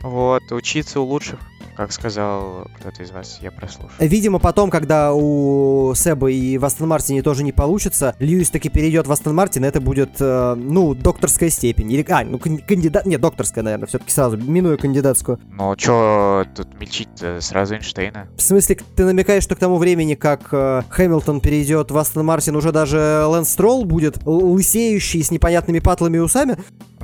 Вот, 0.00 0.42
учиться 0.52 1.00
у 1.00 1.04
лучших, 1.04 1.40
как 1.76 1.92
сказал 1.92 2.66
кто-то 2.78 3.02
из 3.02 3.10
вас, 3.10 3.38
я 3.40 3.50
прослушал. 3.50 3.90
Видимо, 3.98 4.38
потом, 4.38 4.70
когда 4.70 5.12
у 5.12 5.92
Себа 5.94 6.30
и 6.30 6.58
в 6.58 6.64
Астон 6.64 6.88
Мартине 6.88 7.22
тоже 7.22 7.42
не 7.44 7.52
получится, 7.52 8.14
Льюис 8.18 8.50
таки 8.50 8.68
перейдет 8.68 9.06
в 9.06 9.12
Астон 9.12 9.34
Мартин, 9.34 9.64
это 9.64 9.80
будет, 9.80 10.10
э, 10.20 10.54
ну, 10.56 10.94
докторская 10.94 11.50
степень. 11.50 11.90
Или, 11.92 12.04
а, 12.08 12.24
ну, 12.24 12.38
кан- 12.38 12.58
кандидат, 12.58 13.06
нет, 13.06 13.20
докторская, 13.20 13.64
наверное, 13.64 13.86
все-таки 13.86 14.10
сразу, 14.10 14.36
минуя 14.36 14.76
кандидатскую. 14.76 15.38
Ну, 15.50 15.74
чё 15.76 16.44
тут 16.54 16.78
мельчить-то 16.78 17.40
сразу 17.40 17.74
Эйнштейна? 17.74 18.28
В 18.36 18.42
смысле, 18.42 18.78
ты 18.96 19.04
намекаешь, 19.04 19.42
что 19.42 19.54
к 19.56 19.58
тому 19.58 19.76
времени, 19.78 20.14
как 20.14 20.48
э, 20.52 20.82
Хэмилтон 20.88 21.40
перейдет 21.40 21.90
в 21.90 21.98
Астон 21.98 22.26
Мартин, 22.26 22.56
уже 22.56 22.72
даже 22.72 23.24
Лэнс 23.26 23.48
Стролл 23.50 23.84
будет 23.84 24.18
лысеющий 24.24 25.22
с 25.22 25.30
непонятными 25.30 25.78
патлами 25.80 26.16
и 26.18 26.20
усами? 26.20 26.56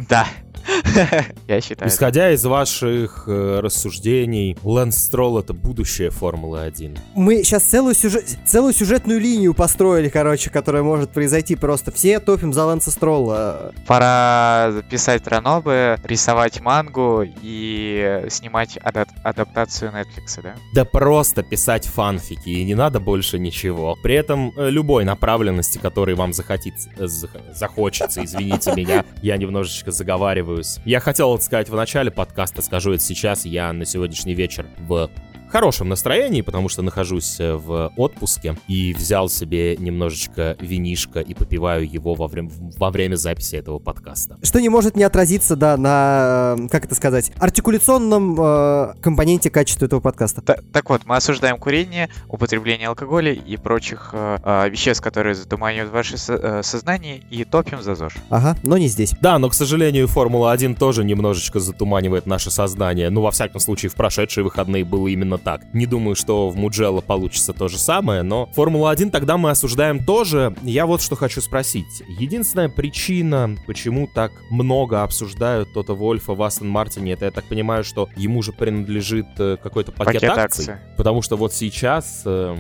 Да. 0.08 0.26
Я 1.48 1.60
считаю. 1.60 1.90
Исходя 1.90 2.30
из 2.32 2.44
ваших 2.44 3.24
э, 3.26 3.60
рассуждений, 3.62 4.56
Лэнс 4.62 4.96
Стролл 4.96 5.38
это 5.38 5.52
будущее 5.52 6.10
Формулы 6.10 6.60
1. 6.62 6.96
Мы 7.14 7.42
сейчас 7.42 7.64
целую, 7.64 7.94
сюжет, 7.94 8.24
целую 8.46 8.72
сюжетную 8.72 9.20
линию 9.20 9.54
построили, 9.54 10.08
короче, 10.08 10.50
которая 10.50 10.82
может 10.82 11.10
произойти 11.10 11.56
просто. 11.56 11.90
Все 11.92 12.20
топим 12.20 12.52
за 12.52 12.64
Лэнса 12.66 12.90
Стролла. 12.90 13.72
Пора 13.86 14.72
писать 14.90 15.26
ранобы, 15.26 15.98
рисовать 16.04 16.60
мангу 16.60 17.24
и 17.42 18.24
снимать 18.28 18.78
ада- 18.82 19.06
адаптацию 19.22 19.92
Netflix, 19.92 20.42
да? 20.42 20.54
Да 20.74 20.84
просто 20.84 21.42
писать 21.42 21.86
фанфики, 21.86 22.48
и 22.48 22.64
не 22.64 22.74
надо 22.74 23.00
больше 23.00 23.38
ничего. 23.38 23.96
При 24.02 24.14
этом 24.14 24.52
э, 24.56 24.70
любой 24.70 25.04
направленности, 25.04 25.78
которой 25.78 26.14
вам 26.14 26.32
захотится, 26.32 26.90
э, 26.96 27.04
зах- 27.04 27.54
захочется, 27.54 28.24
извините 28.24 28.72
меня, 28.74 29.04
я 29.22 29.36
немножечко 29.36 29.90
заговариваюсь. 30.60 30.80
Я 30.84 31.00
хотел 31.00 31.34
это 31.34 31.44
сказать 31.44 31.68
в 31.68 31.74
начале 31.74 32.10
подкаста, 32.10 32.62
скажу 32.62 32.92
это 32.92 33.02
сейчас, 33.02 33.44
я 33.44 33.72
на 33.72 33.84
сегодняшний 33.84 34.34
вечер 34.34 34.66
в 34.78 35.10
хорошем 35.50 35.88
настроении, 35.88 36.40
потому 36.42 36.68
что 36.68 36.82
нахожусь 36.82 37.38
э, 37.40 37.54
в 37.54 37.92
отпуске 37.96 38.56
и 38.68 38.94
взял 38.94 39.28
себе 39.28 39.76
немножечко 39.76 40.56
винишка 40.60 41.20
и 41.20 41.34
попиваю 41.34 41.90
его 41.90 42.14
во 42.14 42.26
время, 42.28 42.50
во 42.78 42.90
время 42.90 43.16
записи 43.16 43.56
этого 43.56 43.78
подкаста. 43.78 44.38
Что 44.42 44.60
не 44.60 44.68
может 44.68 44.96
не 44.96 45.02
отразиться, 45.04 45.56
да, 45.56 45.76
на, 45.76 46.56
э, 46.58 46.68
как 46.68 46.84
это 46.84 46.94
сказать, 46.94 47.32
артикуляционном 47.38 48.36
э, 48.40 48.94
компоненте 49.00 49.50
качества 49.50 49.86
этого 49.86 50.00
подкаста. 50.00 50.42
Та- 50.42 50.58
так 50.72 50.88
вот, 50.90 51.02
мы 51.06 51.16
осуждаем 51.16 51.58
курение, 51.58 52.08
употребление 52.28 52.88
алкоголя 52.88 53.32
и 53.32 53.56
прочих 53.56 54.10
э, 54.12 54.38
э, 54.42 54.68
веществ, 54.70 55.02
которые 55.02 55.34
затуманивают 55.34 55.92
ваше 55.92 56.16
со- 56.18 56.34
э, 56.34 56.62
сознание, 56.62 57.22
и 57.30 57.44
топим 57.44 57.82
за 57.82 57.94
ЗОЖ. 57.94 58.14
Ага, 58.30 58.56
но 58.62 58.78
не 58.78 58.88
здесь. 58.88 59.12
Да, 59.20 59.38
но, 59.38 59.48
к 59.48 59.54
сожалению, 59.54 60.06
Формула-1 60.08 60.76
тоже 60.76 61.04
немножечко 61.04 61.60
затуманивает 61.60 62.26
наше 62.26 62.50
сознание. 62.50 63.10
Ну, 63.10 63.22
во 63.22 63.30
всяком 63.30 63.60
случае, 63.60 63.90
в 63.90 63.94
прошедшие 63.94 64.44
выходные 64.44 64.84
было 64.84 65.08
именно 65.08 65.38
так. 65.40 65.62
Не 65.74 65.86
думаю, 65.86 66.14
что 66.14 66.48
в 66.50 66.56
Муджелло 66.56 67.00
получится 67.00 67.52
то 67.52 67.68
же 67.68 67.78
самое, 67.78 68.22
но 68.22 68.48
Формула-1 68.54 69.10
тогда 69.10 69.36
мы 69.36 69.50
осуждаем 69.50 70.04
тоже. 70.04 70.54
Я 70.62 70.86
вот 70.86 71.02
что 71.02 71.16
хочу 71.16 71.40
спросить. 71.40 72.02
Единственная 72.18 72.68
причина, 72.68 73.56
почему 73.66 74.08
так 74.14 74.32
много 74.50 75.02
обсуждают 75.02 75.72
Тота 75.72 75.94
Вольфа 75.94 76.34
в 76.34 76.42
Астон 76.42 76.68
Мартине, 76.68 77.12
это, 77.12 77.24
я 77.26 77.30
так 77.30 77.44
понимаю, 77.44 77.84
что 77.84 78.08
ему 78.16 78.42
же 78.42 78.52
принадлежит 78.52 79.26
э, 79.38 79.56
какой-то 79.62 79.92
пакет, 79.92 80.20
Пакет 80.20 80.30
акций. 80.30 80.44
акций. 80.44 80.74
Потому 80.96 81.22
что 81.22 81.36
вот 81.36 81.52
сейчас 81.52 82.22
э, 82.24 82.56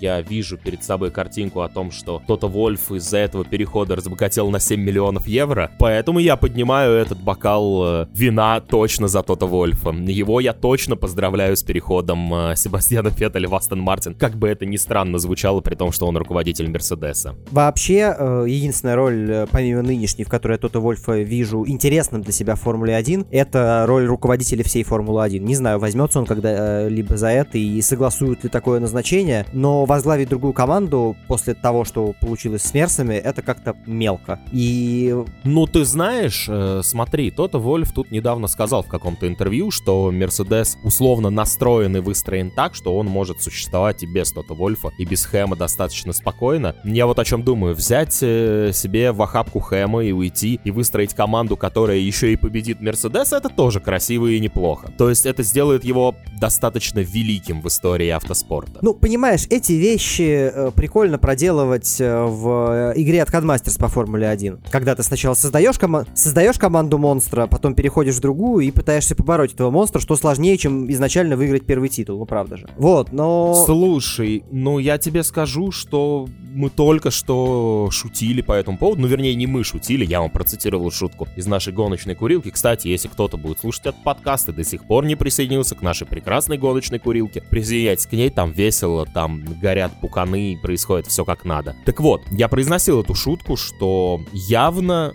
я 0.00 0.20
вижу 0.20 0.56
перед 0.56 0.84
собой 0.84 1.10
картинку 1.10 1.60
о 1.60 1.68
том, 1.68 1.90
что 1.90 2.22
Тота 2.26 2.46
Вольф 2.46 2.92
из-за 2.92 3.18
этого 3.18 3.44
перехода 3.44 3.96
разбогател 3.96 4.50
на 4.50 4.60
7 4.60 4.80
миллионов 4.80 5.26
евро. 5.26 5.70
Поэтому 5.78 6.18
я 6.18 6.36
поднимаю 6.36 6.92
этот 6.92 7.20
бокал 7.20 8.02
э, 8.02 8.06
вина 8.12 8.60
точно 8.60 9.08
за 9.08 9.22
Тота 9.22 9.46
Вольфа. 9.46 9.90
Его 9.90 10.40
я 10.40 10.52
точно 10.52 10.96
поздравляю 10.96 11.56
с 11.56 11.62
переходом 11.62 12.19
э, 12.32 12.54
Себастьяна 12.56 13.10
Феттеля 13.10 13.48
в 13.48 13.54
Астон 13.54 13.80
Мартин. 13.80 14.14
Как 14.14 14.36
бы 14.36 14.48
это 14.48 14.66
ни 14.66 14.76
странно 14.76 15.18
звучало, 15.18 15.60
при 15.60 15.74
том, 15.74 15.92
что 15.92 16.06
он 16.06 16.16
руководитель 16.16 16.68
Мерседеса. 16.70 17.36
Вообще, 17.50 18.14
э, 18.16 18.44
единственная 18.48 18.96
роль, 18.96 19.30
э, 19.30 19.46
помимо 19.50 19.82
нынешней, 19.82 20.24
в 20.24 20.28
которой 20.28 20.52
я 20.52 20.58
Тота 20.58 20.80
Вольфа 20.80 21.18
вижу 21.18 21.64
интересным 21.66 22.22
для 22.22 22.32
себя 22.32 22.54
в 22.54 22.60
Формуле 22.60 22.94
1, 22.94 23.26
это 23.30 23.84
роль 23.86 24.06
руководителя 24.06 24.64
всей 24.64 24.82
Формулы 24.82 25.22
1. 25.22 25.44
Не 25.44 25.54
знаю, 25.54 25.78
возьмется 25.78 26.18
он 26.18 26.26
когда-либо 26.26 27.16
за 27.16 27.28
это 27.28 27.58
и 27.58 27.80
согласует 27.82 28.44
ли 28.44 28.50
такое 28.50 28.80
назначение, 28.80 29.46
но 29.52 29.84
возглавить 29.84 30.28
другую 30.28 30.52
команду 30.52 31.16
после 31.28 31.54
того, 31.54 31.84
что 31.84 32.14
получилось 32.20 32.62
с 32.62 32.74
Мерсами, 32.74 33.14
это 33.14 33.42
как-то 33.42 33.76
мелко. 33.86 34.40
И 34.52 35.14
Ну, 35.44 35.66
ты 35.66 35.84
знаешь, 35.84 36.48
смотри, 36.82 37.30
Тота 37.30 37.58
Вольф 37.58 37.92
тут 37.92 38.10
недавно 38.10 38.48
сказал 38.48 38.82
в 38.82 38.88
каком-то 38.88 39.26
интервью, 39.26 39.70
что 39.70 40.10
Мерседес 40.10 40.76
условно 40.84 41.30
настроен 41.30 41.96
и 41.96 42.00
выстроен 42.10 42.50
так, 42.50 42.74
что 42.74 42.96
он 42.96 43.06
может 43.06 43.40
существовать 43.40 44.02
и 44.02 44.06
без 44.06 44.32
Тота 44.32 44.52
Вольфа, 44.52 44.90
и 44.98 45.04
без 45.04 45.24
Хэма 45.24 45.54
достаточно 45.54 46.12
спокойно. 46.12 46.74
Я 46.82 47.06
вот 47.06 47.20
о 47.20 47.24
чем 47.24 47.44
думаю, 47.44 47.76
взять 47.76 48.18
э, 48.20 48.72
себе 48.74 49.12
в 49.12 49.22
охапку 49.22 49.60
Хэма 49.60 50.02
и 50.04 50.10
уйти, 50.10 50.58
и 50.64 50.72
выстроить 50.72 51.14
команду, 51.14 51.56
которая 51.56 51.98
еще 51.98 52.32
и 52.32 52.36
победит 52.36 52.80
Мерседес, 52.80 53.32
это 53.32 53.48
тоже 53.48 53.78
красиво 53.78 54.26
и 54.26 54.40
неплохо. 54.40 54.92
То 54.98 55.08
есть 55.08 55.24
это 55.24 55.44
сделает 55.44 55.84
его 55.84 56.16
достаточно 56.40 56.98
великим 56.98 57.62
в 57.62 57.68
истории 57.68 58.08
автоспорта. 58.08 58.80
Ну, 58.82 58.92
понимаешь, 58.94 59.46
эти 59.48 59.74
вещи 59.74 60.50
э, 60.52 60.70
прикольно 60.74 61.18
проделывать 61.18 62.00
э, 62.00 62.24
в 62.24 62.92
игре 62.96 63.22
от 63.22 63.30
Codemasters 63.30 63.78
по 63.78 63.86
Формуле 63.86 64.26
1. 64.26 64.62
Когда 64.68 64.96
ты 64.96 65.04
сначала 65.04 65.34
создаешь, 65.34 65.78
кома- 65.78 66.08
создаешь 66.14 66.58
команду 66.58 66.98
монстра, 66.98 67.46
потом 67.46 67.76
переходишь 67.76 68.16
в 68.16 68.20
другую 68.20 68.66
и 68.66 68.72
пытаешься 68.72 69.14
побороть 69.14 69.54
этого 69.54 69.70
монстра, 69.70 70.00
что 70.00 70.16
сложнее, 70.16 70.58
чем 70.58 70.90
изначально 70.90 71.36
выиграть 71.36 71.66
первый 71.66 71.88
титул, 71.88 71.99
ну 72.08 72.24
правда 72.24 72.56
же. 72.56 72.68
Вот, 72.76 73.12
но... 73.12 73.64
Слушай, 73.66 74.44
ну 74.50 74.78
я 74.78 74.98
тебе 74.98 75.22
скажу, 75.22 75.70
что 75.72 76.28
мы 76.52 76.70
только 76.70 77.10
что 77.10 77.88
шутили 77.90 78.40
по 78.40 78.52
этому 78.52 78.78
поводу. 78.78 79.02
Ну, 79.02 79.06
вернее, 79.08 79.34
не 79.34 79.46
мы 79.46 79.64
шутили, 79.64 80.04
я 80.04 80.20
вам 80.20 80.30
процитировал 80.30 80.90
шутку 80.90 81.28
из 81.36 81.46
нашей 81.46 81.72
гоночной 81.72 82.14
курилки. 82.14 82.50
Кстати, 82.50 82.88
если 82.88 83.08
кто-то 83.08 83.36
будет 83.36 83.60
слушать 83.60 83.86
этот 83.86 84.02
подкаст 84.02 84.48
и 84.48 84.52
до 84.52 84.64
сих 84.64 84.86
пор 84.86 85.04
не 85.04 85.16
присоединился 85.16 85.74
к 85.74 85.82
нашей 85.82 86.06
прекрасной 86.06 86.58
гоночной 86.58 86.98
курилке, 86.98 87.42
присоединяйтесь 87.42 88.06
к 88.06 88.12
ней, 88.12 88.30
там 88.30 88.52
весело, 88.52 89.06
там 89.06 89.44
горят 89.60 89.92
пуканы, 90.00 90.58
происходит 90.60 91.06
все 91.06 91.24
как 91.24 91.44
надо. 91.44 91.76
Так 91.84 92.00
вот, 92.00 92.22
я 92.30 92.48
произносил 92.48 93.00
эту 93.00 93.14
шутку, 93.14 93.56
что 93.56 94.20
явно, 94.32 95.12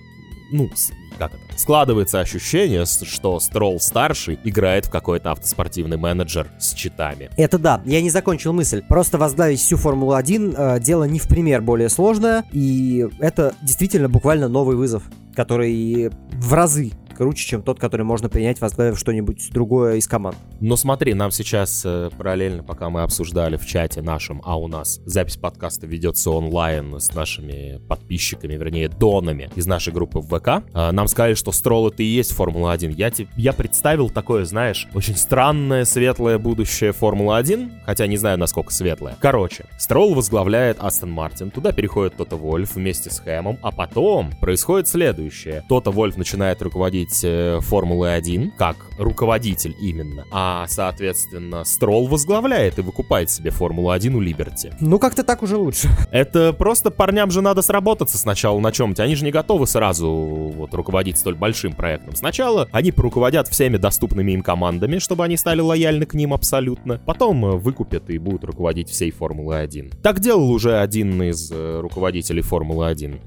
ну, 0.52 0.70
как 1.16 1.34
это, 1.34 1.44
складывается 1.58 2.20
ощущение, 2.20 2.86
что 2.86 3.40
Стролл 3.40 3.80
старший 3.80 4.40
играет 4.44 4.86
в 4.86 4.92
какой-то 4.92 5.32
автоспортивный 5.32 5.98
менеджер 5.98 6.48
с 6.60 6.74
читами. 6.74 7.30
Это 7.38 7.58
да, 7.58 7.82
я 7.86 8.02
не 8.02 8.10
закончил 8.10 8.54
мысль. 8.54 8.84
Просто 8.88 9.18
возглавить 9.18 9.60
всю 9.60 9.78
Формулу-1 9.78 10.56
э, 10.58 10.80
дело 10.80 11.04
не 11.06 11.20
в 11.20 11.28
пример 11.28 11.62
более 11.62 11.90
сложное, 11.90 12.46
и 12.52 13.08
это 13.20 13.54
действительно 13.62 14.10
буквально 14.10 14.48
новый 14.48 14.76
вызов, 14.76 15.04
который 15.36 16.12
в 16.34 16.54
разы 16.54 16.92
круче, 17.16 17.48
чем 17.48 17.64
тот, 17.64 17.80
который 17.80 18.04
можно 18.04 18.30
принять, 18.30 18.62
возглавив 18.62 19.00
что-нибудь 19.00 19.50
другое 19.52 19.96
из 19.96 20.08
команд. 20.08 20.38
Но 20.60 20.76
смотри, 20.76 21.14
нам 21.14 21.32
сейчас 21.32 21.84
э, 21.86 22.10
параллельно, 22.18 22.64
пока 22.64 22.90
мы 22.90 23.02
обсуждали 23.02 23.58
в 23.58 23.66
чате 23.66 24.02
нашем, 24.02 24.42
а 24.46 24.60
у 24.60 24.68
нас 24.68 25.02
запись 25.06 25.38
подкаста 25.38 25.88
ведется 25.88 26.32
онлайн 26.32 27.00
с 27.00 27.14
нашими 27.14 27.82
подписчиками, 27.88 28.54
вернее, 28.54 28.90
донами 28.90 29.50
из 29.56 29.66
нашей 29.66 29.94
группы 29.94 30.20
в 30.20 30.28
ВК, 30.28 30.64
а, 30.74 30.92
нам 30.92 31.08
сказали, 31.08 31.34
что 31.34 31.52
Стролл 31.52 31.88
это 31.88 32.04
и 32.04 32.06
есть 32.06 32.34
Формула-1. 32.34 32.94
Я, 32.94 33.12
я 33.38 33.54
представил 33.54 34.10
такое, 34.10 34.46
знаешь, 34.46 34.88
очень 34.94 35.16
странное, 35.16 35.86
светлое 35.86 36.38
будущее 36.38 36.92
Формулы-1, 36.92 37.84
хотя 37.86 38.08
не 38.08 38.18
знаю, 38.18 38.38
насколько 38.38 38.74
светлое. 38.74 39.16
Короче, 39.20 39.66
Стролл 39.78 40.14
возглавляет 40.14 40.78
Астон 40.80 41.12
Мартин, 41.12 41.52
туда 41.52 41.72
переходит 41.72 42.16
Тота 42.18 42.36
Вольф 42.36 42.76
вместе 42.76 43.10
с 43.10 43.20
Хэмом, 43.20 43.58
а 43.62 43.72
потом 43.72 44.32
происходит 44.40 44.88
следующее. 44.88 45.64
Тота 45.70 45.92
Вольф 45.92 46.18
начинает 46.18 46.62
руководить 46.62 47.05
э, 47.24 47.60
Формулой 47.62 48.16
1, 48.16 48.52
как 48.58 48.78
руководитель 48.98 49.76
именно, 49.80 50.26
а, 50.32 50.66
соответственно, 50.68 51.64
Стролл 51.64 52.08
возглавляет 52.08 52.80
и 52.80 52.82
выкупает 52.82 53.30
себе 53.30 53.52
Формулу-1 53.52 54.14
у 54.14 54.20
Либерти. 54.20 54.74
Ну, 54.80 55.00
как-то 55.00 55.24
так 55.24 55.44
уже 55.44 55.58
лучше. 55.58 55.90
Это 56.12 56.54
просто 56.54 56.92
парням 56.92 57.32
же 57.32 57.42
надо 57.42 57.62
сработаться 57.62 58.18
сначала 58.18 58.60
на 58.60 58.72
чем-то. 58.72 59.04
Они 59.04 59.16
же 59.16 59.26
не 59.26 59.32
готовы 59.32 59.68
сразу 59.68 60.10
вот 60.10 60.74
руководить 60.74 61.18
столь 61.18 61.36
большим 61.36 61.74
проектом. 61.74 62.16
Сначала 62.16 62.68
они 62.72 62.92
поруководят 62.92 63.48
всеми 63.48 63.78
доступными 63.78 64.32
им 64.32 64.42
командами, 64.42 65.00
чтобы 65.00 65.24
они 65.24 65.38
стали 65.38 65.62
лояльны 65.62 66.06
к 66.06 66.14
ним 66.14 66.34
абсолютно. 66.34 67.00
Потом 67.06 67.46
э, 67.46 67.52
выкупят 67.58 68.10
и 68.10 68.18
будут 68.18 68.44
руководить 68.44 68.90
всей 68.90 69.12
Формулой 69.12 69.64
1. 69.64 69.92
Так 70.02 70.20
делал 70.20 70.50
уже 70.50 70.80
один 70.80 71.22
из 71.24 71.52
э, 71.52 71.80
руководителей 71.82 72.42
Формулы 72.42 72.88
1. 72.88 73.20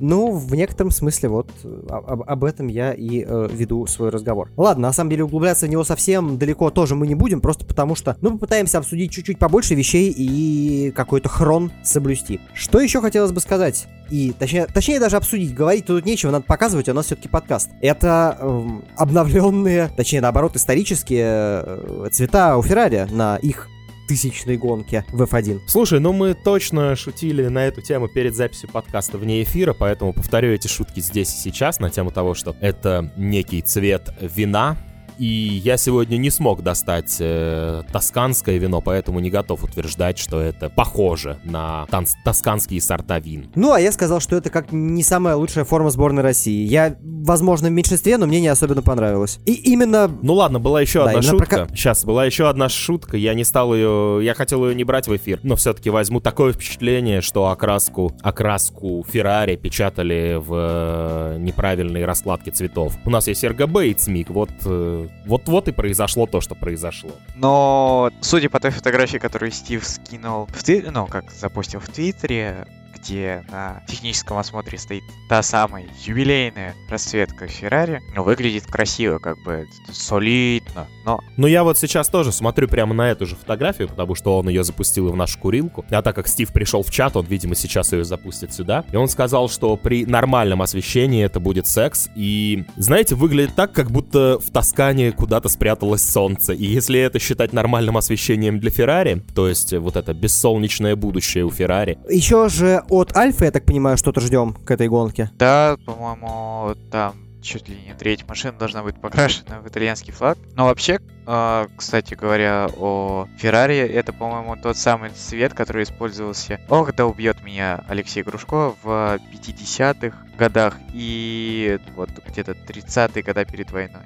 Ну, 0.00 0.32
в 0.32 0.54
некотором 0.54 0.90
смысле, 0.90 1.28
вот 1.28 1.50
а- 1.88 2.18
об, 2.26 2.44
этом 2.44 2.66
я 2.68 2.92
и 2.92 3.24
э, 3.26 3.48
веду 3.52 3.86
свой 3.86 4.10
разговор. 4.10 4.50
Ладно, 4.56 4.88
на 4.88 4.92
самом 4.92 5.10
деле 5.10 5.24
углубляться 5.24 5.66
в 5.66 5.68
него 5.68 5.84
совсем 5.84 6.38
далеко 6.38 6.70
тоже 6.70 6.94
мы 6.94 7.06
не 7.06 7.14
будем, 7.14 7.40
просто 7.40 7.64
потому 7.64 7.94
что, 7.94 8.16
ну, 8.20 8.32
попытаемся 8.32 8.78
обсудить 8.78 9.12
чуть-чуть 9.12 9.38
побольше 9.38 9.74
вещей 9.74 10.12
и 10.16 10.90
какой-то 10.94 11.28
хрон 11.28 11.72
соблюсти. 11.82 12.40
Что 12.54 12.80
еще 12.80 13.00
хотелось 13.00 13.32
бы 13.32 13.40
сказать? 13.40 13.86
И 14.10 14.34
точнее, 14.38 14.66
точнее 14.66 15.00
даже 15.00 15.16
обсудить, 15.16 15.54
говорить 15.54 15.86
тут 15.86 16.04
нечего, 16.04 16.30
надо 16.30 16.44
показывать, 16.44 16.88
у 16.88 16.94
нас 16.94 17.06
все-таки 17.06 17.28
подкаст. 17.28 17.70
Это 17.80 18.36
эм, 18.40 18.84
обновленные, 18.96 19.90
точнее 19.96 20.20
наоборот, 20.20 20.56
исторические 20.56 21.62
э, 21.64 22.08
цвета 22.12 22.56
у 22.56 22.62
Феррари 22.62 23.06
на 23.10 23.36
их 23.36 23.68
тысячной 24.12 24.58
гонке 24.58 25.06
в 25.08 25.22
F1. 25.22 25.62
Слушай, 25.66 25.98
ну 25.98 26.12
мы 26.12 26.34
точно 26.34 26.94
шутили 26.96 27.48
на 27.48 27.66
эту 27.66 27.80
тему 27.80 28.08
перед 28.08 28.36
записью 28.36 28.68
подкаста 28.68 29.16
вне 29.16 29.42
эфира, 29.42 29.72
поэтому 29.72 30.12
повторю 30.12 30.52
эти 30.52 30.68
шутки 30.68 31.00
здесь 31.00 31.32
и 31.34 31.38
сейчас 31.38 31.80
на 31.80 31.88
тему 31.88 32.10
того, 32.10 32.34
что 32.34 32.54
это 32.60 33.10
некий 33.16 33.62
цвет 33.62 34.12
вина, 34.20 34.76
и 35.18 35.26
я 35.64 35.76
сегодня 35.76 36.16
не 36.16 36.30
смог 36.30 36.62
достать 36.62 37.16
э, 37.20 37.82
тосканское 37.92 38.58
вино, 38.58 38.80
поэтому 38.80 39.20
не 39.20 39.30
готов 39.30 39.64
утверждать, 39.64 40.18
что 40.18 40.40
это 40.40 40.68
похоже 40.70 41.38
на 41.44 41.86
танц- 41.90 42.14
тосканские 42.24 42.80
сорта 42.80 43.18
вин. 43.18 43.50
Ну, 43.54 43.72
а 43.72 43.80
я 43.80 43.92
сказал, 43.92 44.20
что 44.20 44.36
это 44.36 44.50
как 44.50 44.72
не 44.72 45.02
самая 45.02 45.36
лучшая 45.36 45.64
форма 45.64 45.90
сборной 45.90 46.22
России. 46.22 46.64
Я, 46.66 46.96
возможно, 47.02 47.68
в 47.68 47.72
меньшинстве, 47.72 48.16
но 48.16 48.26
мне 48.26 48.40
не 48.40 48.48
особенно 48.48 48.82
понравилось. 48.82 49.38
И 49.46 49.52
именно... 49.52 50.10
Ну 50.22 50.34
ладно, 50.34 50.58
была 50.60 50.80
еще 50.80 51.04
Да, 51.04 51.10
одна 51.10 51.22
шутка. 51.22 51.46
прока- 51.56 51.76
Сейчас 51.76 52.04
была 52.04 52.24
еще 52.26 52.48
одна 52.48 52.68
шутка. 52.68 53.16
Я 53.16 53.34
не 53.34 53.44
стал 53.44 53.74
ее. 53.74 54.20
Я 54.22 54.34
хотел 54.34 54.66
ее 54.68 54.74
не 54.74 54.84
брать 54.84 55.08
в 55.08 55.16
эфир, 55.16 55.40
но 55.42 55.56
все-таки 55.56 55.90
возьму 55.90 56.20
такое 56.20 56.52
впечатление, 56.52 57.20
что 57.20 57.46
окраску, 57.48 58.12
окраску 58.22 59.04
Феррари 59.08 59.56
печатали 59.56 60.36
в 60.38 60.52
э, 60.54 61.36
неправильной 61.38 62.04
раскладке 62.04 62.50
цветов. 62.50 62.96
У 63.04 63.10
нас 63.10 63.28
есть 63.28 63.44
RGB 63.44 63.88
и 63.88 63.94
ЦМИК. 63.94 64.30
Вот, 64.30 64.50
э, 64.64 65.01
вот, 65.24 65.48
вот 65.48 65.68
и 65.68 65.72
произошло 65.72 66.26
то, 66.26 66.40
что 66.40 66.54
произошло. 66.54 67.12
Но, 67.34 68.10
судя 68.20 68.48
по 68.48 68.60
той 68.60 68.70
фотографии, 68.70 69.18
которую 69.18 69.50
Стив 69.50 69.84
скинул 69.86 70.46
в 70.46 70.62
Твиттере, 70.62 70.90
ну, 70.90 71.06
как 71.06 71.30
запустил 71.30 71.80
в 71.80 71.88
Твиттере, 71.88 72.66
где 73.02 73.44
на 73.50 73.82
техническом 73.88 74.38
осмотре 74.38 74.78
стоит 74.78 75.02
та 75.28 75.42
самая 75.42 75.86
юбилейная 76.04 76.74
расцветка 76.88 77.46
Феррари, 77.48 78.00
выглядит 78.16 78.66
красиво, 78.66 79.18
как 79.18 79.42
бы 79.42 79.66
солидно, 79.90 80.86
но... 81.04 81.20
Ну 81.36 81.46
я 81.46 81.64
вот 81.64 81.78
сейчас 81.78 82.08
тоже 82.08 82.32
смотрю 82.32 82.68
прямо 82.68 82.94
на 82.94 83.10
эту 83.10 83.26
же 83.26 83.36
фотографию, 83.36 83.88
потому 83.88 84.14
что 84.14 84.38
он 84.38 84.48
ее 84.48 84.64
запустил 84.64 85.08
и 85.08 85.12
в 85.12 85.16
нашу 85.16 85.38
курилку. 85.38 85.84
А 85.90 86.02
так 86.02 86.14
как 86.14 86.28
Стив 86.28 86.52
пришел 86.52 86.82
в 86.82 86.90
чат, 86.90 87.16
он, 87.16 87.26
видимо, 87.26 87.54
сейчас 87.54 87.92
ее 87.92 88.04
запустит 88.04 88.52
сюда. 88.54 88.84
И 88.92 88.96
он 88.96 89.08
сказал, 89.08 89.48
что 89.48 89.76
при 89.76 90.04
нормальном 90.06 90.62
освещении 90.62 91.24
это 91.24 91.40
будет 91.40 91.66
секс. 91.66 92.08
И, 92.14 92.64
знаете, 92.76 93.14
выглядит 93.14 93.54
так, 93.54 93.72
как 93.72 93.90
будто 93.90 94.38
в 94.38 94.50
Тоскане 94.50 95.12
куда-то 95.12 95.48
спряталось 95.48 96.02
солнце. 96.02 96.52
И 96.52 96.64
если 96.64 97.00
это 97.00 97.18
считать 97.18 97.52
нормальным 97.52 97.96
освещением 97.96 98.60
для 98.60 98.70
Феррари, 98.70 99.22
то 99.34 99.48
есть 99.48 99.72
вот 99.72 99.96
это 99.96 100.14
бессолнечное 100.14 100.96
будущее 100.96 101.44
у 101.44 101.50
Феррари. 101.50 101.98
Еще 102.08 102.48
же 102.48 102.84
от 102.92 103.16
Альфа, 103.16 103.46
я 103.46 103.50
так 103.50 103.64
понимаю, 103.64 103.96
что-то 103.96 104.20
ждем 104.20 104.52
к 104.52 104.70
этой 104.70 104.86
гонке. 104.88 105.30
Да, 105.38 105.76
по-моему, 105.86 106.74
там 106.90 107.14
чуть 107.40 107.68
ли 107.68 107.76
не 107.86 107.94
третья 107.94 108.26
машина 108.28 108.56
должна 108.58 108.82
быть 108.82 109.00
покрашена 109.00 109.60
в 109.60 109.68
итальянский 109.68 110.12
флаг. 110.12 110.36
Но 110.54 110.66
вообще, 110.66 111.00
э, 111.26 111.66
кстати 111.76 112.14
говоря, 112.14 112.68
о 112.76 113.26
Феррари, 113.38 113.78
это, 113.78 114.12
по-моему, 114.12 114.56
тот 114.56 114.76
самый 114.76 115.10
цвет, 115.10 115.54
который 115.54 115.84
использовался... 115.84 116.60
Ох, 116.68 116.94
да 116.94 117.06
убьет 117.06 117.42
меня 117.42 117.82
Алексей 117.88 118.22
Грушко 118.22 118.74
в 118.82 119.18
50-х 119.32 120.16
годах 120.36 120.76
и 120.92 121.78
вот 121.96 122.10
где-то 122.28 122.52
30-е 122.52 123.22
года 123.22 123.44
перед 123.46 123.70
войной 123.70 124.02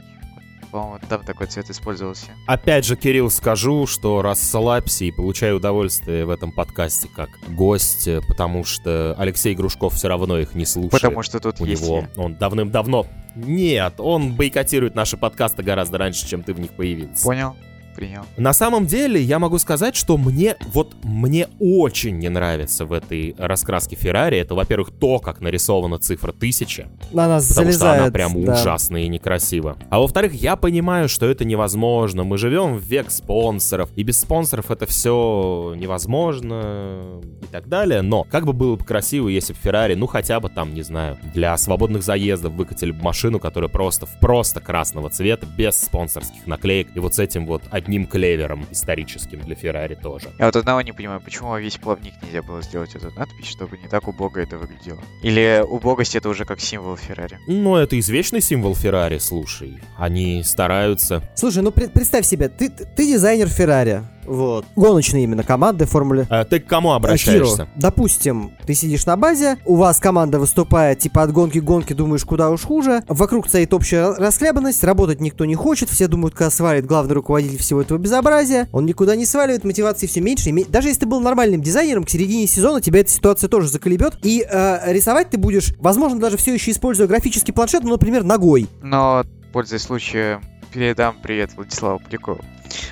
по-моему, 0.77 1.01
там 1.09 1.25
такой 1.25 1.47
цвет 1.47 1.71
использовался. 1.71 2.27
Опять 2.47 2.85
же, 2.85 2.97
Кирилл, 2.97 3.31
скажу, 3.31 3.87
что 3.87 4.21
расслабься 4.21 5.07
и 5.07 5.11
получай 5.11 5.55
удовольствие 5.55 6.27
в 6.27 6.31
этом 6.31 6.53
подкасте 6.53 7.09
как 7.09 7.31
гость, 7.49 8.07
потому 8.29 8.62
что 8.62 9.15
Алексей 9.17 9.55
Грушков 9.55 9.95
все 9.95 10.09
равно 10.09 10.39
их 10.39 10.55
не 10.55 10.67
слушает. 10.67 10.93
Потому 10.93 11.23
что 11.23 11.41
тут 11.41 11.62
У 11.62 11.65
есть 11.65 11.83
него 11.83 12.01
я. 12.01 12.23
он 12.23 12.37
давным-давно... 12.37 13.07
Нет, 13.35 13.95
он 13.99 14.35
бойкотирует 14.35 14.95
наши 14.95 15.17
подкасты 15.17 15.62
гораздо 15.62 15.97
раньше, 15.97 16.29
чем 16.29 16.43
ты 16.43 16.53
в 16.53 16.61
них 16.61 16.73
появился. 16.73 17.25
Понял? 17.25 17.57
Принял. 17.97 18.23
На 18.37 18.53
самом 18.53 18.87
деле, 18.87 19.21
я 19.21 19.39
могу 19.39 19.59
сказать, 19.59 19.97
что 19.97 20.17
мне, 20.19 20.57
вот, 20.73 20.95
мне 21.03 21.49
очень 21.59 22.19
не 22.19 22.29
нравится 22.29 22.85
в 22.85 22.93
этой 22.93 23.35
раскраске 23.39 23.97
Феррари. 23.97 24.39
Это, 24.39 24.55
во-первых, 24.55 24.91
то, 24.91 25.19
как 25.19 25.41
нарисована 25.41 25.99
цифра 25.99 26.31
1000. 26.31 26.89
На 27.13 27.27
нас 27.27 27.49
Потому 27.49 27.71
залезает. 27.71 27.95
что 27.95 28.03
она 28.05 28.13
прям 28.13 28.45
да. 28.45 28.53
ужасно 28.53 28.99
и 28.99 29.09
некрасиво. 29.09 29.77
А 29.89 29.99
во-вторых, 29.99 30.35
я 30.35 30.57
понимаю, 30.57 31.09
что 31.09 31.27
это 31.27 31.45
невозможно. 31.45 32.25
Мы 32.25 32.39
живем 32.39 32.77
в 32.77 32.83
век 32.83 33.11
спонсоров, 33.11 33.91
и 33.97 34.03
без 34.03 34.21
спонсоров 34.21 34.71
это 34.71 34.87
все 34.87 35.75
невозможно 35.77 37.21
и 37.43 37.47
так 37.47 37.69
далее. 37.69 38.03
Но 38.03 38.25
как 38.25 38.45
бы 38.45 38.53
было 38.53 38.77
бы 38.77 38.85
красиво, 38.85 39.29
если 39.29 39.53
бы 39.53 39.59
Феррари, 39.63 39.95
ну 39.95 40.07
хотя 40.07 40.41
бы 40.41 40.49
там, 40.49 40.75
не 40.75 40.83
знаю, 40.83 41.19
для 41.35 41.57
свободных 41.57 42.03
заездов 42.03 42.53
выкатили 42.53 42.91
бы 42.91 43.03
машину, 43.03 43.41
которая 43.41 43.71
просто 43.71 44.07
в 44.07 44.19
просто 44.21 44.61
красного 44.61 45.11
цвета, 45.11 45.47
без 45.47 45.81
спонсорских 45.81 46.47
наклеек, 46.47 46.89
и 46.95 46.99
вот 46.99 47.15
с 47.15 47.19
этим 47.19 47.47
вот 47.47 47.63
одним 47.87 48.07
клевером 48.07 48.66
историческим 48.72 49.40
для 49.40 49.55
Феррари 49.55 49.94
тоже. 49.94 50.29
Я 50.38 50.46
вот 50.46 50.57
одного 50.57 50.83
не 50.83 50.92
понимаю, 50.92 51.20
почему 51.20 51.57
весь 51.57 51.77
плавник 51.77 52.14
нельзя 52.22 52.42
было 52.42 52.61
сделать 52.62 52.94
эту 52.96 53.12
надпись, 53.12 53.46
чтобы 53.46 53.79
не 53.79 53.88
так 53.88 54.09
убого 54.09 54.38
это 54.38 54.59
выглядело. 54.59 55.01
Или 55.22 55.62
убогость 55.64 56.16
это 56.16 56.29
уже 56.29 56.44
как 56.44 56.61
символ 56.61 56.96
Феррари. 56.96 57.38
Ну, 57.46 57.77
это 57.77 57.99
извечный 57.99 58.40
символ 58.40 58.75
Феррари, 58.75 59.18
слушай. 59.18 59.79
Они 59.96 60.42
стараются. 60.42 61.22
Слушай, 61.37 61.62
ну 61.62 61.70
пред- 61.70 61.92
представь 61.92 62.27
себе, 62.27 62.49
ты, 62.49 62.68
ты 62.68 63.07
дизайнер 63.07 63.49
Феррари. 63.49 64.03
Вот. 64.27 64.65
Гоночной 64.77 65.25
именно 65.25 65.43
команды 65.43 65.87
Формулы. 65.87 66.27
А 66.31 66.45
ты 66.45 66.61
к 66.61 66.67
кому 66.67 66.93
обращаешься? 66.93 67.57
Киру, 67.57 67.69
допустим, 67.77 68.53
ты 68.67 68.75
сидишь 68.75 69.07
на 69.07 69.17
базе, 69.17 69.59
у 69.65 69.77
вас 69.77 69.99
команда 69.99 70.39
выступает, 70.39 70.99
типа 70.99 71.23
от 71.23 71.33
гонки 71.33 71.61
к 71.61 71.65
гонке 71.65 71.95
думаешь, 71.95 72.25
куда 72.25 72.51
уж 72.51 72.62
хуже, 72.62 73.03
вокруг 73.09 73.49
стоит 73.49 73.73
общая 73.73 74.15
расхлябанность, 74.15 74.85
работать 74.85 75.21
никто 75.21 75.45
не 75.45 75.55
хочет, 75.55 75.89
все 75.89 76.09
думают, 76.09 76.35
когда 76.35 76.51
свалит 76.51 76.87
главный 76.87 77.15
руководитель 77.15 77.59
всего 77.59 77.83
этого 77.83 77.99
безобразия, 77.99 78.69
он 78.73 78.87
никуда 78.87 79.17
не 79.17 79.27
сваливает, 79.27 79.65
мотивации 79.65 80.07
все 80.07 80.21
меньше, 80.21 80.51
и 80.51 80.65
даже 80.65 80.89
если 80.89 81.01
ты 81.01 81.07
был 81.07 81.21
нормальным 81.21 81.61
дизайнером, 81.62 82.05
к 82.05 82.11
середине 82.11 82.47
сезона 82.47 82.81
тебя 82.81 83.01
эта 83.01 83.11
ситуация 83.11 83.49
тоже 83.49 83.69
заколебет, 83.69 84.19
и 84.23 84.47
э, 84.49 84.93
рисовать 84.93 85.31
ты 85.31 85.39
будешь, 85.39 85.75
возможно, 85.79 86.19
даже 86.19 86.37
все 86.37 86.55
еще 86.55 86.71
используя 86.71 87.07
графический 87.07 87.53
планшет, 87.53 87.83
ну, 87.83 87.91
например, 87.91 88.25
ногой. 88.25 88.69
Но, 88.83 89.25
пользуясь 89.53 89.83
случаем, 89.83 90.41
передам 90.77 91.17
привет 91.23 91.55
Владиславу 91.55 91.99
Полякову. 91.99 92.45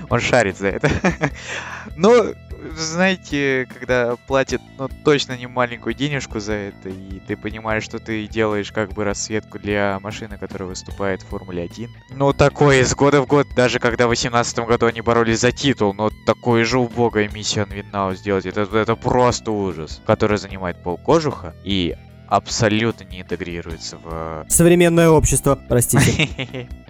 Он 0.09 0.18
шарит 0.18 0.57
за 0.57 0.68
это. 0.68 0.90
Но, 1.97 2.33
знаете, 2.75 3.68
когда 3.79 4.16
платят, 4.27 4.62
ну, 4.79 4.88
точно 5.05 5.37
не 5.37 5.47
маленькую 5.47 5.92
денежку 5.94 6.40
за 6.40 6.55
это, 6.55 6.88
и 6.88 7.20
ты 7.20 7.37
понимаешь, 7.37 7.83
что 7.83 7.99
ты 7.99 8.27
делаешь 8.27 8.73
как 8.73 8.94
бы 8.94 9.05
расцветку 9.05 9.59
для 9.59 9.99
машины, 10.01 10.38
которая 10.38 10.70
выступает 10.70 11.20
в 11.20 11.27
Формуле 11.27 11.64
1. 11.64 11.90
Ну, 12.16 12.33
такое 12.33 12.81
из 12.81 12.94
года 12.94 13.20
в 13.20 13.27
год, 13.27 13.49
даже 13.55 13.79
когда 13.79 14.07
в 14.07 14.09
2018 14.09 14.61
году 14.61 14.87
они 14.87 15.03
боролись 15.03 15.40
за 15.40 15.53
титул, 15.53 15.92
но 15.92 16.11
такое 16.25 16.64
же 16.64 16.79
убогое 16.79 17.29
миссион 17.29 17.68
Виннау 17.68 18.14
сделать, 18.14 18.47
это, 18.47 18.62
это 18.62 18.97
просто 18.97 19.51
ужас, 19.51 20.01
который 20.07 20.38
занимает 20.38 20.83
пол 20.83 20.97
кожуха 20.97 21.55
и 21.64 21.94
абсолютно 22.29 23.05
не 23.05 23.20
интегрируется 23.20 23.99
в 23.99 24.47
Современное 24.49 25.11
общество, 25.11 25.61
простите. 25.68 26.66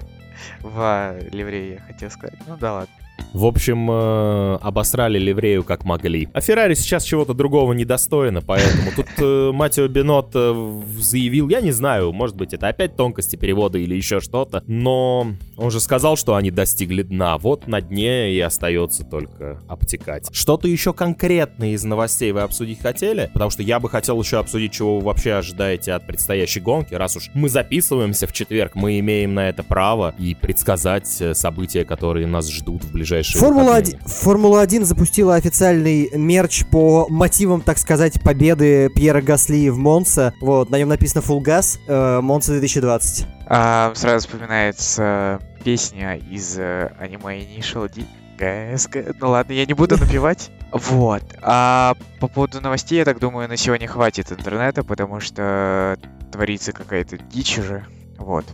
в 0.64 1.18
ливрее, 1.30 1.74
я 1.74 1.80
хотел 1.80 2.10
сказать. 2.10 2.38
Ну 2.46 2.56
да 2.56 2.72
ладно. 2.72 3.03
В 3.34 3.46
общем, 3.46 3.90
э, 3.90 4.58
обосрали 4.62 5.18
ливрею 5.18 5.64
как 5.64 5.84
могли. 5.84 6.28
А 6.32 6.40
Феррари 6.40 6.74
сейчас 6.74 7.02
чего-то 7.02 7.34
другого 7.34 7.72
недостойно, 7.72 8.40
поэтому 8.40 8.92
тут 8.94 9.06
э, 9.18 9.50
Матио 9.52 9.88
Бенот 9.88 10.30
э, 10.34 10.82
заявил, 10.98 11.48
я 11.48 11.60
не 11.60 11.72
знаю, 11.72 12.12
может 12.12 12.36
быть, 12.36 12.54
это 12.54 12.68
опять 12.68 12.94
тонкости 12.94 13.34
перевода 13.34 13.76
или 13.76 13.96
еще 13.96 14.20
что-то, 14.20 14.62
но 14.68 15.26
он 15.56 15.70
же 15.72 15.80
сказал, 15.80 16.16
что 16.16 16.36
они 16.36 16.52
достигли 16.52 17.02
дна. 17.02 17.36
Вот 17.38 17.66
на 17.66 17.80
дне 17.80 18.32
и 18.32 18.38
остается 18.38 19.04
только 19.04 19.60
обтекать. 19.68 20.28
Что-то 20.32 20.68
еще 20.68 20.92
конкретное 20.92 21.70
из 21.70 21.82
новостей 21.82 22.30
вы 22.30 22.42
обсудить 22.42 22.80
хотели? 22.80 23.30
Потому 23.32 23.50
что 23.50 23.64
я 23.64 23.80
бы 23.80 23.90
хотел 23.90 24.20
еще 24.20 24.38
обсудить, 24.38 24.72
чего 24.72 24.98
вы 24.98 25.06
вообще 25.06 25.32
ожидаете 25.32 25.92
от 25.92 26.06
предстоящей 26.06 26.60
гонки. 26.60 26.94
Раз 26.94 27.16
уж 27.16 27.30
мы 27.34 27.48
записываемся 27.48 28.28
в 28.28 28.32
четверг, 28.32 28.76
мы 28.76 29.00
имеем 29.00 29.34
на 29.34 29.48
это 29.48 29.64
право 29.64 30.14
и 30.20 30.36
предсказать 30.36 31.20
э, 31.20 31.34
события, 31.34 31.84
которые 31.84 32.28
нас 32.28 32.48
ждут 32.48 32.84
в 32.84 32.96
ближайшие 33.04 33.40
Формула 33.40 33.64
выходные. 33.64 33.96
1, 33.96 34.08
Формула 34.08 34.60
1 34.62 34.84
запустила 34.84 35.34
официальный 35.36 36.10
мерч 36.14 36.64
по 36.70 37.06
мотивам, 37.08 37.60
так 37.60 37.78
сказать, 37.78 38.20
победы 38.22 38.90
Пьера 38.94 39.20
Гасли 39.20 39.68
в 39.68 39.78
Монце. 39.78 40.32
Вот, 40.40 40.70
на 40.70 40.78
нем 40.78 40.88
написано 40.88 41.22
Full 41.22 41.40
Gas, 41.40 41.78
э, 41.86 42.20
Монце 42.20 42.52
2020. 42.52 43.26
А, 43.46 43.92
сразу 43.94 44.26
вспоминается 44.26 45.40
песня 45.62 46.16
из 46.16 46.58
э, 46.58 46.92
аниме 46.98 47.40
Initial 47.40 47.90
D. 47.94 48.04
Ну 49.20 49.30
ладно, 49.30 49.52
я 49.52 49.64
не 49.64 49.74
буду 49.74 49.96
напевать. 50.00 50.50
Вот. 50.72 51.22
А 51.40 51.94
по 52.20 52.26
поводу 52.26 52.60
новостей, 52.60 52.98
я 52.98 53.04
так 53.04 53.20
думаю, 53.20 53.48
на 53.48 53.56
сегодня 53.56 53.86
хватит 53.86 54.32
интернета, 54.32 54.82
потому 54.82 55.20
что 55.20 55.96
творится 56.32 56.72
какая-то 56.72 57.16
дичь 57.18 57.58
уже. 57.58 57.86
Вот. 58.18 58.44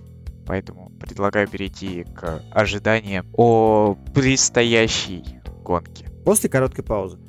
Поэтому 0.51 0.91
предлагаю 0.99 1.47
перейти 1.47 2.03
к 2.03 2.43
ожиданиям 2.51 3.25
о 3.35 3.97
предстоящей 4.13 5.25
гонке. 5.63 6.07
После 6.25 6.51
короткой 6.51 6.83
паузы. 6.83 7.21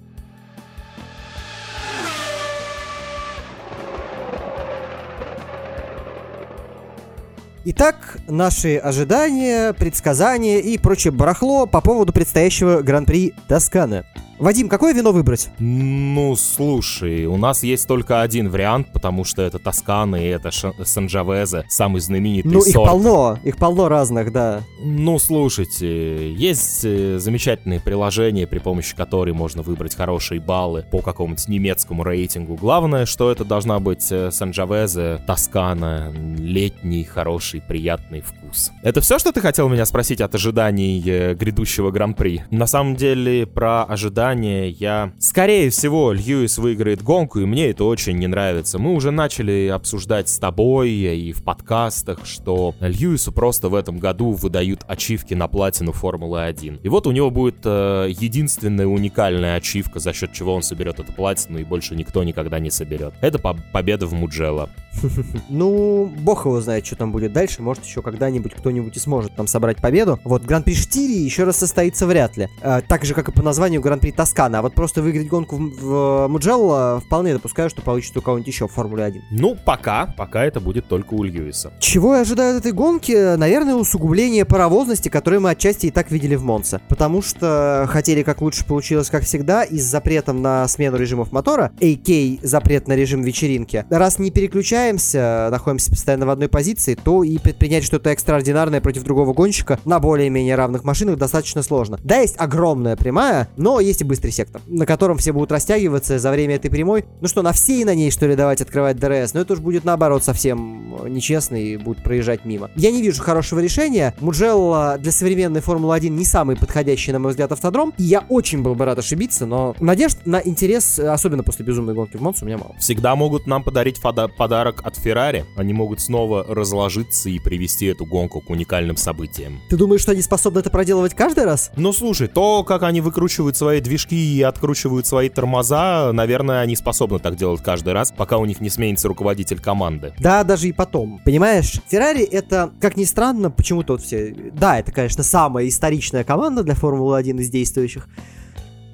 Итак, 7.63 8.17
наши 8.27 8.77
ожидания, 8.77 9.73
предсказания 9.73 10.57
и 10.57 10.79
прочее 10.79 11.13
барахло 11.13 11.67
по 11.67 11.79
поводу 11.79 12.13
предстоящего 12.13 12.81
Гран-при 12.81 13.35
Тосканы. 13.47 14.03
Вадим, 14.41 14.69
какое 14.69 14.91
вино 14.91 15.11
выбрать? 15.11 15.49
Ну, 15.59 16.35
слушай, 16.35 17.27
у 17.27 17.37
нас 17.37 17.61
есть 17.61 17.87
только 17.87 18.21
один 18.21 18.49
вариант, 18.49 18.87
потому 18.91 19.23
что 19.23 19.43
это 19.43 19.59
Тоскана 19.59 20.15
и 20.15 20.25
это 20.29 20.49
Санджавезе, 20.83 21.65
самый 21.69 22.01
знаменитый 22.01 22.51
Ну, 22.51 22.59
их 22.61 22.73
сорт. 22.73 22.89
полно, 22.89 23.37
их 23.43 23.57
полно 23.57 23.87
разных, 23.87 24.31
да. 24.31 24.63
Ну, 24.83 25.19
слушайте, 25.19 26.33
есть 26.33 26.83
э, 26.83 27.19
замечательные 27.19 27.79
приложения, 27.79 28.47
при 28.47 28.57
помощи 28.57 28.95
которых 28.95 29.35
можно 29.35 29.61
выбрать 29.61 29.95
хорошие 29.95 30.41
баллы 30.41 30.85
по 30.89 31.01
какому-нибудь 31.01 31.47
немецкому 31.47 32.03
рейтингу. 32.03 32.55
Главное, 32.55 33.05
что 33.05 33.31
это 33.31 33.45
должна 33.45 33.79
быть 33.79 34.11
э, 34.11 34.31
Санджавезе, 34.31 35.21
Тоскана, 35.27 36.11
летний, 36.39 37.03
хороший, 37.03 37.61
приятный 37.61 38.21
вкус. 38.21 38.71
Это 38.81 39.01
все, 39.01 39.19
что 39.19 39.31
ты 39.31 39.39
хотел 39.39 39.69
меня 39.69 39.85
спросить 39.85 40.19
от 40.19 40.33
ожиданий 40.33 40.99
э, 41.05 41.35
грядущего 41.35 41.91
Гран-при? 41.91 42.43
На 42.49 42.65
самом 42.65 42.95
деле, 42.95 43.45
про 43.45 43.83
ожидания 43.83 44.30
заранее, 44.31 44.69
я... 44.69 45.11
Скорее 45.19 45.69
всего, 45.69 46.13
Льюис 46.13 46.57
выиграет 46.57 47.03
гонку, 47.03 47.39
и 47.39 47.45
мне 47.45 47.69
это 47.69 47.83
очень 47.83 48.17
не 48.17 48.27
нравится. 48.27 48.79
Мы 48.79 48.93
уже 48.93 49.11
начали 49.11 49.67
обсуждать 49.67 50.29
с 50.29 50.39
тобой 50.39 50.89
и 50.89 51.33
в 51.33 51.43
подкастах, 51.43 52.25
что 52.25 52.73
Льюису 52.79 53.31
просто 53.31 53.67
в 53.69 53.75
этом 53.75 53.99
году 53.99 54.31
выдают 54.31 54.83
ачивки 54.87 55.33
на 55.33 55.47
платину 55.47 55.91
Формулы-1. 55.91 56.79
И 56.81 56.89
вот 56.89 57.07
у 57.07 57.11
него 57.11 57.29
будет 57.29 57.57
э, 57.65 58.07
единственная 58.09 58.87
уникальная 58.87 59.55
ачивка, 59.55 59.99
за 59.99 60.13
счет 60.13 60.31
чего 60.31 60.55
он 60.55 60.63
соберет 60.63 60.99
эту 60.99 61.11
платину, 61.11 61.59
и 61.59 61.63
больше 61.63 61.95
никто 61.95 62.23
никогда 62.23 62.59
не 62.59 62.71
соберет. 62.71 63.13
Это 63.21 63.37
по 63.37 63.57
победа 63.73 64.07
в 64.07 64.13
Муджело. 64.13 64.69
Ну, 65.49 66.11
бог 66.19 66.45
его 66.45 66.61
знает, 66.61 66.85
что 66.85 66.95
там 66.95 67.11
будет 67.11 67.33
дальше. 67.33 67.61
Может, 67.61 67.85
еще 67.85 68.01
когда-нибудь 68.01 68.53
кто-нибудь 68.53 68.95
и 68.95 68.99
сможет 68.99 69.35
там 69.35 69.47
собрать 69.47 69.77
победу. 69.77 70.19
Вот, 70.23 70.43
Гран-при 70.43 70.73
Штири 70.73 71.17
еще 71.17 71.43
раз 71.43 71.57
состоится 71.57 72.05
вряд 72.05 72.37
ли. 72.37 72.47
Э, 72.61 72.81
так 72.87 73.05
же, 73.05 73.13
как 73.13 73.29
и 73.29 73.31
по 73.31 73.43
названию 73.43 73.81
Гран-при 73.81 74.11
Тоскана. 74.21 74.59
А 74.59 74.61
вот 74.61 74.75
просто 74.75 75.01
выиграть 75.01 75.27
гонку 75.27 75.55
в, 75.55 75.81
в 75.81 76.27
Муджелло 76.27 77.01
вполне 77.03 77.33
допускаю, 77.33 77.71
что 77.71 77.81
получится 77.81 78.19
у 78.19 78.21
кого-нибудь 78.21 78.47
еще 78.47 78.67
в 78.67 78.71
Формуле 78.71 79.03
1. 79.03 79.23
Ну, 79.31 79.57
пока. 79.65 80.13
Пока 80.15 80.45
это 80.45 80.59
будет 80.59 80.87
только 80.87 81.15
у 81.15 81.23
Льюиса. 81.23 81.73
Чего 81.79 82.13
я 82.13 82.21
ожидаю 82.21 82.55
от 82.55 82.59
этой 82.59 82.71
гонки? 82.71 83.35
Наверное, 83.35 83.73
усугубление 83.73 84.45
паровозности, 84.45 85.09
которое 85.09 85.39
мы 85.39 85.49
отчасти 85.49 85.87
и 85.87 85.91
так 85.91 86.11
видели 86.11 86.35
в 86.35 86.43
Монце. 86.43 86.81
Потому 86.87 87.23
что 87.23 87.87
хотели 87.89 88.21
как 88.21 88.41
лучше 88.41 88.63
получилось, 88.63 89.09
как 89.09 89.23
всегда, 89.23 89.63
и 89.63 89.79
с 89.79 89.85
запретом 89.85 90.43
на 90.43 90.67
смену 90.67 90.97
режимов 90.97 91.31
мотора, 91.31 91.71
AK 91.79 92.41
запрет 92.43 92.87
на 92.87 92.95
режим 92.95 93.23
вечеринки. 93.23 93.85
Раз 93.89 94.19
не 94.19 94.29
переключаемся, 94.29 95.47
находимся 95.49 95.89
постоянно 95.89 96.27
в 96.27 96.29
одной 96.29 96.47
позиции, 96.47 96.93
то 96.93 97.23
и 97.23 97.39
предпринять 97.39 97.83
что-то 97.83 98.11
экстраординарное 98.11 98.81
против 98.81 99.01
другого 99.01 99.33
гонщика 99.33 99.79
на 99.85 99.99
более-менее 99.99 100.53
равных 100.53 100.83
машинах 100.83 101.17
достаточно 101.17 101.63
сложно. 101.63 101.97
Да, 102.03 102.19
есть 102.19 102.35
огромная 102.37 102.95
прямая, 102.95 103.49
но 103.57 103.79
есть 103.79 104.00
и 104.01 104.03
быстрый 104.03 104.31
сектор, 104.31 104.61
на 104.67 104.85
котором 104.85 105.17
все 105.17 105.31
будут 105.31 105.51
растягиваться 105.51 106.19
за 106.19 106.31
время 106.31 106.55
этой 106.55 106.69
прямой. 106.69 107.05
Ну 107.21 107.27
что, 107.27 107.41
на 107.41 107.51
всей 107.51 107.83
на 107.85 107.95
ней, 107.95 108.11
что 108.11 108.27
ли, 108.27 108.35
давать 108.35 108.61
открывать 108.61 108.97
ДРС? 108.97 109.33
Но 109.33 109.41
это 109.41 109.53
уж 109.53 109.59
будет 109.59 109.85
наоборот 109.85 110.23
совсем 110.23 110.95
нечестно 111.07 111.55
и 111.55 111.77
будут 111.77 112.03
проезжать 112.03 112.45
мимо. 112.45 112.69
Я 112.75 112.91
не 112.91 113.01
вижу 113.01 113.21
хорошего 113.23 113.59
решения. 113.59 114.13
Муджелло 114.19 114.97
для 114.99 115.11
современной 115.11 115.61
Формулы 115.61 115.95
1 115.95 116.15
не 116.15 116.25
самый 116.25 116.55
подходящий, 116.55 117.11
на 117.11 117.19
мой 117.19 117.31
взгляд, 117.31 117.51
автодром. 117.51 117.93
И 117.97 118.03
я 118.03 118.25
очень 118.29 118.61
был 118.61 118.75
бы 118.75 118.85
рад 118.85 118.99
ошибиться, 118.99 119.45
но 119.45 119.75
надежд 119.79 120.19
на 120.25 120.41
интерес, 120.41 120.99
особенно 120.99 121.43
после 121.43 121.65
безумной 121.65 121.93
гонки 121.93 122.17
в 122.17 122.21
Монце, 122.21 122.45
у 122.45 122.47
меня 122.47 122.57
мало. 122.57 122.75
Всегда 122.79 123.15
могут 123.15 123.47
нам 123.47 123.63
подарить 123.63 124.01
подарок 124.01 124.81
от 124.83 124.95
Феррари. 124.97 125.45
Они 125.55 125.73
могут 125.73 126.01
снова 126.01 126.45
разложиться 126.47 127.29
и 127.29 127.39
привести 127.39 127.85
эту 127.87 128.05
гонку 128.05 128.41
к 128.41 128.49
уникальным 128.49 128.97
событиям. 128.97 129.59
Ты 129.69 129.77
думаешь, 129.77 130.01
что 130.01 130.11
они 130.11 130.21
способны 130.21 130.59
это 130.59 130.69
проделывать 130.69 131.13
каждый 131.13 131.45
раз? 131.45 131.71
Ну 131.75 131.93
слушай, 131.93 132.27
то, 132.27 132.63
как 132.63 132.83
они 132.83 133.01
выкручивают 133.01 133.57
свои 133.57 133.79
движки 133.91 134.37
и 134.37 134.41
откручивают 134.41 135.05
свои 135.05 135.27
тормоза, 135.27 136.13
наверное, 136.13 136.61
они 136.61 136.77
способны 136.77 137.19
так 137.19 137.35
делать 137.35 137.61
каждый 137.61 137.91
раз, 137.91 138.13
пока 138.15 138.37
у 138.37 138.45
них 138.45 138.61
не 138.61 138.69
сменится 138.69 139.09
руководитель 139.09 139.59
команды. 139.59 140.13
Да, 140.17 140.45
даже 140.45 140.69
и 140.69 140.71
потом. 140.71 141.19
Понимаешь, 141.25 141.73
Феррари 141.89 142.23
это, 142.23 142.71
как 142.79 142.95
ни 142.95 143.03
странно, 143.03 143.51
почему-то 143.51 143.93
вот 143.93 144.01
все... 144.01 144.33
Да, 144.53 144.79
это, 144.79 144.93
конечно, 144.93 145.23
самая 145.23 145.67
историчная 145.67 146.23
команда 146.23 146.63
для 146.63 146.73
Формулы-1 146.73 147.41
из 147.41 147.49
действующих. 147.49 148.07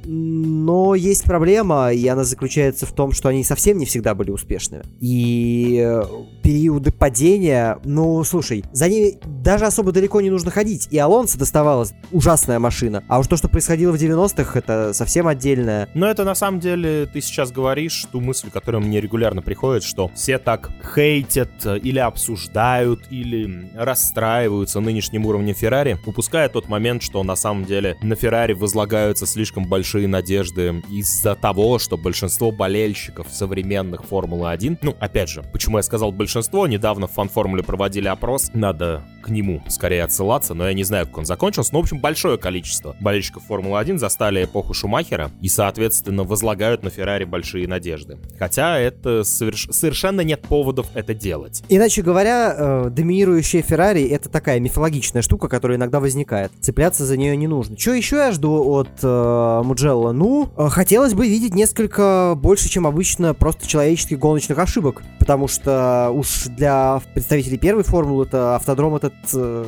Но 0.09 0.95
есть 0.95 1.25
проблема, 1.25 1.91
и 1.91 2.07
она 2.07 2.23
заключается 2.23 2.85
в 2.85 2.93
том, 2.93 3.11
что 3.11 3.27
они 3.27 3.43
совсем 3.43 3.77
не 3.77 3.85
всегда 3.85 4.15
были 4.15 4.31
успешными. 4.31 4.85
И 5.01 5.83
э, 5.85 6.03
периоды 6.41 6.93
падения, 6.93 7.77
ну, 7.83 8.23
слушай, 8.23 8.63
за 8.71 8.87
ними 8.87 9.17
даже 9.43 9.65
особо 9.65 9.91
далеко 9.91 10.21
не 10.21 10.29
нужно 10.29 10.49
ходить. 10.49 10.87
И 10.91 10.97
Алонсо 10.97 11.37
доставалась 11.37 11.91
ужасная 12.13 12.57
машина. 12.57 13.03
А 13.09 13.19
уж 13.19 13.27
то, 13.27 13.35
что 13.35 13.49
происходило 13.49 13.91
в 13.91 13.95
90-х, 13.95 14.57
это 14.57 14.93
совсем 14.93 15.27
отдельное. 15.27 15.89
Но 15.93 16.07
это 16.07 16.23
на 16.23 16.35
самом 16.35 16.61
деле, 16.61 17.05
ты 17.05 17.19
сейчас 17.19 17.51
говоришь 17.51 18.05
ту 18.09 18.21
мысль, 18.21 18.49
которая 18.49 18.81
мне 18.81 19.01
регулярно 19.01 19.41
приходит, 19.41 19.83
что 19.83 20.09
все 20.15 20.37
так 20.37 20.71
хейтят 20.95 21.49
э, 21.65 21.79
или 21.79 21.99
обсуждают, 21.99 23.01
или 23.09 23.69
расстраиваются 23.75 24.79
нынешним 24.79 25.25
уровнем 25.25 25.53
Феррари, 25.53 25.97
упуская 26.05 26.47
тот 26.47 26.69
момент, 26.69 27.03
что 27.03 27.21
на 27.23 27.35
самом 27.35 27.65
деле 27.65 27.97
на 28.01 28.15
Феррари 28.15 28.53
возлагаются 28.53 29.25
слишком 29.25 29.65
большие 29.65 29.96
большие 29.97 30.07
надежды 30.07 30.83
из-за 30.91 31.33
того, 31.33 31.79
что 31.79 31.97
большинство 31.97 32.51
болельщиков 32.51 33.27
современных 33.31 34.03
Формулы-1, 34.05 34.77
ну, 34.83 34.95
опять 34.99 35.29
же, 35.29 35.43
почему 35.51 35.77
я 35.77 35.83
сказал 35.83 36.11
большинство, 36.11 36.67
недавно 36.67 37.07
в 37.07 37.11
фан-формуле 37.13 37.63
проводили 37.63 38.07
опрос, 38.07 38.51
надо 38.53 39.03
к 39.23 39.29
нему 39.29 39.63
скорее 39.67 40.03
отсылаться, 40.03 40.53
но 40.53 40.67
я 40.67 40.73
не 40.73 40.83
знаю, 40.83 41.07
как 41.07 41.17
он 41.17 41.25
закончился, 41.25 41.73
но, 41.73 41.79
в 41.79 41.83
общем, 41.83 41.99
большое 41.99 42.37
количество 42.37 42.95
болельщиков 43.01 43.43
Формулы-1 43.47 43.97
застали 43.97 44.43
эпоху 44.43 44.75
Шумахера 44.75 45.31
и, 45.41 45.49
соответственно, 45.49 46.23
возлагают 46.23 46.83
на 46.83 46.91
Феррари 46.91 47.23
большие 47.23 47.67
надежды. 47.67 48.19
Хотя 48.37 48.77
это 48.77 49.23
соверш... 49.23 49.67
совершенно 49.71 50.21
нет 50.21 50.41
поводов 50.43 50.87
это 50.93 51.15
делать. 51.15 51.63
Иначе 51.69 52.03
говоря, 52.03 52.55
э, 52.55 52.89
доминирующая 52.91 53.63
Феррари 53.63 54.03
это 54.07 54.29
такая 54.29 54.59
мифологичная 54.59 55.23
штука, 55.23 55.49
которая 55.49 55.77
иногда 55.77 55.99
возникает. 55.99 56.51
Цепляться 56.61 57.03
за 57.03 57.17
нее 57.17 57.35
не 57.35 57.47
нужно. 57.47 57.77
Что 57.77 57.93
еще 57.93 58.17
я 58.17 58.31
жду 58.31 58.61
от 58.69 58.89
э, 59.01 59.61
Муджелла? 59.87 60.11
Ну, 60.11 60.49
э, 60.57 60.67
хотелось 60.69 61.13
бы 61.13 61.27
видеть 61.27 61.55
несколько 61.55 62.33
больше, 62.35 62.69
чем 62.69 62.85
обычно, 62.85 63.33
просто 63.33 63.67
человеческих 63.67 64.19
гоночных 64.19 64.57
ошибок. 64.57 65.03
Потому 65.19 65.47
что 65.47 66.11
уж 66.13 66.45
для 66.45 67.01
представителей 67.13 67.57
первой 67.57 67.83
формулы 67.83 68.25
это 68.25 68.55
автодром 68.55 68.95
этот 68.95 69.13
э, 69.33 69.65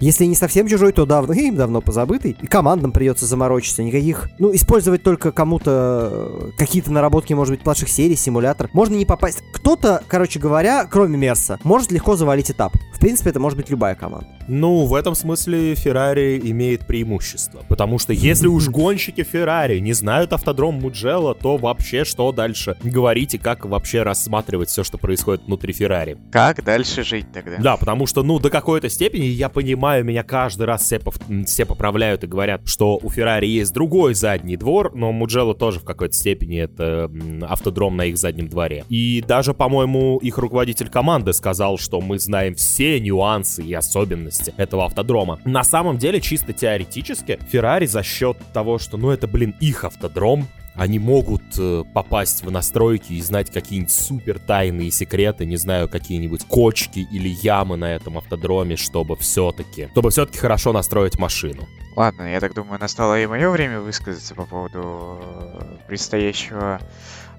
если 0.00 0.24
не 0.24 0.34
совсем 0.34 0.66
чужой, 0.66 0.92
то 0.92 1.06
давно, 1.06 1.32
им 1.34 1.56
давно 1.56 1.80
позабытый. 1.80 2.36
И 2.40 2.46
командам 2.46 2.92
придется 2.92 3.26
заморочиться. 3.26 3.82
Никаких, 3.82 4.30
ну, 4.38 4.54
использовать 4.54 5.02
только 5.02 5.30
кому-то 5.30 6.10
э, 6.10 6.50
какие-то 6.58 6.90
наработки, 6.90 7.32
может 7.34 7.54
быть, 7.54 7.64
младших 7.64 7.88
серий, 7.88 8.16
симулятор. 8.16 8.70
Можно 8.72 8.94
не 8.94 9.04
попасть. 9.04 9.42
Кто-то, 9.52 10.02
короче 10.08 10.38
говоря, 10.38 10.86
кроме 10.90 11.18
Мерса, 11.18 11.58
может 11.64 11.92
легко 11.92 12.16
завалить 12.16 12.50
этап. 12.50 12.74
В 12.94 12.98
принципе, 12.98 13.30
это 13.30 13.40
может 13.40 13.58
быть 13.58 13.70
любая 13.70 13.94
команда. 13.94 14.28
Ну, 14.48 14.84
в 14.84 14.94
этом 14.94 15.14
смысле 15.14 15.74
Феррари 15.74 16.40
имеет 16.42 16.86
преимущество. 16.86 17.62
Потому 17.68 17.98
что 17.98 18.12
если 18.12 18.46
уж 18.46 18.68
гонщики 18.68 19.22
Феррари 19.22 19.78
не 19.78 19.92
знают 19.92 20.32
автодром 20.32 20.74
Муджело, 20.74 21.34
то 21.34 21.56
вообще 21.56 22.04
что 22.04 22.30
дальше 22.32 22.76
говорить 22.82 23.34
и 23.34 23.38
как 23.38 23.64
вообще 23.64 24.02
рассматривать 24.02 24.68
все, 24.68 24.84
что 24.84 24.98
происходит 24.98 25.44
внутри 25.46 25.72
Феррари? 25.72 26.18
Как 26.30 26.62
дальше 26.62 27.04
жить 27.04 27.26
тогда? 27.32 27.56
Да, 27.58 27.76
потому 27.76 28.06
что, 28.06 28.22
ну, 28.22 28.38
до 28.38 28.50
какой-то 28.50 28.88
степени 28.88 29.24
я 29.24 29.48
понимаю, 29.48 30.04
меня 30.04 30.22
каждый 30.22 30.66
раз 30.66 30.82
все, 30.82 30.98
пов... 30.98 31.16
все 31.46 31.64
поправляют 31.64 32.24
и 32.24 32.26
говорят, 32.26 32.62
что 32.66 32.98
у 33.02 33.10
Феррари 33.10 33.46
есть 33.46 33.72
другой 33.72 34.14
задний 34.14 34.56
двор, 34.56 34.94
но 34.94 35.12
Муджело 35.12 35.54
тоже 35.54 35.80
в 35.80 35.84
какой-то 35.84 36.14
степени 36.14 36.58
это 36.60 37.10
автодром 37.42 37.96
на 37.96 38.06
их 38.06 38.18
заднем 38.18 38.48
дворе. 38.48 38.84
И 38.88 39.24
даже, 39.26 39.54
по-моему, 39.54 40.18
их 40.18 40.36
руководитель 40.38 40.88
команды 40.88 41.32
сказал, 41.32 41.78
что 41.78 42.00
мы 42.00 42.18
знаем 42.18 42.54
все 42.54 43.00
нюансы 43.00 43.62
и 43.62 43.72
особенности 43.72 44.33
особенности 44.34 44.54
этого 44.56 44.86
автодрома. 44.86 45.38
На 45.44 45.64
самом 45.64 45.98
деле, 45.98 46.20
чисто 46.20 46.52
теоретически, 46.52 47.38
Феррари 47.48 47.86
за 47.86 48.02
счет 48.02 48.36
того, 48.52 48.78
что, 48.78 48.96
ну, 48.96 49.10
это, 49.10 49.26
блин, 49.26 49.54
их 49.60 49.84
автодром, 49.84 50.46
они 50.76 50.98
могут 50.98 51.42
э, 51.56 51.84
попасть 51.94 52.42
в 52.42 52.50
настройки 52.50 53.12
и 53.12 53.20
знать 53.20 53.48
какие-нибудь 53.48 53.92
супер 53.92 54.40
тайные 54.40 54.90
секреты, 54.90 55.46
не 55.46 55.56
знаю, 55.56 55.88
какие-нибудь 55.88 56.44
кочки 56.46 56.98
или 56.98 57.28
ямы 57.28 57.76
на 57.76 57.94
этом 57.94 58.18
автодроме, 58.18 58.74
чтобы 58.74 59.14
все-таки, 59.16 59.88
чтобы 59.92 60.10
все-таки 60.10 60.38
хорошо 60.38 60.72
настроить 60.72 61.16
машину. 61.16 61.68
Ладно, 61.94 62.22
я 62.22 62.40
так 62.40 62.54
думаю, 62.54 62.80
настало 62.80 63.20
и 63.20 63.26
мое 63.26 63.50
время 63.50 63.80
высказаться 63.80 64.34
по 64.34 64.46
поводу 64.46 65.20
э, 65.22 65.76
предстоящего 65.86 66.80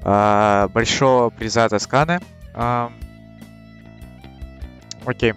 э, 0.01 0.67
большого 0.73 1.29
приза 1.29 1.67
Тосканы. 1.67 2.21
Э, 2.53 2.87
окей. 5.05 5.33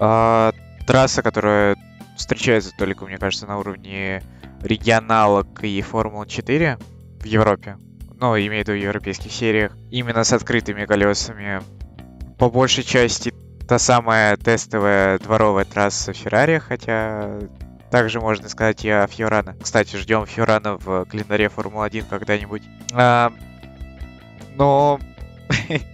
Э, 0.00 0.50
трасса, 0.86 1.22
которая 1.22 1.76
встречается 2.16 2.72
только, 2.76 3.04
мне 3.06 3.18
кажется, 3.18 3.46
на 3.46 3.58
уровне 3.58 4.22
регионалок 4.62 5.62
и 5.62 5.80
Формулы 5.82 6.26
4 6.26 6.78
в 7.20 7.24
Европе. 7.24 7.78
Ну, 8.20 8.36
имею 8.36 8.64
в 8.64 8.68
виду 8.68 8.72
в 8.72 8.82
европейских 8.82 9.32
сериях. 9.32 9.76
Именно 9.90 10.24
с 10.24 10.32
открытыми 10.32 10.86
колесами. 10.86 11.60
По 12.38 12.48
большей 12.48 12.84
части 12.84 13.32
та 13.68 13.78
самая 13.78 14.36
тестовая 14.36 15.18
дворовая 15.18 15.64
трасса 15.64 16.12
Феррари, 16.12 16.58
хотя 16.58 17.38
также 17.90 18.20
можно 18.20 18.48
сказать 18.48 18.84
и 18.84 18.90
о 18.90 19.06
Фьорана. 19.06 19.56
Кстати, 19.60 19.96
ждем 19.96 20.26
Фьорана 20.26 20.76
в 20.76 21.04
календаре 21.06 21.48
Формулы-1 21.48 22.06
когда-нибудь. 22.08 22.62
А, 22.92 23.32
но 24.56 24.98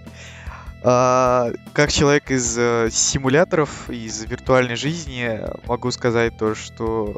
А, 0.82 1.50
как 1.72 1.92
человек 1.92 2.30
из 2.30 2.56
э, 2.58 2.88
симуляторов, 2.90 3.90
из 3.90 4.24
виртуальной 4.24 4.76
жизни, 4.76 5.40
могу 5.66 5.90
сказать 5.90 6.38
то, 6.38 6.54
что 6.54 7.14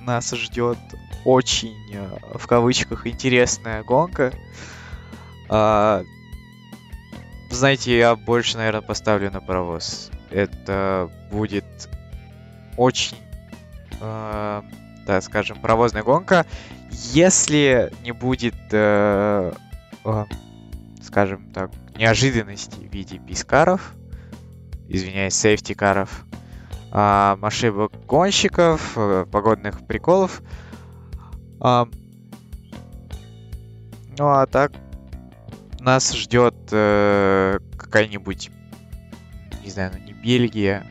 нас 0.00 0.30
ждет 0.32 0.78
очень, 1.24 1.76
э, 1.94 2.18
в 2.34 2.46
кавычках, 2.46 3.06
интересная 3.06 3.84
гонка. 3.84 4.32
А, 5.48 6.02
знаете, 7.50 7.96
я 7.96 8.16
больше, 8.16 8.56
наверное, 8.56 8.82
поставлю 8.82 9.30
на 9.30 9.40
паровоз. 9.40 10.10
Это 10.30 11.08
будет 11.30 11.64
очень 12.76 13.16
э, 14.00 14.62
так 15.06 15.22
скажем, 15.22 15.60
паровозная 15.60 16.02
гонка, 16.02 16.46
если 16.90 17.92
не 18.02 18.12
будет, 18.12 18.54
э, 18.72 19.52
э, 20.04 20.24
скажем 21.02 21.50
так, 21.52 21.70
неожиданностей 21.96 22.88
в 22.88 22.92
виде 22.92 23.18
пискаров, 23.18 23.94
извиняюсь, 24.88 25.34
сейфтикаров, 25.34 26.24
э, 26.92 27.36
ошибок 27.40 27.92
гонщиков, 28.06 28.92
э, 28.96 29.26
погодных 29.30 29.86
приколов. 29.86 30.42
Э, 31.62 31.86
ну 34.18 34.28
а 34.28 34.46
так 34.46 34.72
нас 35.80 36.12
ждет 36.12 36.54
э, 36.72 37.58
какая-нибудь, 37.76 38.50
не 39.62 39.70
знаю, 39.70 39.92
ну 39.94 40.04
не 40.04 40.12
Бельгия, 40.12 40.84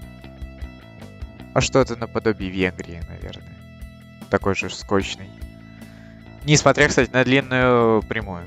а 1.54 1.62
что-то 1.62 1.96
наподобие 1.96 2.50
Венгрии, 2.50 3.02
наверное. 3.08 3.56
Такой 4.30 4.56
же 4.56 4.70
скучный. 4.70 5.30
Несмотря, 6.44 6.88
кстати, 6.88 7.10
на 7.12 7.24
длинную 7.24 8.02
прямую. 8.04 8.46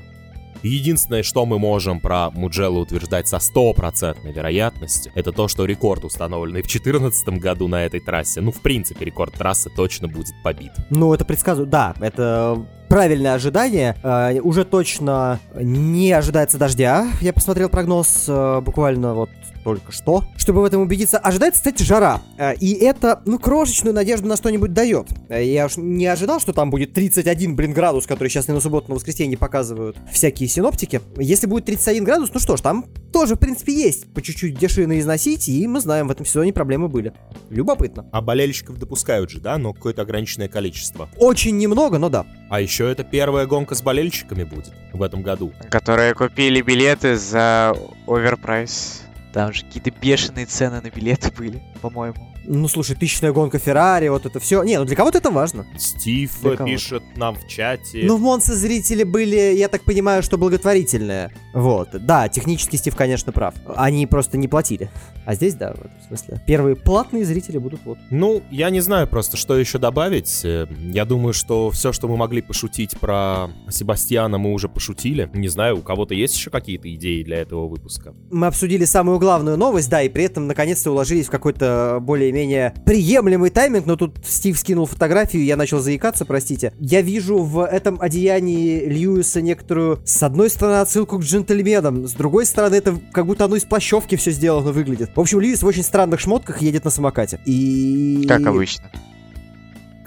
Единственное, 0.63 1.23
что 1.23 1.45
мы 1.45 1.59
можем 1.59 1.99
про 1.99 2.31
Муджеллу 2.31 2.81
утверждать 2.81 3.27
со 3.27 3.39
стопроцентной 3.39 4.31
вероятностью, 4.31 5.11
это 5.15 5.31
то, 5.31 5.47
что 5.47 5.65
рекорд, 5.65 6.05
установленный 6.05 6.61
в 6.61 6.67
2014 6.67 7.29
году 7.39 7.67
на 7.67 7.85
этой 7.85 7.99
трассе, 7.99 8.41
ну, 8.41 8.51
в 8.51 8.61
принципе, 8.61 9.05
рекорд 9.05 9.33
трассы 9.33 9.69
точно 9.69 10.07
будет 10.07 10.35
побит. 10.43 10.71
Ну, 10.89 11.13
это 11.13 11.25
предсказываю, 11.25 11.69
да, 11.69 11.93
это 11.99 12.65
правильное 12.89 13.35
ожидание. 13.35 13.95
Э, 14.03 14.39
уже 14.41 14.65
точно 14.65 15.39
не 15.55 16.11
ожидается 16.11 16.57
дождя. 16.57 17.07
Я 17.21 17.31
посмотрел 17.31 17.69
прогноз 17.69 18.25
э, 18.27 18.61
буквально 18.61 19.13
вот 19.13 19.29
только 19.63 19.91
что. 19.91 20.23
Чтобы 20.37 20.61
в 20.61 20.65
этом 20.65 20.81
убедиться, 20.81 21.17
ожидается, 21.17 21.61
кстати, 21.61 21.83
жара. 21.83 22.21
Э, 22.37 22.55
и 22.55 22.73
это, 22.73 23.21
ну, 23.25 23.39
крошечную 23.39 23.93
надежду 23.93 24.27
на 24.27 24.37
что-нибудь 24.37 24.73
дает. 24.73 25.07
Э, 25.29 25.43
я 25.43 25.65
уж 25.65 25.77
не 25.77 26.05
ожидал, 26.05 26.39
что 26.39 26.53
там 26.53 26.69
будет 26.69 26.93
31, 26.93 27.55
блин, 27.55 27.73
градус, 27.73 28.05
который 28.05 28.29
сейчас 28.29 28.49
и 28.49 28.51
на 28.51 28.59
субботу, 28.59 28.89
на 28.89 28.95
воскресенье 28.95 29.37
показывают 29.37 29.97
всякие 30.11 30.49
синоптики. 30.49 31.01
Если 31.17 31.47
будет 31.47 31.65
31 31.65 32.03
градус, 32.03 32.31
ну 32.33 32.39
что 32.39 32.57
ж, 32.57 32.61
там 32.61 32.85
тоже, 33.11 33.35
в 33.35 33.39
принципе, 33.39 33.73
есть 33.73 34.11
по 34.13 34.21
чуть-чуть 34.21 34.57
дешевно 34.57 34.99
износить, 34.99 35.49
и 35.49 35.67
мы 35.67 35.79
знаем, 35.79 36.07
в 36.07 36.11
этом 36.11 36.25
сезоне 36.25 36.53
проблемы 36.53 36.87
были. 36.87 37.13
Любопытно. 37.49 38.07
А 38.11 38.21
болельщиков 38.21 38.77
допускают 38.77 39.29
же, 39.29 39.39
да, 39.39 39.57
но 39.57 39.73
какое-то 39.73 40.03
ограниченное 40.03 40.47
количество. 40.47 41.09
Очень 41.17 41.57
немного, 41.57 41.97
но 41.97 42.09
да. 42.09 42.25
А 42.49 42.61
еще 42.61 42.89
это 42.89 43.03
первая 43.03 43.45
гонка 43.45 43.75
с 43.75 43.81
болельщиками 43.81 44.43
будет 44.43 44.73
в 44.93 45.01
этом 45.01 45.21
году. 45.21 45.51
Которые 45.69 46.13
купили 46.13 46.61
билеты 46.61 47.15
за 47.15 47.75
оверпрайс. 48.07 49.03
Там 49.33 49.53
же 49.53 49.63
какие-то 49.63 49.91
бешеные 49.91 50.45
цены 50.45 50.81
на 50.81 50.89
билеты 50.89 51.31
были, 51.31 51.61
по-моему. 51.81 52.33
Ну, 52.45 52.67
слушай, 52.67 52.95
тысячная 52.95 53.31
гонка 53.31 53.59
Феррари, 53.59 54.07
вот 54.07 54.25
это 54.25 54.39
все. 54.39 54.63
Не, 54.63 54.77
ну 54.79 54.85
для 54.85 54.95
кого-то 54.95 55.17
это 55.17 55.31
важно. 55.31 55.65
Стив 55.77 56.31
пишет 56.65 57.03
нам 57.15 57.35
в 57.35 57.47
чате. 57.47 58.01
Ну, 58.03 58.17
в 58.17 58.21
Монце 58.21 58.55
зрители 58.55 59.03
были, 59.03 59.55
я 59.55 59.67
так 59.67 59.83
понимаю, 59.83 60.23
что 60.23 60.37
благотворительные. 60.37 61.31
Вот. 61.53 61.89
Да, 61.93 62.27
технически 62.29 62.75
Стив, 62.75 62.95
конечно, 62.95 63.31
прав. 63.31 63.53
Они 63.75 64.05
просто 64.07 64.37
не 64.37 64.47
платили. 64.47 64.89
А 65.25 65.35
здесь, 65.35 65.53
да, 65.53 65.73
в 65.73 65.79
этом 65.79 65.91
смысле. 66.07 66.41
Первые 66.47 66.75
платные 66.75 67.25
зрители 67.25 67.57
будут 67.57 67.81
вот. 67.85 67.97
Ну, 68.09 68.41
я 68.49 68.69
не 68.69 68.79
знаю 68.79 69.07
просто, 69.07 69.37
что 69.37 69.57
еще 69.57 69.77
добавить. 69.77 70.41
Э, 70.43 70.67
я 70.79 71.05
думаю, 71.05 71.33
что 71.33 71.69
все, 71.69 71.91
что 71.91 72.07
мы 72.07 72.17
могли 72.17 72.41
пошутить 72.41 72.99
про 72.99 73.49
Себастьяна, 73.69 74.37
мы 74.37 74.53
уже 74.53 74.69
пошутили. 74.69 75.29
Не 75.33 75.47
знаю, 75.47 75.77
у 75.77 75.81
кого-то 75.81 76.13
есть 76.13 76.35
еще 76.35 76.49
какие-то 76.49 76.93
идеи 76.95 77.23
для 77.23 77.37
этого 77.37 77.67
выпуска? 77.67 78.15
Мы 78.31 78.47
обсудили 78.47 78.85
самую 78.85 79.19
главную 79.19 79.57
новость, 79.57 79.89
да, 79.89 80.01
и 80.01 80.09
при 80.09 80.23
этом 80.23 80.47
наконец-то 80.47 80.91
уложились 80.91 81.27
в 81.27 81.31
какой-то 81.31 81.99
более 82.01 82.28
более-менее 82.29 82.73
приемлемый 82.85 83.49
тайминг, 83.49 83.85
но 83.85 83.95
тут 83.95 84.17
Стив 84.25 84.57
скинул 84.57 84.85
фотографию, 84.85 85.43
я 85.43 85.57
начал 85.57 85.79
заикаться, 85.79 86.25
простите. 86.25 86.73
Я 86.79 87.01
вижу 87.01 87.39
в 87.39 87.65
этом 87.65 87.99
одеянии 87.99 88.85
Льюиса 88.85 89.41
некоторую, 89.41 89.99
с 90.05 90.21
одной 90.23 90.49
стороны, 90.49 90.81
отсылку 90.81 91.17
к 91.17 91.23
джентльменам, 91.23 92.07
с 92.07 92.13
другой 92.13 92.45
стороны, 92.45 92.75
это 92.75 92.99
как 93.11 93.25
будто 93.25 93.45
оно 93.45 93.55
из 93.55 93.65
плащевки 93.65 94.15
все 94.15 94.31
сделано 94.31 94.71
выглядит. 94.71 95.11
В 95.15 95.19
общем, 95.19 95.39
Льюис 95.39 95.63
в 95.63 95.65
очень 95.65 95.83
странных 95.83 96.19
шмотках 96.19 96.61
едет 96.61 96.85
на 96.85 96.91
самокате. 96.91 97.39
И... 97.45 98.25
Как 98.27 98.45
обычно 98.45 98.89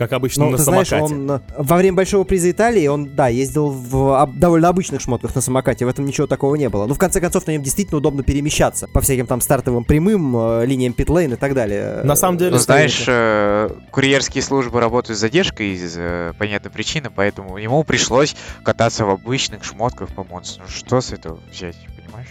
как 0.03 0.13
обычно, 0.13 0.47
ну, 0.47 0.51
на 0.51 0.57
ты 0.57 0.65
самокате. 0.65 1.07
Знаешь, 1.07 1.13
он 1.13 1.41
во 1.57 1.77
время 1.77 1.97
Большого 1.97 2.25
приза 2.25 2.51
Италии, 2.51 2.87
он, 2.89 3.15
да, 3.15 3.29
ездил 3.29 3.69
в 3.69 4.29
довольно 4.35 4.69
обычных 4.69 5.01
шмотках 5.01 5.35
на 5.35 5.41
самокате, 5.41 5.85
в 5.85 5.89
этом 5.89 6.05
ничего 6.05 6.27
такого 6.27 6.57
не 6.57 6.69
было. 6.69 6.87
Ну, 6.87 6.95
в 6.95 6.99
конце 6.99 7.21
концов, 7.21 7.47
на 7.47 7.53
нем 7.53 7.63
действительно 7.63 7.99
удобно 7.99 8.23
перемещаться 8.25 8.89
по 8.89 9.01
всяким 9.01 9.27
там 9.27 9.41
стартовым 9.41 9.85
прямым, 9.85 10.37
э, 10.37 10.67
линиям 10.67 10.93
питлейн 10.93 11.35
и 11.35 11.37
так 11.37 11.55
далее. 11.55 12.01
На 12.03 12.17
самом 12.17 12.39
деле... 12.39 12.51
Ну, 12.51 12.59
знаешь, 12.59 13.05
э, 13.07 13.71
курьерские 13.93 14.43
службы 14.43 14.81
работают 14.81 15.19
с 15.19 15.21
задержкой 15.21 15.75
из 15.75 15.95
э, 15.97 16.33
понятной 16.37 16.73
причины, 16.73 17.11
поэтому 17.15 17.59
ему 17.59 17.85
пришлось 17.85 18.35
кататься 18.65 19.05
в 19.05 19.11
обычных 19.11 19.63
шмотках 19.63 20.09
по 20.15 20.25
монстру. 20.25 20.65
Ну, 20.67 20.71
что 20.71 21.01
с 21.01 21.13
этого 21.13 21.39
взять, 21.51 21.77
понимаешь? 21.97 22.29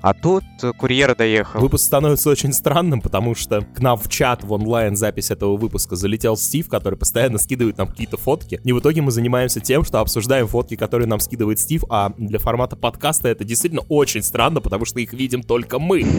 А 0.00 0.14
тут 0.14 0.44
курьер 0.78 1.14
доехал. 1.16 1.60
Выпуск 1.60 1.84
становится 1.84 2.30
очень 2.30 2.52
странным, 2.52 3.00
потому 3.00 3.34
что 3.34 3.62
к 3.62 3.80
нам 3.80 3.96
в 3.98 4.08
чат 4.08 4.44
в 4.44 4.52
онлайн 4.52 4.96
запись 4.96 5.30
этого 5.30 5.56
выпуска 5.56 5.96
залетел 5.96 6.36
Стив, 6.36 6.68
который 6.68 6.98
постоянно 6.98 7.38
скидывает 7.38 7.78
нам 7.78 7.88
какие-то 7.88 8.16
фотки. 8.16 8.60
И 8.64 8.72
в 8.72 8.80
итоге 8.80 9.02
мы 9.02 9.10
занимаемся 9.10 9.60
тем, 9.60 9.84
что 9.84 10.00
обсуждаем 10.00 10.46
фотки, 10.46 10.76
которые 10.76 11.08
нам 11.08 11.20
скидывает 11.20 11.58
Стив, 11.58 11.84
а 11.88 12.12
для 12.18 12.38
формата 12.38 12.76
подкаста 12.76 13.28
это 13.28 13.44
действительно 13.44 13.82
очень 13.88 14.22
странно, 14.22 14.60
потому 14.60 14.84
что 14.84 15.00
их 15.00 15.12
видим 15.12 15.42
только 15.42 15.78
мы. 15.78 16.04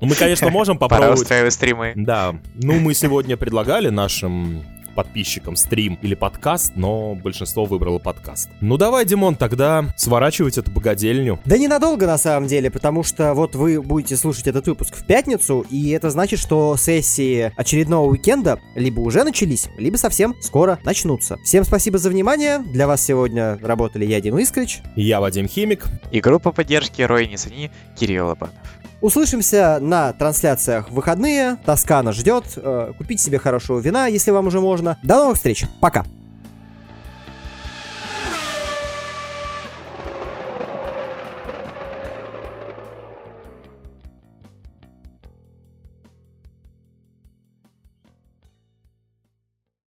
Мы, 0.00 0.14
конечно, 0.14 0.48
можем 0.50 0.78
попробовать... 0.78 1.10
Пора 1.10 1.20
устраивать 1.20 1.52
стримы. 1.54 1.92
Да. 1.96 2.36
Ну, 2.54 2.78
мы 2.78 2.94
сегодня 2.94 3.36
предлагали 3.36 3.88
нашим 3.88 4.62
подписчикам 4.98 5.54
стрим 5.54 5.96
или 6.02 6.16
подкаст, 6.16 6.72
но 6.74 7.14
большинство 7.14 7.66
выбрало 7.66 8.00
подкаст. 8.00 8.50
Ну 8.60 8.76
давай, 8.76 9.04
Димон, 9.04 9.36
тогда 9.36 9.84
сворачивать 9.96 10.58
эту 10.58 10.72
богадельню. 10.72 11.38
Да 11.44 11.56
ненадолго 11.56 12.04
на 12.04 12.18
самом 12.18 12.48
деле, 12.48 12.68
потому 12.68 13.04
что 13.04 13.32
вот 13.34 13.54
вы 13.54 13.80
будете 13.80 14.16
слушать 14.16 14.48
этот 14.48 14.66
выпуск 14.66 14.96
в 14.96 15.06
пятницу, 15.06 15.64
и 15.70 15.90
это 15.90 16.10
значит, 16.10 16.40
что 16.40 16.76
сессии 16.76 17.52
очередного 17.56 18.08
уикенда 18.10 18.58
либо 18.74 18.98
уже 18.98 19.22
начались, 19.22 19.68
либо 19.78 19.96
совсем 19.98 20.34
скоро 20.40 20.80
начнутся. 20.82 21.36
Всем 21.44 21.62
спасибо 21.62 21.98
за 21.98 22.10
внимание. 22.10 22.58
Для 22.58 22.88
вас 22.88 23.00
сегодня 23.00 23.56
работали 23.62 24.04
я, 24.04 24.20
Дима 24.20 24.42
Искрич. 24.42 24.80
Я, 24.96 25.20
Вадим 25.20 25.46
Химик. 25.46 25.84
И 26.10 26.20
группа 26.20 26.50
поддержки 26.50 27.02
Рой 27.02 27.28
Нисани 27.28 27.70
Кирилл 27.96 28.26
Лобанов. 28.26 28.56
Услышимся 29.00 29.78
на 29.80 30.12
трансляциях 30.12 30.90
в 30.90 30.94
выходные. 30.94 31.56
Тоскана 31.64 32.12
ждет. 32.12 32.44
Э, 32.56 32.92
купите 32.98 33.22
себе 33.22 33.38
хорошего 33.38 33.78
вина, 33.78 34.06
если 34.06 34.30
вам 34.30 34.48
уже 34.48 34.60
можно. 34.60 34.98
До 35.02 35.16
новых 35.16 35.36
встреч. 35.36 35.66
Пока. 35.80 36.04